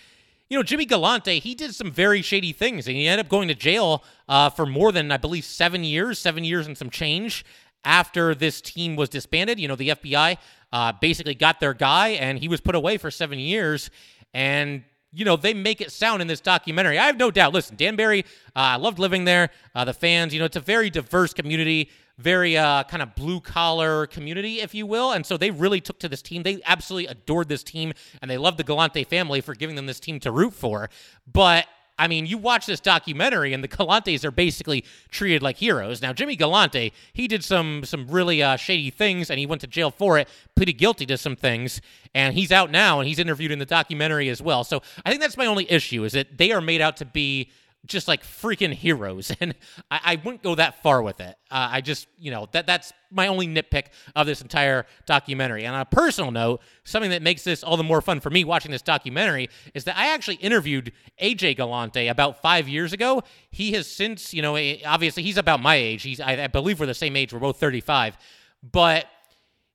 you 0.50 0.58
know, 0.58 0.63
Jimmy 0.63 0.86
Galante, 0.86 1.40
he 1.40 1.56
did 1.56 1.76
some 1.76 1.92
very 1.92 2.22
shady 2.22 2.54
things, 2.54 2.88
and 2.88 2.96
he 2.96 3.06
ended 3.06 3.26
up 3.26 3.30
going 3.30 3.50
to 3.50 3.54
jail 3.54 4.02
uh, 4.30 4.50
for 4.50 4.66
more 4.66 4.94
than, 4.94 5.12
I 5.12 5.18
believe, 5.18 5.44
seven 5.44 5.84
years, 5.84 6.20
seven 6.20 6.46
years 6.46 6.68
and 6.68 6.78
some 6.78 6.90
change 6.90 7.44
after 7.84 8.34
this 8.34 8.62
team 8.62 8.96
was 8.96 9.10
disbanded. 9.10 9.60
You 9.60 9.68
know, 9.68 9.76
the 9.76 9.90
FBI 9.90 10.38
uh, 10.72 10.94
basically 11.02 11.36
got 11.36 11.60
their 11.60 11.74
guy, 11.74 12.10
and 12.10 12.40
he 12.40 12.48
was 12.48 12.62
put 12.62 12.76
away 12.76 12.98
for 12.98 13.12
seven 13.12 13.40
years. 13.40 13.90
And 14.34 14.84
you 15.13 15.26
know, 15.26 15.36
they 15.36 15.54
make 15.54 15.82
it 15.82 15.92
sound 15.92 16.22
in 16.22 16.28
this 16.28 16.42
documentary. 16.42 17.00
I 17.00 17.06
have 17.08 17.18
no 17.18 17.32
doubt. 17.32 17.54
Listen, 17.54 17.76
Danbury, 17.76 18.24
uh, 18.56 18.60
I 18.60 18.76
loved 18.76 19.00
living 19.00 19.26
there. 19.26 19.50
Uh, 19.74 19.86
the 19.86 19.94
fans, 19.94 20.34
you 20.34 20.40
know, 20.40 20.46
it's 20.46 20.58
a 20.58 20.62
very 20.62 20.90
diverse 20.90 21.34
community, 21.34 21.90
very 22.17 22.58
uh, 22.58 22.84
kind 22.84 23.03
of 23.03 23.15
blue 23.15 23.39
collar 23.39 24.08
community, 24.08 24.60
if 24.60 24.73
you 24.73 24.86
will. 24.86 25.12
And 25.12 25.25
so 25.25 25.38
they 25.38 25.51
really 25.51 25.82
took 25.82 25.99
to 25.99 26.10
this 26.10 26.21
team. 26.21 26.43
They 26.43 26.62
absolutely 26.65 27.08
adored 27.08 27.47
this 27.47 27.63
team, 27.63 27.93
and 28.21 28.30
they 28.30 28.38
loved 28.38 28.58
the 28.58 28.63
Galante 28.63 29.03
family 29.03 29.41
for 29.41 29.53
giving 29.53 29.75
them 29.75 29.86
this 29.86 29.99
team 29.99 30.19
to 30.21 30.32
root 30.32 30.53
for. 30.53 30.89
But 31.32 31.67
I 31.99 32.08
mean, 32.08 32.27
you 32.27 32.38
watch 32.38 32.67
this 32.67 32.80
documentary, 32.80 33.53
and 33.53 33.63
the 33.63 33.67
Galantes 33.67 34.23
are 34.23 34.32
basically 34.32 34.86
treated 35.10 35.41
like 35.41 35.58
heroes. 35.58 36.01
Now, 36.01 36.13
Jimmy 36.13 36.36
Galante, 36.36 36.93
he 37.13 37.27
did 37.27 37.43
some 37.43 37.84
some 37.86 38.08
really 38.08 38.43
uh, 38.43 38.56
shady 38.56 38.91
things, 38.91 39.30
and 39.30 39.39
he 39.39 39.45
went 39.45 39.62
to 39.62 39.67
jail 39.67 39.89
for 39.89 40.17
it, 40.19 40.27
pleaded 40.56 40.73
guilty 40.73 41.06
to 41.08 41.17
some 41.17 41.36
things, 41.36 41.82
and 42.13 42.36
he's 42.36 42.51
out 42.51 42.69
now, 42.69 42.99
and 42.99 43.08
he's 43.08 43.19
interviewed 43.19 43.51
in 43.51 43.60
the 43.60 43.65
documentary 43.65 44.30
as 44.30 44.41
well. 44.41 44.63
So 44.63 44.82
I 45.06 45.10
think 45.10 45.21
that's 45.21 45.38
my 45.38 45.47
only 45.47 45.69
issue 45.71 46.03
is 46.03 46.13
that 46.13 46.38
they 46.38 46.51
are 46.51 46.62
made 46.62 46.82
out 46.82 46.97
to 46.97 47.06
be 47.06 47.49
just 47.88 48.08
like 48.08 48.23
freaking 48.23 48.73
heroes, 48.73 49.32
and 49.39 49.56
I, 49.89 50.00
I 50.04 50.15
wouldn't 50.17 50.43
go 50.43 50.56
that 50.56 50.84
far 50.84 51.02
with 51.02 51.19
it. 51.19 51.38
Uh, 51.50 51.69
I 51.71 51.82
just, 51.82 52.08
you 52.19 52.32
know, 52.32 52.47
that 52.52 52.67
that's 52.67 52.93
my 53.10 53.28
only 53.28 53.47
nitpick 53.47 53.86
of 54.15 54.28
this 54.28 54.41
entire 54.41 54.86
documentary. 55.06 55.65
And 55.65 55.73
on 55.73 55.82
a 55.82 55.86
personal 55.86 56.32
note, 56.32 56.62
something 56.84 57.12
that 57.12 57.21
makes 57.21 57.43
this 57.43 57.63
all 57.63 57.78
the 57.78 57.84
more 57.84 58.02
fun 58.02 58.19
for 58.19 58.30
me 58.30 58.43
watching 58.43 58.71
this 58.71 58.82
documentary 58.82 59.50
is 59.73 59.86
that 59.86 59.97
I 59.97 60.13
actually 60.13 60.36
interviewed 60.36 60.91
AJ 61.21 61.58
Galante 61.58 62.08
about 62.08 62.41
five 62.41 62.67
years 62.67 62.93
ago. 62.93 63.23
He 63.50 63.71
has 63.73 63.88
since, 63.88 64.34
you 64.34 64.41
know, 64.41 64.56
eh, 64.56 64.80
obviously 64.86 65.23
he's 65.23 65.38
about 65.38 65.62
my 65.62 65.76
age. 65.76 66.04
He's, 66.04 66.19
I, 66.19 66.43
I 66.43 66.47
believe, 66.47 66.80
we're 66.80 66.86
the 66.86 66.93
same 66.93 67.15
age. 67.15 67.34
We're 67.34 67.39
both 67.39 67.60
35, 67.60 68.17
but 68.71 69.06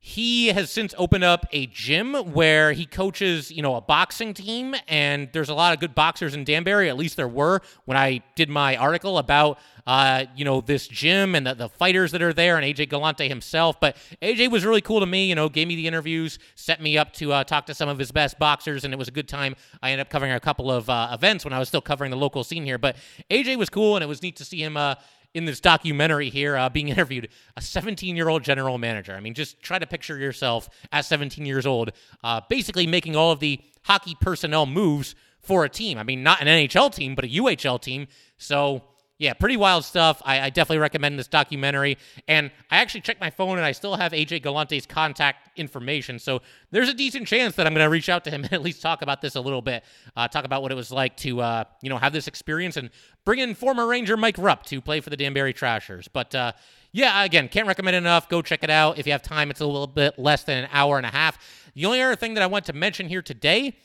he 0.04 0.48
has 0.48 0.68
since 0.68 0.96
opened 0.98 1.22
up 1.22 1.46
a 1.52 1.66
gym 1.66 2.14
where 2.32 2.72
he 2.72 2.86
coaches, 2.86 3.52
you 3.52 3.62
know, 3.62 3.76
a 3.76 3.80
boxing 3.80 4.34
team, 4.34 4.74
and 4.88 5.28
there's 5.32 5.48
a 5.48 5.54
lot 5.54 5.72
of 5.72 5.78
good 5.78 5.94
boxers 5.94 6.34
in 6.34 6.42
Danbury. 6.42 6.88
At 6.88 6.96
least 6.96 7.16
there 7.16 7.28
were 7.28 7.60
when 7.84 7.96
I 7.96 8.20
did 8.34 8.48
my 8.48 8.76
article 8.76 9.16
about, 9.16 9.60
uh, 9.86 10.24
you 10.34 10.44
know, 10.44 10.60
this 10.60 10.88
gym 10.88 11.36
and 11.36 11.46
the, 11.46 11.54
the 11.54 11.68
fighters 11.68 12.10
that 12.10 12.20
are 12.20 12.32
there, 12.32 12.56
and 12.56 12.66
AJ 12.66 12.88
Galante 12.88 13.28
himself. 13.28 13.78
But 13.78 13.96
AJ 14.20 14.50
was 14.50 14.64
really 14.64 14.80
cool 14.80 14.98
to 14.98 15.06
me. 15.06 15.28
You 15.28 15.36
know, 15.36 15.48
gave 15.48 15.68
me 15.68 15.76
the 15.76 15.86
interviews, 15.86 16.40
set 16.56 16.82
me 16.82 16.98
up 16.98 17.12
to 17.12 17.32
uh, 17.32 17.44
talk 17.44 17.66
to 17.66 17.74
some 17.74 17.88
of 17.88 17.96
his 17.96 18.10
best 18.10 18.40
boxers, 18.40 18.82
and 18.82 18.92
it 18.92 18.96
was 18.96 19.06
a 19.06 19.12
good 19.12 19.28
time. 19.28 19.54
I 19.84 19.92
ended 19.92 20.04
up 20.04 20.10
covering 20.10 20.32
a 20.32 20.40
couple 20.40 20.68
of 20.68 20.90
uh, 20.90 21.10
events 21.12 21.44
when 21.44 21.52
I 21.52 21.60
was 21.60 21.68
still 21.68 21.80
covering 21.80 22.10
the 22.10 22.16
local 22.16 22.42
scene 22.42 22.64
here. 22.64 22.76
But 22.76 22.96
AJ 23.30 23.56
was 23.56 23.70
cool, 23.70 23.94
and 23.94 24.02
it 24.02 24.08
was 24.08 24.20
neat 24.20 24.34
to 24.34 24.44
see 24.44 24.64
him 24.64 24.76
uh, 24.76 24.96
in 25.34 25.44
this 25.44 25.60
documentary 25.60 26.30
here 26.30 26.56
uh, 26.56 26.68
being 26.68 26.88
interviewed 26.94 27.28
a 27.56 27.62
17 27.62 28.16
year 28.16 28.28
old 28.28 28.42
general 28.42 28.78
manager. 28.78 29.14
I 29.14 29.20
mean, 29.20 29.34
just 29.34 29.60
try 29.62 29.78
to 29.78 29.86
picture 29.86 30.18
yourself 30.18 30.68
at 30.90 31.04
17 31.04 31.46
years 31.46 31.66
old, 31.66 31.92
uh, 32.22 32.40
basically 32.48 32.86
making 32.86 33.16
all 33.16 33.32
of 33.32 33.40
the 33.40 33.60
hockey 33.84 34.16
personnel 34.20 34.66
moves 34.66 35.14
for 35.40 35.64
a 35.64 35.68
team. 35.68 35.98
I 35.98 36.04
mean, 36.04 36.22
not 36.22 36.40
an 36.40 36.46
NHL 36.46 36.94
team, 36.94 37.14
but 37.14 37.24
a 37.24 37.28
UHL 37.28 37.80
team. 37.80 38.06
So 38.38 38.82
yeah, 39.18 39.34
pretty 39.34 39.56
wild 39.56 39.84
stuff. 39.84 40.20
I, 40.24 40.40
I, 40.40 40.50
definitely 40.50 40.78
recommend 40.78 41.16
this 41.18 41.28
documentary. 41.28 41.96
And 42.26 42.50
I 42.70 42.78
actually 42.78 43.02
checked 43.02 43.20
my 43.20 43.30
phone 43.30 43.56
and 43.56 43.64
I 43.64 43.70
still 43.70 43.94
have 43.94 44.12
AJ 44.12 44.42
Galante's 44.42 44.84
contact 44.84 45.56
information. 45.56 46.18
So 46.18 46.42
there's 46.72 46.88
a 46.88 46.94
decent 46.94 47.28
chance 47.28 47.54
that 47.54 47.66
I'm 47.66 47.72
going 47.72 47.84
to 47.84 47.90
reach 47.90 48.08
out 48.08 48.24
to 48.24 48.30
him 48.30 48.42
and 48.44 48.52
at 48.52 48.62
least 48.62 48.82
talk 48.82 49.02
about 49.02 49.20
this 49.20 49.36
a 49.36 49.40
little 49.40 49.62
bit. 49.62 49.84
Uh, 50.16 50.26
talk 50.26 50.44
about 50.44 50.62
what 50.62 50.72
it 50.72 50.74
was 50.74 50.90
like 50.90 51.16
to, 51.18 51.40
uh, 51.40 51.64
you 51.82 51.90
know, 51.90 51.98
have 51.98 52.12
this 52.12 52.26
experience 52.26 52.76
and 52.76 52.90
bring 53.24 53.38
in 53.38 53.54
former 53.54 53.86
Ranger 53.86 54.16
Mike 54.16 54.38
Rupp 54.38 54.64
to 54.66 54.80
play 54.80 55.00
for 55.00 55.10
the 55.10 55.16
Danbury 55.16 55.52
Trashers. 55.52 56.08
But, 56.08 56.34
uh, 56.34 56.52
yeah, 56.90 57.22
again, 57.22 57.48
can't 57.48 57.68
recommend 57.68 57.96
enough. 57.96 58.28
Go 58.28 58.42
check 58.42 58.64
it 58.64 58.70
out. 58.70 58.98
If 58.98 59.06
you 59.06 59.12
have 59.12 59.22
time, 59.22 59.50
it's 59.50 59.60
a 59.60 59.66
little 59.66 59.86
bit 59.86 60.18
less 60.18 60.44
than 60.44 60.64
an 60.64 60.70
hour 60.72 60.96
and 60.96 61.06
a 61.06 61.10
half. 61.10 61.38
The 61.74 61.86
only 61.86 62.02
other 62.02 62.16
thing 62.16 62.34
that 62.34 62.42
I 62.42 62.46
want 62.46 62.64
to 62.66 62.72
mention 62.72 63.08
here 63.08 63.22
today 63.22 63.76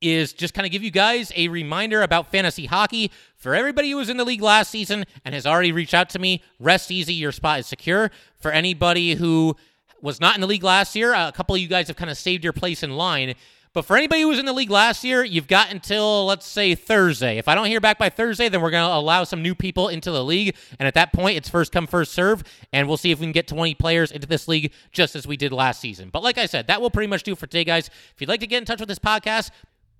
is 0.00 0.32
just 0.32 0.54
kind 0.54 0.66
of 0.66 0.72
give 0.72 0.82
you 0.82 0.90
guys 0.90 1.32
a 1.36 1.48
reminder 1.48 2.02
about 2.02 2.30
fantasy 2.30 2.66
hockey. 2.66 3.10
For 3.36 3.54
everybody 3.54 3.90
who 3.90 3.96
was 3.96 4.08
in 4.08 4.16
the 4.16 4.24
league 4.24 4.42
last 4.42 4.70
season 4.70 5.04
and 5.24 5.34
has 5.34 5.46
already 5.46 5.72
reached 5.72 5.94
out 5.94 6.10
to 6.10 6.18
me, 6.18 6.42
rest 6.58 6.90
easy, 6.90 7.14
your 7.14 7.32
spot 7.32 7.60
is 7.60 7.66
secure. 7.66 8.10
For 8.36 8.50
anybody 8.50 9.14
who 9.14 9.56
was 10.02 10.20
not 10.20 10.34
in 10.34 10.40
the 10.40 10.46
league 10.46 10.64
last 10.64 10.96
year, 10.96 11.12
a 11.14 11.32
couple 11.32 11.54
of 11.54 11.60
you 11.60 11.68
guys 11.68 11.88
have 11.88 11.96
kind 11.96 12.10
of 12.10 12.18
saved 12.18 12.44
your 12.44 12.52
place 12.52 12.82
in 12.82 12.96
line. 12.96 13.34
But 13.72 13.84
for 13.84 13.96
anybody 13.96 14.22
who 14.22 14.28
was 14.28 14.40
in 14.40 14.46
the 14.46 14.52
league 14.52 14.70
last 14.70 15.04
year, 15.04 15.22
you've 15.22 15.46
got 15.46 15.70
until, 15.70 16.26
let's 16.26 16.44
say, 16.44 16.74
Thursday. 16.74 17.38
If 17.38 17.46
I 17.46 17.54
don't 17.54 17.66
hear 17.66 17.80
back 17.80 17.98
by 17.98 18.08
Thursday, 18.08 18.48
then 18.48 18.62
we're 18.62 18.70
going 18.70 18.84
to 18.84 18.96
allow 18.96 19.22
some 19.22 19.42
new 19.42 19.54
people 19.54 19.88
into 19.88 20.10
the 20.10 20.24
league. 20.24 20.56
And 20.80 20.88
at 20.88 20.94
that 20.94 21.12
point, 21.12 21.36
it's 21.36 21.48
first 21.48 21.70
come, 21.70 21.86
first 21.86 22.10
serve. 22.10 22.42
And 22.72 22.88
we'll 22.88 22.96
see 22.96 23.12
if 23.12 23.20
we 23.20 23.26
can 23.26 23.32
get 23.32 23.46
20 23.46 23.76
players 23.76 24.10
into 24.10 24.26
this 24.26 24.48
league 24.48 24.72
just 24.90 25.14
as 25.14 25.24
we 25.24 25.36
did 25.36 25.52
last 25.52 25.80
season. 25.80 26.10
But 26.10 26.24
like 26.24 26.36
I 26.36 26.46
said, 26.46 26.66
that 26.66 26.82
will 26.82 26.90
pretty 26.90 27.06
much 27.06 27.22
do 27.22 27.36
for 27.36 27.46
today, 27.46 27.62
guys. 27.62 27.86
If 27.86 28.14
you'd 28.18 28.28
like 28.28 28.40
to 28.40 28.48
get 28.48 28.58
in 28.58 28.64
touch 28.64 28.80
with 28.80 28.88
this 28.88 28.98
podcast, 28.98 29.52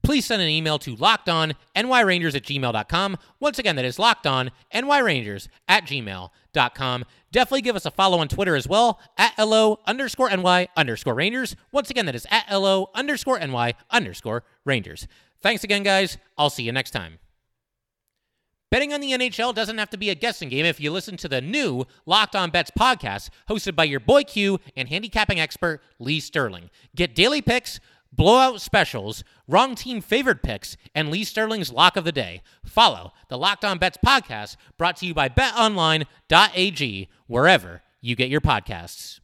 please 0.03 0.27
send 0.27 0.43
an 0.43 0.49
email 0.49 0.79
to 0.81 0.97
lockedonnyrangers 0.97 2.35
at 2.35 2.43
gmail.com. 2.43 3.19
Once 3.39 3.59
again, 3.59 3.77
that 3.77 3.85
is 3.85 3.97
lockedonnyrangers 3.97 5.49
at 5.69 5.85
gmail.com. 5.85 7.05
Definitely 7.33 7.63
give 7.63 7.77
us 7.77 7.87
a 7.87 7.91
follow 7.91 8.19
on 8.19 8.29
Twitter 8.29 8.57
as 8.57 8.67
well, 8.67 9.01
at 9.17 9.39
LO 9.39 9.81
underscore 9.87 10.35
NY 10.35 10.69
underscore 10.77 11.15
Rangers. 11.15 11.55
Once 11.73 11.91
again, 11.91 12.07
that 12.07 12.15
is 12.15 12.27
at 12.31 12.51
LO 12.51 12.91
underscore 12.95 13.39
NY 13.39 13.75
underscore 13.91 14.43
Rangers. 14.65 15.07
Thanks 15.43 15.65
again, 15.65 15.83
guys. 15.83 16.19
I'll 16.37 16.51
see 16.51 16.65
you 16.65 16.73
next 16.73 16.91
time. 16.91 17.19
Betting 18.71 18.93
on 18.93 19.01
the 19.01 19.11
NHL 19.11 19.53
doesn't 19.53 19.79
have 19.79 19.91
to 19.91 19.97
be 19.97 20.11
a 20.11 20.15
guessing 20.15 20.49
game 20.49 20.65
if 20.65 20.79
you 20.79 20.93
listen 20.93 21.17
to 21.17 21.29
the 21.29 21.41
new 21.41 21.87
Locked 22.07 22.37
On 22.37 22.51
Bets 22.51 22.71
podcast 22.79 23.31
hosted 23.49 23.75
by 23.75 23.83
your 23.83 23.99
boy 23.99 24.23
Q 24.23 24.61
and 24.77 24.89
handicapping 24.89 25.41
expert 25.41 25.81
Lee 25.99 26.21
Sterling. 26.21 26.71
Get 26.95 27.17
daily 27.17 27.43
picks 27.43 27.81
blowout 28.13 28.61
specials, 28.61 29.25
wrong 29.47 29.75
team 29.75 30.01
favored 30.01 30.43
picks, 30.43 30.77
and 30.95 31.11
Lee 31.11 31.25
Sterling's 31.25 31.73
lock 31.73 31.97
of 31.97 32.05
the 32.05 32.13
day. 32.13 32.43
Follow 32.65 33.13
the 33.29 33.39
Locked 33.39 33.65
On 33.65 33.79
Bets 33.79 33.99
podcast 34.05 34.57
brought 34.77 34.97
to 34.99 35.07
you 35.07 35.15
by 35.15 35.29
betonline.ag 35.29 37.09
wherever 37.27 37.83
you 38.01 38.17
get 38.17 38.29
your 38.29 38.41
podcasts. 38.41 39.20